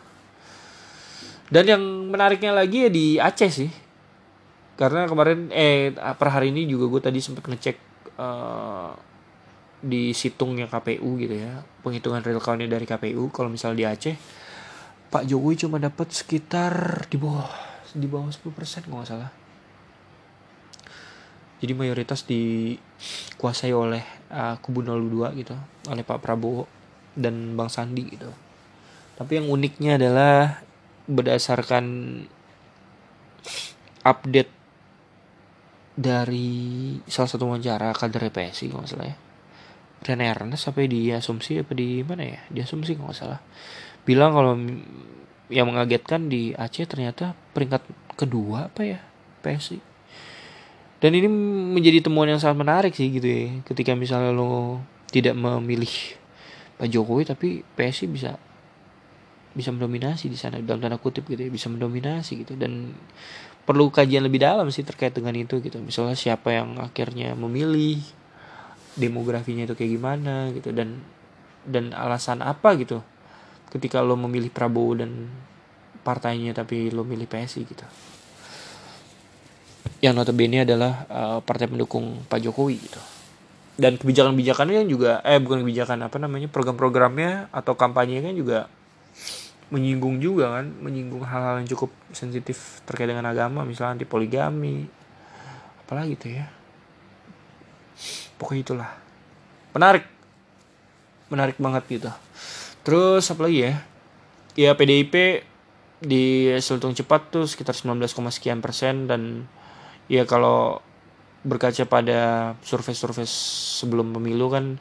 Dan 1.48 1.64
yang 1.64 1.82
menariknya 2.12 2.52
lagi 2.52 2.88
ya 2.88 2.90
di 2.92 3.06
Aceh 3.16 3.50
sih 3.52 3.83
karena 4.74 5.06
kemarin 5.06 5.50
eh 5.54 5.94
per 5.94 6.28
hari 6.34 6.50
ini 6.50 6.66
juga 6.66 6.90
gue 6.90 7.00
tadi 7.00 7.18
sempat 7.22 7.46
ngecek 7.46 7.76
uh, 8.18 8.90
di 9.84 10.10
situngnya 10.16 10.66
KPU 10.66 11.20
gitu 11.20 11.34
ya 11.36 11.62
penghitungan 11.84 12.24
real 12.24 12.40
countnya 12.40 12.66
dari 12.66 12.88
KPU 12.88 13.30
kalau 13.30 13.52
misal 13.52 13.76
di 13.76 13.84
Aceh 13.84 14.16
Pak 15.14 15.30
Jokowi 15.30 15.54
cuma 15.54 15.78
dapat 15.78 16.10
sekitar 16.10 17.06
di 17.06 17.14
bawah 17.14 17.46
di 17.94 18.10
bawah 18.10 18.34
10 18.34 18.50
persen 18.50 18.82
nggak 18.82 19.06
salah. 19.06 19.30
Jadi 21.62 21.72
mayoritas 21.72 22.26
dikuasai 22.26 23.70
oleh 23.70 24.02
uh, 24.34 24.58
kubu 24.58 24.82
02 24.82 25.38
gitu 25.38 25.54
oleh 25.86 26.02
Pak 26.02 26.18
Prabowo 26.18 26.66
dan 27.14 27.54
Bang 27.54 27.70
Sandi 27.70 28.02
gitu. 28.10 28.26
Tapi 29.14 29.38
yang 29.38 29.46
uniknya 29.46 29.94
adalah 30.02 30.66
berdasarkan 31.06 31.86
update 34.02 34.50
dari 35.94 36.98
salah 37.06 37.30
satu 37.30 37.46
wawancara 37.46 37.94
kader 37.94 38.30
PSI 38.34 38.70
kalau 38.70 38.82
nggak 38.82 38.92
salah 38.92 39.08
ya. 39.08 39.16
Rene 40.04 40.24
Ernest 40.28 40.68
sampai 40.68 40.84
di 40.84 41.08
asumsi 41.14 41.64
apa 41.64 41.72
di 41.72 42.04
mana 42.04 42.26
ya? 42.28 42.40
Di 42.50 42.60
asumsi 42.60 42.98
kalau 42.98 43.10
nggak 43.10 43.18
salah. 43.18 43.40
Bilang 44.04 44.36
kalau 44.36 44.52
yang 45.48 45.66
mengagetkan 45.70 46.28
di 46.28 46.52
Aceh 46.52 46.84
ternyata 46.84 47.32
peringkat 47.56 47.84
kedua 48.18 48.68
apa 48.68 48.82
ya 48.84 49.00
PSI 49.44 49.94
dan 51.04 51.12
ini 51.12 51.28
menjadi 51.76 52.08
temuan 52.08 52.24
yang 52.24 52.40
sangat 52.40 52.64
menarik 52.64 52.96
sih 52.96 53.12
gitu 53.12 53.28
ya. 53.28 53.60
Ketika 53.60 53.92
misalnya 53.92 54.32
lo 54.32 54.80
tidak 55.12 55.36
memilih 55.36 55.92
Pak 56.80 56.88
Jokowi 56.88 57.28
tapi 57.28 57.48
PSI 57.76 58.08
bisa 58.08 58.40
bisa 59.52 59.68
mendominasi 59.68 60.32
di 60.32 60.34
sana 60.40 60.64
dalam 60.64 60.80
tanda 60.80 60.96
kutip 60.96 61.28
gitu 61.28 61.44
ya 61.44 61.52
bisa 61.52 61.68
mendominasi 61.68 62.40
gitu. 62.40 62.56
Dan 62.56 62.96
perlu 63.64 63.88
kajian 63.88 64.24
lebih 64.24 64.44
dalam 64.44 64.68
sih 64.68 64.84
terkait 64.84 65.12
dengan 65.16 65.32
itu 65.36 65.60
gitu. 65.60 65.80
Misalnya 65.80 66.16
siapa 66.16 66.52
yang 66.52 66.76
akhirnya 66.80 67.32
memilih 67.32 68.00
demografinya 68.94 69.66
itu 69.66 69.74
kayak 69.74 69.92
gimana 69.98 70.54
gitu 70.54 70.70
dan 70.70 71.02
dan 71.66 71.90
alasan 71.96 72.44
apa 72.44 72.76
gitu 72.78 73.02
ketika 73.72 73.98
lo 74.04 74.14
memilih 74.14 74.54
Prabowo 74.54 75.02
dan 75.02 75.26
partainya 76.06 76.54
tapi 76.54 76.92
lo 76.92 77.02
milih 77.02 77.26
PSI 77.26 77.60
gitu. 77.66 77.86
Yang 80.04 80.14
notabene 80.14 80.62
adalah 80.62 81.08
uh, 81.08 81.38
partai 81.40 81.66
pendukung 81.66 82.22
Pak 82.28 82.38
Jokowi 82.44 82.76
gitu. 82.76 83.00
Dan 83.74 83.98
kebijakan-kebijakannya 83.98 84.86
juga 84.86 85.18
eh 85.26 85.42
bukan 85.42 85.66
kebijakan 85.66 86.06
apa 86.06 86.22
namanya 86.22 86.46
program-programnya 86.46 87.50
atau 87.50 87.74
kampanye 87.74 88.22
kan 88.22 88.36
juga 88.38 88.70
menyinggung 89.72 90.20
juga 90.20 90.60
kan 90.60 90.66
menyinggung 90.68 91.24
hal-hal 91.24 91.64
yang 91.64 91.68
cukup 91.72 91.90
sensitif 92.12 92.84
terkait 92.84 93.08
dengan 93.08 93.24
agama 93.24 93.64
misalnya 93.64 93.96
anti 94.00 94.06
poligami 94.06 94.84
apalagi 95.84 96.14
tuh 96.16 96.30
ya. 96.32 96.46
Pokoknya 98.40 98.62
itulah. 98.64 98.90
Menarik. 99.76 100.04
Menarik 101.28 101.56
banget 101.60 101.84
gitu. 101.88 102.10
Terus 102.84 103.24
apa 103.28 103.46
lagi 103.46 103.58
ya? 103.68 103.74
Ya 104.54 104.70
PDIP 104.72 105.44
di 106.04 106.52
seltung 106.60 106.92
cepat 106.92 107.32
tuh 107.32 107.44
sekitar 107.48 107.76
19, 107.76 108.04
sekian 108.32 108.60
persen 108.60 109.08
dan 109.08 109.48
ya 110.06 110.28
kalau 110.28 110.84
berkaca 111.44 111.84
pada 111.84 112.52
survei-survei 112.64 113.28
sebelum 113.28 114.16
pemilu 114.16 114.48
kan 114.48 114.80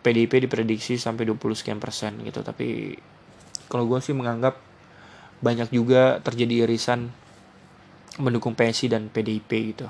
PDIP 0.00 0.48
diprediksi 0.48 0.96
sampai 0.96 1.28
20 1.28 1.56
sekian 1.56 1.80
persen 1.80 2.20
gitu. 2.24 2.40
Tapi 2.40 2.96
kalau 3.66 3.84
gue 3.86 3.98
sih 4.02 4.14
menganggap 4.14 4.58
banyak 5.40 5.68
juga 5.68 6.18
terjadi 6.24 6.64
irisan 6.64 7.12
mendukung 8.16 8.56
PSI 8.56 8.88
dan 8.88 9.12
PDIP 9.12 9.76
gitu. 9.76 9.88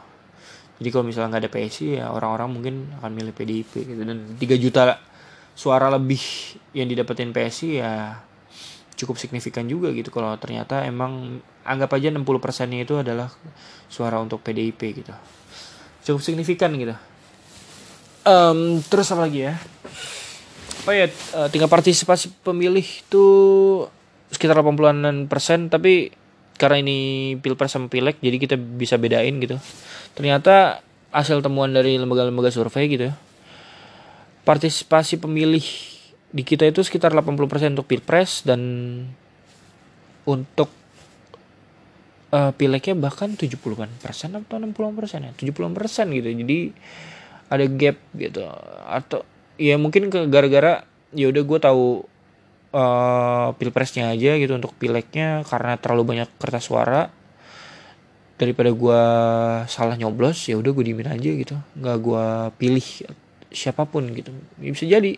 Jadi 0.76 0.88
kalau 0.92 1.04
misalnya 1.08 1.36
nggak 1.36 1.42
ada 1.46 1.52
PSI 1.52 1.86
ya 2.02 2.12
orang-orang 2.12 2.48
mungkin 2.52 2.74
akan 3.00 3.10
milih 3.14 3.32
PDIP 3.32 3.72
gitu. 3.86 4.02
Dan 4.02 4.36
3 4.36 4.62
juta 4.62 5.00
suara 5.56 5.88
lebih 5.88 6.20
yang 6.76 6.90
didapetin 6.90 7.32
PSI 7.32 7.80
ya 7.80 8.20
cukup 8.96 9.16
signifikan 9.16 9.64
juga 9.64 9.92
gitu. 9.94 10.12
Kalau 10.12 10.34
ternyata 10.36 10.84
emang 10.84 11.40
anggap 11.64 11.96
aja 11.96 12.12
60 12.12 12.24
persennya 12.42 12.82
itu 12.82 13.00
adalah 13.00 13.30
suara 13.88 14.20
untuk 14.20 14.42
PDIP 14.44 14.80
gitu. 15.04 15.14
Cukup 16.04 16.20
signifikan 16.20 16.74
gitu. 16.76 16.96
Um, 18.26 18.82
terus 18.90 19.06
apa 19.14 19.30
lagi 19.30 19.46
ya 19.46 19.54
oh 20.86 20.94
ya 20.94 21.10
uh, 21.34 21.48
tinggal 21.50 21.66
partisipasi 21.66 22.30
pemilih 22.46 22.82
itu 22.82 23.26
sekitar 24.30 24.58
80 24.58 25.30
persen 25.30 25.66
tapi 25.70 26.14
karena 26.56 26.80
ini 26.80 26.98
pilpres 27.42 27.74
sama 27.74 27.92
pileg 27.92 28.16
jadi 28.22 28.36
kita 28.40 28.56
bisa 28.56 28.96
bedain 28.96 29.36
gitu. 29.42 29.60
Ternyata 30.16 30.80
hasil 31.12 31.44
temuan 31.44 31.74
dari 31.74 32.00
lembaga-lembaga 32.00 32.48
survei 32.48 32.88
gitu 32.88 33.12
ya 33.12 33.14
partisipasi 34.46 35.18
pemilih 35.18 35.66
di 36.30 36.42
kita 36.46 36.70
itu 36.70 36.78
sekitar 36.86 37.10
80% 37.10 37.74
untuk 37.74 37.90
pilpres 37.90 38.46
dan 38.46 38.62
untuk 40.22 40.70
uh, 42.30 42.54
pileknya 42.54 42.94
bahkan 42.94 43.34
70-an 43.34 43.90
persen 43.98 44.38
atau 44.38 44.62
60 44.62 44.70
persen 44.94 45.26
ya 45.26 45.32
70 45.34 45.74
persen 45.74 46.06
gitu. 46.14 46.30
Jadi 46.30 46.58
ada 47.50 47.64
gap 47.66 47.98
gitu. 48.14 48.46
Atau 48.86 49.26
ya 49.56 49.76
mungkin 49.80 50.08
ke 50.12 50.28
gara-gara 50.28 50.84
ya 51.16 51.26
udah 51.32 51.42
gue 51.42 51.58
tahu 51.60 51.84
uh, 52.76 53.48
pilpresnya 53.56 54.12
aja 54.12 54.36
gitu 54.36 54.52
untuk 54.56 54.76
pileknya 54.76 55.44
karena 55.48 55.80
terlalu 55.80 56.16
banyak 56.16 56.28
kertas 56.36 56.68
suara. 56.68 57.08
Daripada 58.36 58.68
gue 58.68 59.02
salah 59.64 59.96
nyoblos 59.96 60.44
ya 60.44 60.60
udah 60.60 60.70
gue 60.76 60.84
dimin 60.84 61.08
aja 61.08 61.30
gitu. 61.32 61.56
Nggak 61.80 61.96
gue 62.04 62.24
pilih 62.60 62.86
siapa 63.48 63.88
pun 63.88 64.04
gitu. 64.12 64.28
Ya 64.60 64.70
bisa 64.76 64.84
jadi. 64.84 65.16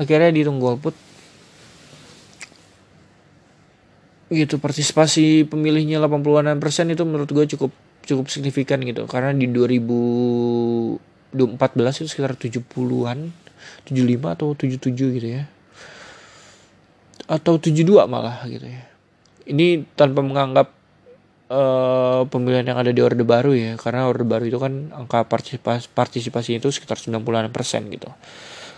Akhirnya 0.00 0.32
dihitung 0.32 0.60
golput 0.60 0.96
gitu 4.26 4.58
partisipasi 4.58 5.46
pemilihnya 5.46 6.02
80-an 6.02 6.58
persen 6.58 6.90
itu 6.90 7.06
menurut 7.06 7.30
gue 7.30 7.46
cukup 7.46 7.70
cukup 8.06 8.26
signifikan 8.32 8.80
gitu. 8.80 9.04
Karena 9.04 9.36
di 9.36 9.46
2014 11.34 12.04
itu 12.04 12.08
sekitar 12.10 12.38
70-an 12.38 13.32
75 13.88 14.34
atau 14.34 14.48
77 14.54 15.16
gitu 15.18 15.28
ya. 15.40 15.44
Atau 17.26 17.58
72 17.58 18.06
malah 18.06 18.46
gitu 18.46 18.66
ya. 18.66 18.82
Ini 19.46 19.86
tanpa 19.94 20.22
menganggap 20.22 20.76
uh, 21.50 22.22
pemilihan 22.26 22.66
yang 22.66 22.78
ada 22.78 22.90
di 22.90 23.00
Orde 23.02 23.22
Baru 23.22 23.54
ya 23.54 23.78
karena 23.78 24.06
Orde 24.06 24.26
Baru 24.26 24.44
itu 24.46 24.58
kan 24.58 24.90
angka 24.94 25.26
partisipasi 25.26 25.90
partisipasi 25.94 26.58
itu 26.58 26.68
sekitar 26.70 26.98
90 26.98 27.22
persen 27.54 27.86
gitu. 27.90 28.10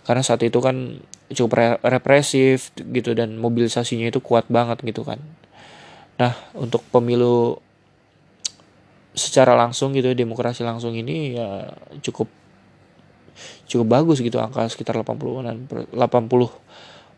Karena 0.04 0.24
saat 0.24 0.40
itu 0.40 0.56
kan 0.64 1.04
cukup 1.28 1.52
re 1.52 1.66
represif 1.84 2.72
gitu 2.80 3.12
dan 3.12 3.36
mobilisasinya 3.36 4.08
itu 4.08 4.24
kuat 4.24 4.48
banget 4.48 4.80
gitu 4.80 5.04
kan. 5.04 5.20
Nah 6.16 6.32
untuk 6.56 6.80
pemilu 6.88 7.60
secara 9.12 9.58
langsung 9.58 9.92
gitu 9.92 10.14
demokrasi 10.14 10.62
langsung 10.62 10.94
ini 10.94 11.34
ya 11.34 11.74
cukup 12.00 12.30
cukup 13.68 13.86
bagus 14.00 14.22
gitu 14.22 14.40
angka 14.40 14.66
sekitar 14.70 14.96
80 15.00 15.94
80 15.94 15.98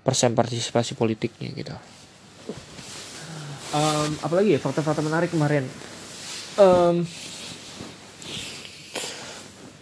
persen 0.00 0.32
partisipasi 0.32 0.96
politiknya 0.96 1.48
gitu. 1.52 1.74
Um, 3.70 4.10
apalagi 4.26 4.56
ya 4.56 4.60
fakta-fakta 4.60 5.04
menarik 5.04 5.30
kemarin. 5.30 5.62
Um, 6.58 7.06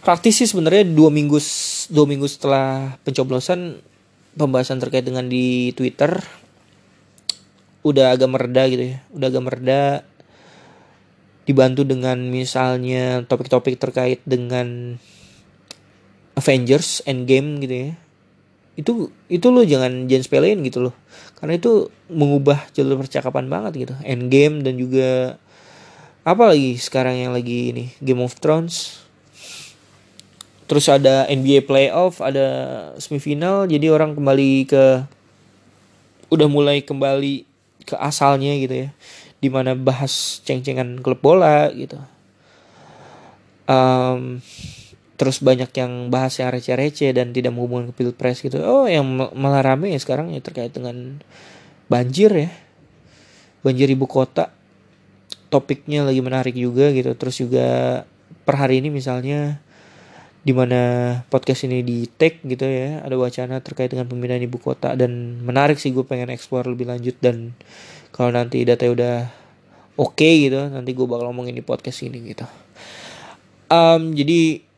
praktis 0.05 0.37
sih 0.43 0.47
sebenarnya 0.47 0.85
dua 0.85 1.09
minggu 1.09 1.41
dua 1.89 2.05
minggu 2.05 2.29
setelah 2.29 2.97
pencoblosan 3.01 3.81
pembahasan 4.37 4.77
terkait 4.77 5.03
dengan 5.03 5.25
di 5.25 5.73
Twitter 5.73 6.21
udah 7.81 8.13
agak 8.13 8.29
mereda 8.29 8.67
gitu 8.69 8.83
ya 8.93 8.97
udah 9.15 9.27
agak 9.31 9.43
mereda 9.43 9.81
dibantu 11.49 11.81
dengan 11.81 12.29
misalnya 12.29 13.25
topik-topik 13.25 13.81
terkait 13.81 14.21
dengan 14.21 14.99
Avengers 16.37 17.01
Endgame 17.07 17.63
gitu 17.63 17.75
ya. 17.75 17.91
Itu 18.79 18.91
itu 19.27 19.47
lo 19.51 19.63
jangan 19.63 20.05
jangan 20.05 20.23
sepelein 20.23 20.59
gitu 20.65 20.89
loh. 20.89 20.95
Karena 21.39 21.55
itu 21.55 21.87
mengubah 22.11 22.67
jalur 22.75 22.99
percakapan 22.99 23.47
banget 23.47 23.87
gitu. 23.87 23.93
Endgame 24.03 24.61
dan 24.61 24.75
juga 24.75 25.39
apa 26.27 26.51
lagi 26.51 26.75
sekarang 26.77 27.15
yang 27.15 27.31
lagi 27.31 27.71
ini? 27.73 27.85
Game 28.03 28.21
of 28.21 28.35
Thrones. 28.37 28.99
Terus 30.69 30.85
ada 30.85 31.25
NBA 31.25 31.65
playoff 31.65 32.21
ada 32.21 32.47
semifinal. 33.01 33.65
Jadi 33.65 33.89
orang 33.89 34.13
kembali 34.13 34.69
ke 34.69 34.83
udah 36.29 36.45
mulai 36.45 36.85
kembali 36.85 37.47
ke 37.89 37.95
asalnya 37.97 38.53
gitu 38.61 38.85
ya. 38.85 38.89
Di 39.39 39.49
mana 39.49 39.73
bahas 39.73 40.43
ceng-cengan 40.45 41.01
klub 41.01 41.23
bola 41.23 41.73
gitu. 41.73 41.97
Um, 43.65 44.43
terus 45.19 45.43
banyak 45.43 45.67
yang 45.75 46.07
bahas 46.07 46.39
yang 46.39 46.47
receh-receh 46.47 47.11
dan 47.11 47.35
tidak 47.35 47.51
menghubungkan 47.51 47.91
ke 47.91 47.99
pilpres 47.99 48.39
gitu. 48.39 48.63
Oh 48.63 48.87
yang 48.87 49.03
malah 49.35 49.59
rame 49.59 49.91
ya 49.91 49.99
sekarang 49.99 50.31
ya 50.31 50.39
terkait 50.39 50.71
dengan 50.71 51.19
banjir 51.91 52.31
ya. 52.31 52.49
Banjir 53.59 53.91
ibu 53.91 54.07
kota. 54.07 54.55
Topiknya 55.51 56.07
lagi 56.07 56.23
menarik 56.23 56.55
juga 56.55 56.95
gitu. 56.95 57.11
Terus 57.19 57.35
juga 57.35 57.67
per 58.47 58.55
hari 58.63 58.79
ini 58.79 58.87
misalnya 58.95 59.59
di 60.39 60.55
mana 60.55 61.11
podcast 61.27 61.67
ini 61.67 61.83
di 61.83 62.07
take 62.07 62.39
gitu 62.47 62.63
ya 62.63 63.03
ada 63.03 63.19
wacana 63.19 63.59
terkait 63.59 63.91
dengan 63.91 64.07
pemindahan 64.07 64.39
ibu 64.39 64.55
kota. 64.55 64.95
Dan 64.95 65.43
menarik 65.43 65.83
sih 65.83 65.91
gue 65.91 66.07
pengen 66.07 66.31
explore 66.31 66.71
lebih 66.71 66.87
lanjut. 66.87 67.19
Dan 67.19 67.51
kalau 68.15 68.31
nanti 68.31 68.63
data 68.63 68.87
udah 68.87 69.27
oke 69.99 70.15
okay 70.15 70.47
gitu 70.47 70.71
nanti 70.71 70.95
gue 70.95 71.03
bakal 71.03 71.27
ngomongin 71.27 71.59
di 71.59 71.63
podcast 71.67 72.07
ini 72.07 72.23
gitu. 72.31 72.47
Um, 73.67 74.15
jadi 74.15 74.68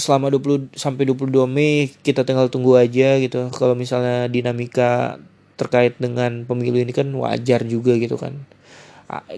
selama 0.00 0.32
20 0.32 0.72
sampai 0.74 1.04
22 1.04 1.44
Mei 1.44 1.92
kita 2.00 2.24
tinggal 2.24 2.48
tunggu 2.48 2.80
aja 2.80 3.20
gitu. 3.20 3.52
Kalau 3.52 3.76
misalnya 3.76 4.26
dinamika 4.26 5.20
terkait 5.60 6.00
dengan 6.00 6.48
pemilu 6.48 6.80
ini 6.80 6.90
kan 6.96 7.12
wajar 7.12 7.68
juga 7.68 7.94
gitu 8.00 8.16
kan. 8.16 8.40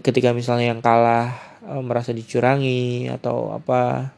Ketika 0.01 0.31
misalnya 0.31 0.71
yang 0.71 0.81
kalah 0.81 1.35
merasa 1.83 2.15
dicurangi 2.15 3.11
atau 3.11 3.51
apa 3.51 4.15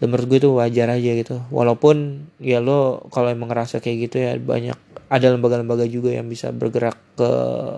dan 0.00 0.06
menurut 0.10 0.26
gue 0.26 0.38
itu 0.40 0.50
wajar 0.56 0.88
aja 0.90 1.10
gitu. 1.14 1.44
Walaupun 1.52 2.26
ya 2.40 2.64
lo 2.64 3.04
kalau 3.12 3.28
emang 3.28 3.52
ngerasa 3.52 3.84
kayak 3.84 4.10
gitu 4.10 4.16
ya 4.24 4.34
banyak 4.40 4.76
ada 5.12 5.30
lembaga-lembaga 5.30 5.84
juga 5.84 6.10
yang 6.10 6.26
bisa 6.26 6.50
bergerak 6.50 6.96
ke 7.14 7.30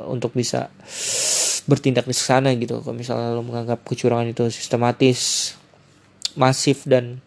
untuk 0.09 0.33
bisa 0.33 0.71
bertindak 1.67 2.07
di 2.07 2.15
sana 2.15 2.55
gitu. 2.55 2.79
Kalau 2.81 2.95
misalnya 2.95 3.35
lo 3.35 3.43
menganggap 3.43 3.83
kecurangan 3.83 4.31
itu 4.31 4.47
sistematis 4.55 5.53
masif 6.39 6.87
dan 6.87 7.19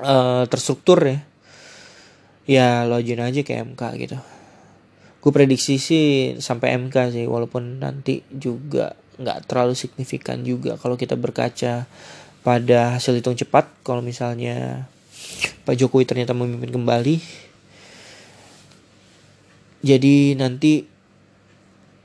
uh, 0.00 0.44
terstruktur 0.50 0.98
ya. 1.04 1.18
Ya 2.46 2.68
lo 2.86 2.98
ajuin 2.98 3.22
aja 3.22 3.42
ke 3.42 3.58
MK 3.58 3.82
gitu. 4.06 4.16
Gue 5.18 5.32
prediksi 5.34 5.82
sih 5.82 6.38
sampai 6.38 6.78
MK 6.78 7.10
sih 7.10 7.24
walaupun 7.26 7.82
nanti 7.82 8.22
juga 8.30 8.94
nggak 9.16 9.48
terlalu 9.50 9.74
signifikan 9.74 10.44
juga 10.46 10.76
kalau 10.78 10.94
kita 10.94 11.18
berkaca 11.18 11.90
pada 12.46 12.80
hasil 12.94 13.18
hitung 13.18 13.34
cepat. 13.34 13.66
Kalau 13.82 14.00
misalnya 14.04 14.86
Pak 15.66 15.74
Jokowi 15.74 16.06
ternyata 16.06 16.30
memimpin 16.36 16.70
kembali 16.70 17.46
jadi 19.86 20.34
nanti 20.34 20.82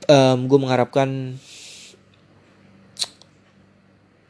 um, 0.06 0.46
gue 0.46 0.58
mengharapkan 0.62 1.34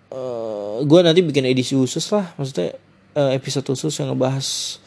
uh, 0.09 0.81
gue 0.81 1.01
nanti 1.05 1.21
bikin 1.21 1.45
edisi 1.45 1.77
khusus 1.77 2.09
lah. 2.17 2.33
Maksudnya 2.41 2.81
uh, 3.17 3.31
episode 3.33 3.67
khusus 3.67 3.93
yang 4.01 4.13
ngebahas 4.13 4.79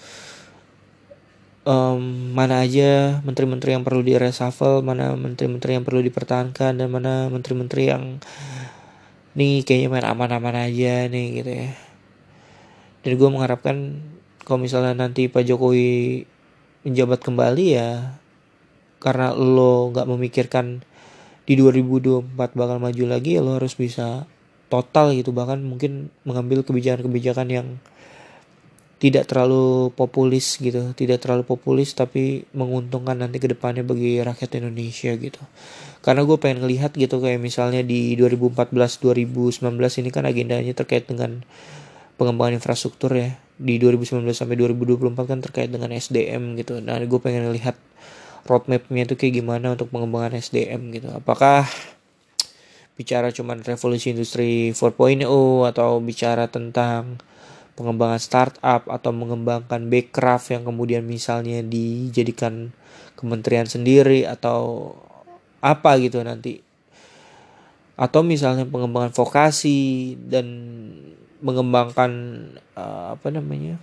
um, 1.66 2.34
mana 2.34 2.64
aja 2.64 3.20
menteri-menteri 3.26 3.76
yang 3.76 3.84
perlu 3.84 4.06
di 4.06 4.16
reshuffle 4.16 4.86
mana 4.86 5.18
menteri-menteri 5.18 5.82
yang 5.82 5.86
perlu 5.86 6.02
dipertahankan 6.06 6.78
dan 6.78 6.88
mana 6.88 7.28
menteri-menteri 7.28 7.84
yang 7.90 8.04
nih 9.36 9.68
kayaknya 9.68 9.90
main 9.92 10.08
aman-aman 10.08 10.56
aja 10.72 11.12
nih 11.12 11.44
gitu 11.44 11.52
ya. 11.52 11.70
Dan 13.04 13.12
gue 13.20 13.30
mengharapkan 13.30 14.00
kalau 14.42 14.64
misalnya 14.64 14.96
nanti 14.96 15.28
Pak 15.28 15.44
Jokowi 15.44 16.24
menjabat 16.88 17.20
kembali 17.22 17.66
ya 17.76 18.16
karena 19.04 19.36
lo 19.36 19.92
nggak 19.92 20.08
memikirkan 20.08 20.82
di 21.46 21.54
2024 21.60 22.34
bakal 22.58 22.78
maju 22.82 23.04
lagi 23.06 23.38
ya 23.38 23.42
lo 23.46 23.62
harus 23.62 23.78
bisa 23.78 24.26
total 24.70 25.14
gitu 25.14 25.30
bahkan 25.30 25.62
mungkin 25.62 26.10
mengambil 26.26 26.66
kebijakan-kebijakan 26.66 27.48
yang 27.54 27.68
tidak 28.96 29.28
terlalu 29.28 29.92
populis 29.92 30.56
gitu 30.56 30.96
tidak 30.96 31.20
terlalu 31.20 31.44
populis 31.44 31.92
tapi 31.92 32.48
menguntungkan 32.56 33.20
nanti 33.20 33.44
ke 33.44 33.52
depannya 33.52 33.84
bagi 33.84 34.24
rakyat 34.24 34.64
Indonesia 34.64 35.12
gitu. 35.20 35.42
Karena 36.00 36.22
gue 36.22 36.38
pengen 36.38 36.64
ngelihat 36.64 36.94
gitu 36.96 37.18
kayak 37.18 37.42
misalnya 37.42 37.82
di 37.82 38.14
2014 38.16 38.72
2019 39.02 39.60
ini 40.00 40.10
kan 40.14 40.24
agendanya 40.24 40.74
terkait 40.78 41.10
dengan 41.10 41.44
pengembangan 42.16 42.62
infrastruktur 42.62 43.12
ya. 43.18 43.36
Di 43.56 43.80
2019 43.82 44.22
sampai 44.32 44.56
2024 44.60 45.12
kan 45.28 45.40
terkait 45.44 45.70
dengan 45.74 45.92
SDM 45.92 46.56
gitu. 46.62 46.80
Nah 46.80 47.02
gue 47.02 47.20
pengen 47.20 47.52
lihat 47.52 47.76
roadmapnya 48.46 49.10
itu 49.10 49.16
kayak 49.18 49.42
gimana 49.42 49.74
untuk 49.74 49.90
pengembangan 49.92 50.38
SDM 50.38 50.94
gitu. 50.94 51.10
Apakah 51.12 51.66
bicara 52.96 53.28
cuman 53.34 53.60
revolusi 53.60 54.16
industri 54.16 54.72
4.0 54.72 55.26
atau 55.68 56.00
bicara 56.00 56.48
tentang 56.48 57.20
pengembangan 57.76 58.20
startup 58.24 58.88
atau 58.88 59.12
mengembangkan 59.12 59.92
backcraft 59.92 60.56
yang 60.56 60.64
kemudian 60.64 61.04
misalnya 61.04 61.60
dijadikan 61.60 62.72
kementerian 63.20 63.68
sendiri 63.68 64.24
atau 64.24 64.92
apa 65.60 66.00
gitu 66.00 66.24
nanti. 66.24 66.64
Atau 67.96 68.24
misalnya 68.24 68.68
pengembangan 68.68 69.12
vokasi 69.12 70.16
dan 70.28 70.48
mengembangkan 71.44 72.12
uh, 72.76 73.16
apa 73.16 73.28
namanya 73.32 73.80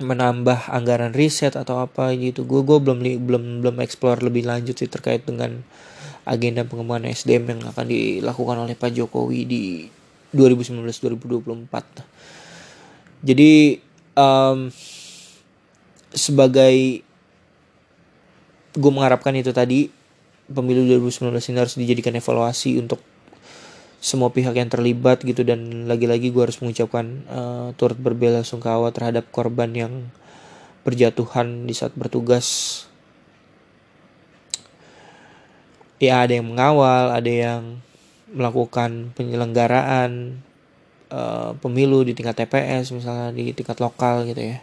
menambah 0.00 0.72
anggaran 0.72 1.12
riset 1.12 1.56
atau 1.56 1.84
apa 1.84 2.12
gitu. 2.16 2.48
Gue 2.48 2.64
gue 2.64 2.80
belum 2.80 3.04
belum 3.04 3.44
belum 3.64 3.76
explore 3.84 4.24
lebih 4.24 4.48
lanjut 4.48 4.80
sih 4.80 4.88
terkait 4.88 5.28
dengan 5.28 5.60
agenda 6.24 6.64
pengembangan 6.64 7.12
SDM 7.12 7.56
yang 7.56 7.60
akan 7.68 7.86
dilakukan 7.88 8.56
oleh 8.64 8.76
Pak 8.76 8.96
Jokowi 8.96 9.40
di 9.44 9.64
2019-2024 10.34 11.70
jadi 13.20 13.80
um, 14.16 14.70
sebagai 16.10 17.06
gue 18.70 18.90
mengharapkan 18.94 19.34
itu 19.34 19.50
tadi 19.50 19.90
pemilu 20.50 20.86
2019 20.86 21.30
ini 21.30 21.58
harus 21.58 21.74
dijadikan 21.78 22.14
evaluasi 22.18 22.78
untuk 22.78 23.02
semua 24.00 24.32
pihak 24.32 24.56
yang 24.56 24.72
terlibat 24.72 25.20
gitu 25.22 25.44
dan 25.44 25.84
lagi-lagi 25.84 26.32
gue 26.32 26.42
harus 26.42 26.56
mengucapkan 26.64 27.20
uh, 27.28 27.68
turut 27.76 28.00
berbela 28.00 28.40
sungkawa 28.40 28.88
terhadap 28.90 29.28
korban 29.28 29.70
yang 29.76 29.92
berjatuhan 30.80 31.68
di 31.68 31.76
saat 31.76 31.92
bertugas. 31.92 32.88
Ya 36.00 36.24
ada 36.24 36.32
yang 36.32 36.48
mengawal 36.48 37.12
ada 37.12 37.28
yang 37.28 37.84
melakukan 38.30 39.10
penyelenggaraan 39.14 40.42
uh, 41.10 41.52
pemilu 41.58 42.06
di 42.06 42.14
tingkat 42.14 42.46
TPS 42.46 42.94
misalnya 42.94 43.34
di 43.34 43.50
tingkat 43.54 43.78
lokal 43.82 44.26
gitu 44.26 44.54
ya. 44.54 44.58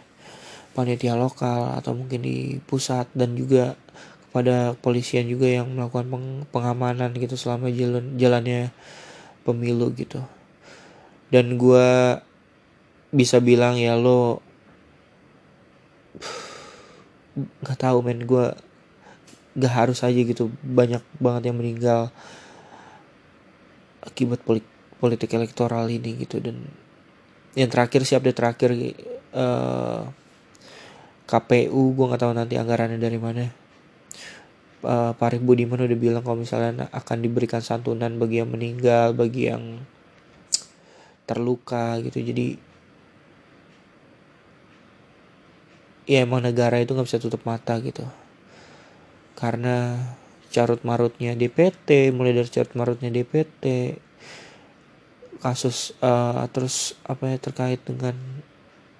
Panitia 0.72 1.18
lokal 1.18 1.74
atau 1.76 1.92
mungkin 1.96 2.22
di 2.22 2.62
pusat 2.64 3.10
dan 3.12 3.34
juga 3.34 3.74
kepada 4.28 4.76
kepolisian 4.78 5.26
juga 5.26 5.48
yang 5.48 5.72
melakukan 5.72 6.06
peng 6.12 6.26
pengamanan 6.52 7.16
gitu 7.16 7.34
selama 7.34 7.72
jalan 7.72 8.14
jalannya 8.20 8.70
pemilu 9.42 9.90
gitu. 9.96 10.22
Dan 11.28 11.60
gue 11.60 11.88
bisa 13.12 13.40
bilang 13.40 13.80
ya 13.80 13.96
lo 13.96 14.44
nggak 17.64 17.78
tahu 17.80 18.04
men 18.04 18.28
gue 18.28 18.52
gak 19.58 19.74
harus 19.74 20.06
aja 20.06 20.14
gitu 20.14 20.54
banyak 20.62 21.02
banget 21.18 21.50
yang 21.50 21.58
meninggal 21.58 22.14
akibat 24.08 24.40
politik 24.98 25.30
elektoral 25.36 25.86
ini 25.92 26.24
gitu. 26.24 26.40
Dan 26.40 26.64
yang 27.54 27.68
terakhir 27.68 28.08
sih 28.08 28.16
update 28.16 28.38
terakhir 28.38 28.70
uh, 28.72 28.80
eh, 29.36 30.02
KPU 31.28 31.82
gue 31.92 32.08
nggak 32.08 32.22
tahu 32.24 32.32
nanti 32.32 32.54
anggarannya 32.56 32.96
dari 32.96 33.20
mana. 33.20 33.44
Uh, 34.78 35.10
Budiman 35.42 35.82
udah 35.82 35.98
bilang 35.98 36.22
kalau 36.22 36.38
misalnya 36.38 36.86
akan 36.94 37.18
diberikan 37.18 37.58
santunan 37.58 38.14
bagi 38.14 38.38
yang 38.38 38.50
meninggal 38.54 39.10
bagi 39.12 39.50
yang 39.50 39.82
terluka 41.28 42.00
gitu. 42.00 42.22
Jadi 42.22 42.56
ya 46.08 46.24
emang 46.24 46.40
negara 46.40 46.80
itu 46.80 46.96
nggak 46.96 47.06
bisa 47.10 47.20
tutup 47.20 47.44
mata 47.44 47.76
gitu. 47.84 48.06
Karena 49.36 49.98
carut 50.48 50.80
marutnya 50.82 51.36
DPT 51.36 52.12
mulai 52.12 52.32
dari 52.32 52.48
carut 52.48 52.72
marutnya 52.74 53.12
DPT 53.12 53.96
kasus 55.38 55.94
uh, 56.02 56.44
terus 56.50 56.98
apa 57.06 57.30
ya 57.30 57.38
terkait 57.38 57.78
dengan 57.86 58.16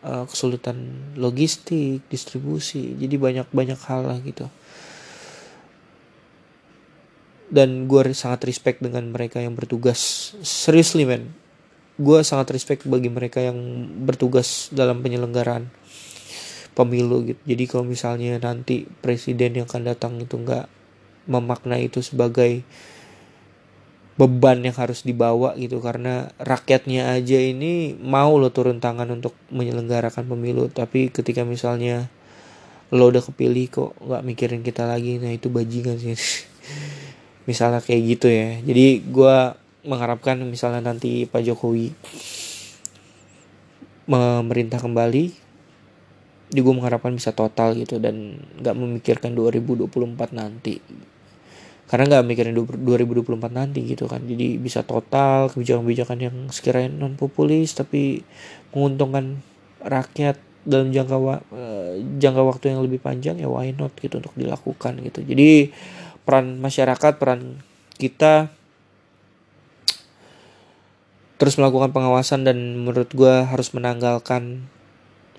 uh, 0.06 0.24
kesulitan 0.28 1.10
logistik 1.18 2.06
distribusi. 2.06 2.94
Jadi 2.94 3.18
banyak 3.18 3.48
banyak 3.50 3.80
hal 3.90 4.06
lah 4.06 4.18
gitu. 4.22 4.46
Dan 7.48 7.88
gue 7.88 8.12
sangat 8.12 8.44
respect 8.44 8.84
dengan 8.84 9.08
mereka 9.08 9.40
yang 9.40 9.56
bertugas. 9.56 10.32
Seriously 10.44 11.08
man 11.08 11.32
gue 11.98 12.22
sangat 12.22 12.54
respect 12.54 12.86
bagi 12.86 13.10
mereka 13.10 13.42
yang 13.42 13.58
bertugas 14.06 14.70
dalam 14.70 15.02
penyelenggaraan 15.02 15.66
pemilu 16.78 17.26
gitu. 17.26 17.40
Jadi 17.42 17.64
kalau 17.66 17.82
misalnya 17.82 18.38
nanti 18.38 18.86
presiden 18.86 19.58
yang 19.58 19.66
akan 19.66 19.82
datang 19.82 20.14
itu 20.22 20.38
nggak 20.38 20.77
memaknai 21.28 21.86
itu 21.86 22.00
sebagai 22.00 22.64
beban 24.18 24.58
yang 24.64 24.74
harus 24.74 25.06
dibawa 25.06 25.54
gitu. 25.54 25.78
Karena 25.78 26.32
rakyatnya 26.40 27.14
aja 27.14 27.38
ini 27.38 27.94
mau 27.94 28.34
lo 28.40 28.50
turun 28.50 28.82
tangan 28.82 29.06
untuk 29.12 29.36
menyelenggarakan 29.54 30.26
pemilu. 30.26 30.66
Tapi 30.72 31.12
ketika 31.12 31.46
misalnya 31.46 32.10
lo 32.88 33.12
udah 33.12 33.20
kepilih 33.20 33.68
kok 33.68 33.92
nggak 34.00 34.24
mikirin 34.24 34.64
kita 34.64 34.88
lagi 34.88 35.20
nah 35.20 35.30
itu 35.30 35.52
bajingan 35.52 36.00
sih. 36.00 36.16
Misalnya 37.48 37.80
kayak 37.80 38.02
gitu 38.16 38.28
ya. 38.28 38.60
Jadi 38.60 39.04
gue 39.08 39.36
mengharapkan 39.88 40.36
misalnya 40.44 40.92
nanti 40.92 41.24
Pak 41.24 41.40
Jokowi 41.48 41.96
memerintah 44.08 44.80
kembali 44.80 45.48
gue 46.48 46.72
mengharapkan 46.72 47.12
bisa 47.12 47.36
total 47.36 47.76
gitu 47.76 48.00
dan 48.00 48.40
nggak 48.56 48.72
memikirkan 48.72 49.36
2024 49.36 50.32
nanti 50.32 50.80
karena 51.88 52.04
nggak 52.20 52.24
mikirin 52.28 52.54
2024 52.54 53.48
nanti 53.48 53.80
gitu 53.88 54.04
kan. 54.04 54.20
Jadi 54.20 54.60
bisa 54.60 54.84
total 54.84 55.48
kebijakan-kebijakan 55.48 56.18
yang 56.20 56.36
sekiranya 56.52 56.92
non 56.92 57.16
populis 57.16 57.72
tapi 57.72 58.20
menguntungkan 58.76 59.40
rakyat 59.80 60.36
dalam 60.68 60.92
jangka 60.92 61.16
wa 61.16 61.40
uh, 61.40 61.96
jangka 62.20 62.42
waktu 62.44 62.76
yang 62.76 62.84
lebih 62.84 63.00
panjang 63.00 63.40
ya 63.40 63.48
why 63.48 63.72
not 63.72 63.96
gitu 63.96 64.20
untuk 64.20 64.36
dilakukan 64.36 65.00
gitu. 65.00 65.24
Jadi 65.24 65.72
peran 66.28 66.60
masyarakat 66.60 67.16
peran 67.16 67.64
kita 67.96 68.52
terus 71.40 71.56
melakukan 71.56 71.94
pengawasan 71.94 72.44
dan 72.44 72.84
menurut 72.84 73.08
gue 73.14 73.34
harus 73.48 73.72
menanggalkan 73.72 74.68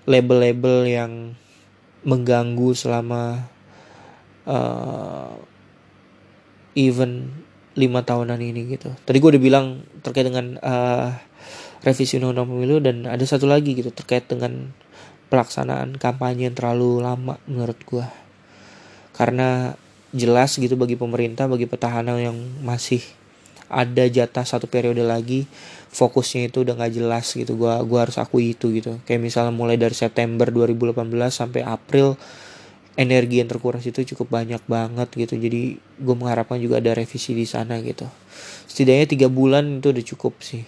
label-label 0.09 0.87
yang 0.89 1.37
mengganggu 2.07 2.71
selama 2.71 3.51
uh, 4.47 5.35
event 6.79 7.27
lima 7.75 8.03
tahunan 8.03 8.39
ini 8.39 8.75
gitu. 8.75 8.91
Tadi 9.03 9.17
gue 9.19 9.29
udah 9.35 9.43
bilang 9.43 9.65
terkait 10.03 10.27
dengan 10.27 10.59
uh, 10.59 11.11
revisi 11.83 12.19
undang-undang 12.19 12.47
pemilu 12.49 12.77
dan 12.83 13.07
ada 13.07 13.23
satu 13.23 13.47
lagi 13.47 13.75
gitu 13.75 13.91
terkait 13.91 14.27
dengan 14.27 14.71
pelaksanaan 15.31 15.95
kampanye 15.95 16.51
yang 16.51 16.55
terlalu 16.57 16.99
lama 17.03 17.39
menurut 17.47 17.79
gue. 17.85 18.05
Karena 19.15 19.75
jelas 20.09 20.57
gitu 20.57 20.73
bagi 20.73 20.97
pemerintah, 20.97 21.45
bagi 21.45 21.69
petahana 21.69 22.17
yang 22.17 22.35
masih 22.65 23.03
ada 23.69 24.09
jatah 24.09 24.43
satu 24.43 24.65
periode 24.65 25.05
lagi 25.05 25.45
fokusnya 25.93 26.49
itu 26.49 26.65
udah 26.65 26.73
nggak 26.73 26.93
jelas 26.97 27.29
gitu 27.37 27.53
gua 27.53 27.77
gua 27.85 28.09
harus 28.09 28.17
akui 28.17 28.57
itu 28.57 28.73
gitu 28.73 28.97
kayak 29.05 29.21
misalnya 29.21 29.53
mulai 29.53 29.77
dari 29.77 29.93
September 29.93 30.49
2018 30.49 31.05
sampai 31.29 31.61
April 31.61 32.17
energi 32.99 33.39
yang 33.39 33.47
terkuras 33.47 33.79
itu 33.87 34.03
cukup 34.11 34.43
banyak 34.43 34.59
banget 34.67 35.07
gitu. 35.15 35.39
Jadi 35.39 35.79
gue 35.79 36.15
mengharapkan 36.19 36.59
juga 36.59 36.83
ada 36.83 36.91
revisi 36.91 37.31
di 37.31 37.47
sana 37.47 37.79
gitu. 37.79 38.03
Setidaknya 38.67 39.07
tiga 39.07 39.27
bulan 39.31 39.79
itu 39.79 39.95
udah 39.95 40.05
cukup 40.11 40.33
sih 40.43 40.67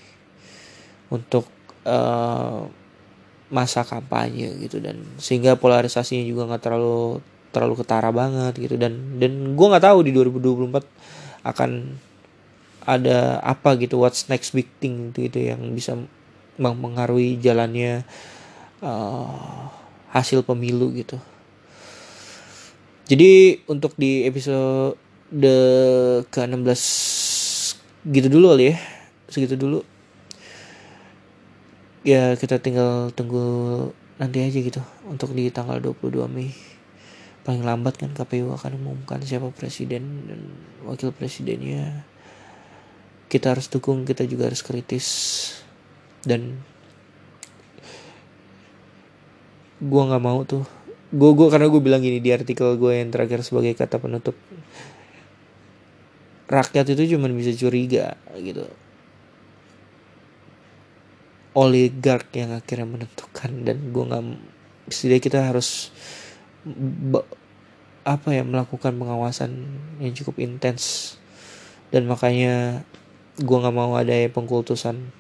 untuk 1.12 1.52
uh, 1.84 2.72
masa 3.52 3.84
kampanye 3.84 4.56
gitu. 4.64 4.80
Dan 4.80 5.04
sehingga 5.20 5.60
polarisasinya 5.60 6.24
juga 6.24 6.48
nggak 6.48 6.64
terlalu 6.64 7.20
terlalu 7.52 7.84
ketara 7.84 8.16
banget 8.16 8.56
gitu. 8.64 8.80
Dan 8.80 9.20
dan 9.20 9.52
gue 9.60 9.68
nggak 9.68 9.84
tahu 9.92 10.00
di 10.08 10.16
2024 10.16 11.44
akan 11.44 11.72
ada 12.88 13.44
apa 13.44 13.76
gitu 13.76 14.00
what's 14.00 14.32
next 14.32 14.56
big 14.56 14.72
thing 14.80 15.12
gitu, 15.12 15.28
gitu 15.28 15.52
yang 15.52 15.62
bisa 15.76 16.00
mempengaruhi 16.58 17.38
jalannya 17.38 18.08
uh, 18.82 19.70
hasil 20.16 20.42
pemilu 20.42 20.90
gitu 20.96 21.22
jadi 23.10 23.62
untuk 23.66 23.96
di 23.96 24.26
episode 24.28 25.00
ke-16 26.28 26.82
gitu 28.12 28.28
dulu 28.28 28.52
kali 28.52 28.74
ya. 28.74 28.76
Segitu 29.32 29.56
dulu. 29.56 29.80
Ya 32.02 32.34
kita 32.36 32.58
tinggal 32.58 33.14
tunggu 33.14 33.90
nanti 34.18 34.42
aja 34.42 34.58
gitu 34.58 34.82
untuk 35.06 35.32
di 35.38 35.54
tanggal 35.54 35.78
22 35.80 36.26
Mei. 36.28 36.52
Paling 37.42 37.66
lambat 37.66 37.98
kan 37.98 38.14
KPU 38.14 38.54
akan 38.54 38.78
umumkan 38.78 39.22
siapa 39.22 39.50
presiden 39.54 40.30
dan 40.30 40.42
wakil 40.86 41.10
presidennya. 41.14 42.06
Kita 43.32 43.56
harus 43.56 43.72
dukung, 43.72 44.04
kita 44.04 44.28
juga 44.28 44.52
harus 44.52 44.62
kritis 44.62 45.08
dan 46.28 46.60
gua 49.82 50.12
nggak 50.12 50.22
mau 50.26 50.46
tuh 50.46 50.68
gue 51.12 51.32
gue 51.36 51.48
karena 51.52 51.68
gue 51.68 51.82
bilang 51.84 52.00
gini 52.00 52.24
di 52.24 52.32
artikel 52.32 52.80
gue 52.80 52.92
yang 52.96 53.12
terakhir 53.12 53.44
sebagai 53.44 53.76
kata 53.76 54.00
penutup 54.00 54.36
rakyat 56.52 56.92
itu 56.92 57.16
cuma 57.16 57.32
bisa 57.32 57.56
curiga 57.56 58.20
gitu. 58.36 58.68
Oligark 61.52 62.32
yang 62.36 62.56
akhirnya 62.56 62.88
menentukan 62.88 63.52
dan 63.64 63.92
gue 63.92 64.04
nggak 64.04 64.24
setidaknya 64.92 65.24
kita 65.24 65.40
harus 65.52 65.92
apa 68.04 68.30
ya 68.32 68.44
melakukan 68.44 68.96
pengawasan 68.96 69.52
yang 70.04 70.12
cukup 70.12 70.44
intens. 70.44 71.16
Dan 71.92 72.08
makanya 72.08 72.84
gue 73.40 73.58
nggak 73.58 73.76
mau 73.76 73.96
ada 73.96 74.16
pengkultusan 74.32 75.12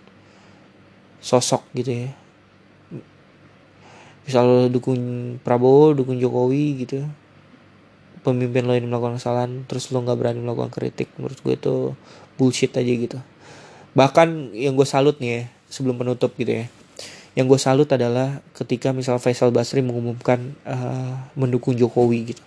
sosok 1.23 1.63
gitu 1.75 2.07
ya 2.07 2.20
misal 4.25 4.69
dukung 4.69 4.99
Prabowo 5.41 5.97
dukung 5.97 6.17
Jokowi 6.17 6.85
gitu. 6.85 7.05
Pemimpin 8.21 8.69
lo 8.69 8.77
yang 8.77 8.85
melakukan 8.85 9.17
kesalahan 9.17 9.65
terus 9.65 9.89
lo 9.89 10.05
nggak 10.05 10.17
berani 10.17 10.39
melakukan 10.45 10.69
kritik 10.69 11.09
menurut 11.17 11.41
gue 11.41 11.53
itu 11.57 11.75
bullshit 12.37 12.71
aja 12.77 12.93
gitu. 12.93 13.17
Bahkan 13.97 14.53
yang 14.53 14.77
gue 14.77 14.85
salut 14.85 15.17
nih 15.17 15.29
ya 15.29 15.41
sebelum 15.71 15.97
penutup 15.97 16.35
gitu 16.37 16.63
ya 16.63 16.65
yang 17.31 17.47
gue 17.47 17.59
salut 17.59 17.87
adalah 17.87 18.43
ketika 18.51 18.91
misal 18.91 19.15
Faisal 19.15 19.55
Basri 19.55 19.79
mengumumkan 19.79 20.51
uh, 20.67 21.15
mendukung 21.39 21.79
Jokowi 21.79 22.35
gitu. 22.35 22.43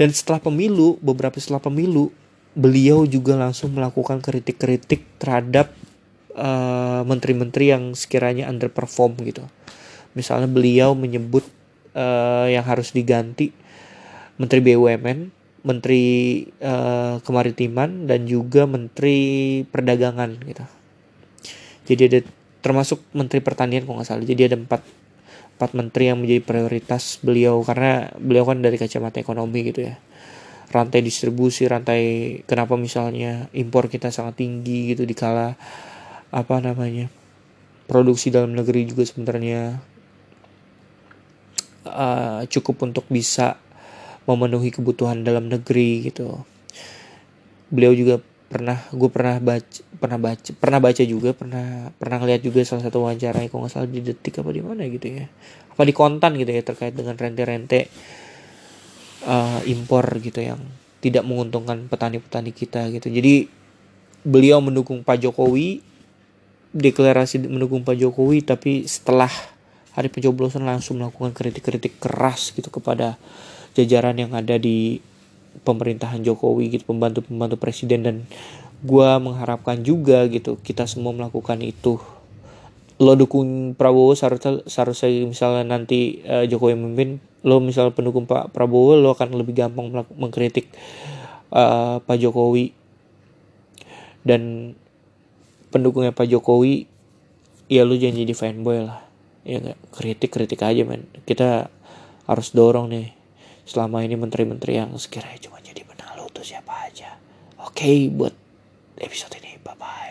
Dan 0.00 0.14
setelah 0.16 0.40
pemilu 0.40 0.96
beberapa 1.04 1.36
setelah 1.36 1.60
pemilu 1.60 2.08
beliau 2.56 3.04
juga 3.04 3.36
langsung 3.36 3.76
melakukan 3.76 4.24
kritik-kritik 4.24 5.04
terhadap 5.20 5.70
uh, 6.32 7.04
menteri-menteri 7.04 7.76
yang 7.76 7.92
sekiranya 7.92 8.48
underperform 8.48 9.20
gitu 9.28 9.44
misalnya 10.18 10.50
beliau 10.50 10.98
menyebut 10.98 11.46
uh, 11.94 12.50
yang 12.50 12.66
harus 12.66 12.90
diganti 12.90 13.54
Menteri 14.34 14.58
BUMN, 14.58 15.18
Menteri 15.62 16.02
uh, 16.58 17.22
Kemaritiman 17.22 18.10
dan 18.10 18.26
juga 18.26 18.66
Menteri 18.66 19.62
Perdagangan 19.70 20.30
gitu. 20.42 20.64
Jadi 21.86 22.02
ada 22.10 22.20
termasuk 22.58 22.98
Menteri 23.14 23.38
Pertanian 23.38 23.86
kalau 23.86 24.02
nggak 24.02 24.08
salah. 24.10 24.26
Jadi 24.26 24.42
ada 24.50 24.58
empat 24.58 24.82
empat 25.58 25.74
menteri 25.74 26.06
yang 26.06 26.22
menjadi 26.22 26.38
prioritas 26.46 27.18
beliau 27.18 27.66
karena 27.66 28.14
beliau 28.14 28.46
kan 28.46 28.62
dari 28.62 28.78
kacamata 28.78 29.18
ekonomi 29.18 29.66
gitu 29.66 29.90
ya 29.90 29.98
rantai 30.70 31.02
distribusi 31.02 31.66
rantai 31.66 32.00
kenapa 32.46 32.78
misalnya 32.78 33.50
impor 33.50 33.90
kita 33.90 34.14
sangat 34.14 34.38
tinggi 34.38 34.94
gitu 34.94 35.02
dikala 35.02 35.58
apa 36.30 36.56
namanya 36.62 37.10
produksi 37.90 38.30
dalam 38.30 38.54
negeri 38.54 38.86
juga 38.86 39.02
sebenarnya 39.02 39.82
uh, 41.88 42.40
cukup 42.46 42.88
untuk 42.88 43.04
bisa 43.08 43.56
memenuhi 44.28 44.68
kebutuhan 44.68 45.24
dalam 45.24 45.48
negeri 45.48 46.12
gitu. 46.12 46.44
Beliau 47.72 47.96
juga 47.96 48.20
pernah 48.48 48.80
gue 48.92 49.08
pernah 49.12 49.36
baca 49.40 49.80
pernah 50.00 50.16
baca 50.16 50.50
pernah 50.56 50.80
baca 50.80 51.02
juga 51.04 51.36
pernah 51.36 51.92
pernah 52.00 52.18
lihat 52.24 52.40
juga 52.40 52.64
salah 52.64 52.80
satu 52.80 53.04
wawancara 53.04 53.44
kalau 53.52 53.68
nggak 53.68 53.72
salah 53.76 53.88
di 53.92 54.00
detik 54.00 54.40
apa 54.40 54.50
di 54.52 54.62
mana 54.64 54.84
gitu 54.88 55.08
ya. 55.08 55.26
Apa 55.72 55.82
di 55.84 55.92
kontan 55.96 56.36
gitu 56.36 56.48
ya 56.52 56.62
terkait 56.64 56.92
dengan 56.92 57.16
rente-rente 57.16 57.88
uh, 59.24 59.60
impor 59.64 60.04
gitu 60.20 60.40
yang 60.44 60.60
tidak 60.98 61.24
menguntungkan 61.24 61.86
petani-petani 61.86 62.52
kita 62.52 62.88
gitu. 62.92 63.08
Jadi 63.08 63.48
beliau 64.26 64.58
mendukung 64.60 65.00
Pak 65.06 65.24
Jokowi 65.24 65.80
deklarasi 66.74 67.48
mendukung 67.48 67.80
Pak 67.80 67.96
Jokowi 67.96 68.44
tapi 68.44 68.84
setelah 68.84 69.30
hari 69.98 70.14
pencoblosan 70.14 70.62
langsung 70.62 71.02
melakukan 71.02 71.34
kritik-kritik 71.34 71.98
keras 71.98 72.54
gitu 72.54 72.70
kepada 72.70 73.18
jajaran 73.74 74.14
yang 74.14 74.30
ada 74.30 74.54
di 74.54 75.02
pemerintahan 75.66 76.22
Jokowi 76.22 76.78
gitu 76.78 76.86
pembantu-pembantu 76.86 77.58
presiden. 77.58 78.06
Dan 78.06 78.16
gue 78.86 79.10
mengharapkan 79.18 79.82
juga 79.82 80.22
gitu 80.30 80.54
kita 80.62 80.86
semua 80.86 81.10
melakukan 81.10 81.58
itu. 81.66 81.98
Lo 83.02 83.18
dukung 83.18 83.74
Prabowo 83.74 84.14
seharusnya 84.14 84.62
seharusnya 84.70 85.10
misalnya 85.26 85.66
nanti 85.66 86.22
uh, 86.22 86.46
Jokowi 86.46 86.78
memimpin 86.78 87.18
lo 87.42 87.58
misalnya 87.58 87.90
pendukung 87.90 88.26
Pak 88.30 88.54
Prabowo 88.54 88.94
lo 88.94 89.18
akan 89.18 89.34
lebih 89.34 89.54
gampang 89.54 90.06
mengkritik 90.14 90.70
uh, 91.50 91.98
Pak 91.98 92.16
Jokowi. 92.22 92.70
Dan 94.22 94.74
pendukungnya 95.74 96.14
Pak 96.14 96.30
Jokowi 96.30 96.86
ya 97.66 97.82
lo 97.82 97.98
jangan 97.98 98.22
jadi 98.22 98.34
fanboy 98.38 98.86
lah 98.86 99.07
ya 99.48 99.72
kritik 99.96 100.28
kritik 100.28 100.60
aja 100.60 100.84
men. 100.84 101.08
Kita 101.24 101.72
harus 102.28 102.52
dorong 102.52 102.92
nih. 102.92 103.16
Selama 103.64 104.04
ini 104.04 104.16
menteri-menteri 104.16 104.80
yang 104.80 104.92
sekiranya 104.96 105.40
cuma 105.44 105.60
jadi 105.60 105.84
benalu 105.84 106.28
tuh 106.32 106.44
siapa 106.44 106.88
aja. 106.88 107.16
Oke 107.64 107.88
okay, 107.88 107.98
buat 108.12 108.36
episode 109.00 109.40
ini. 109.40 109.56
Bye 109.64 109.76
bye 109.76 110.07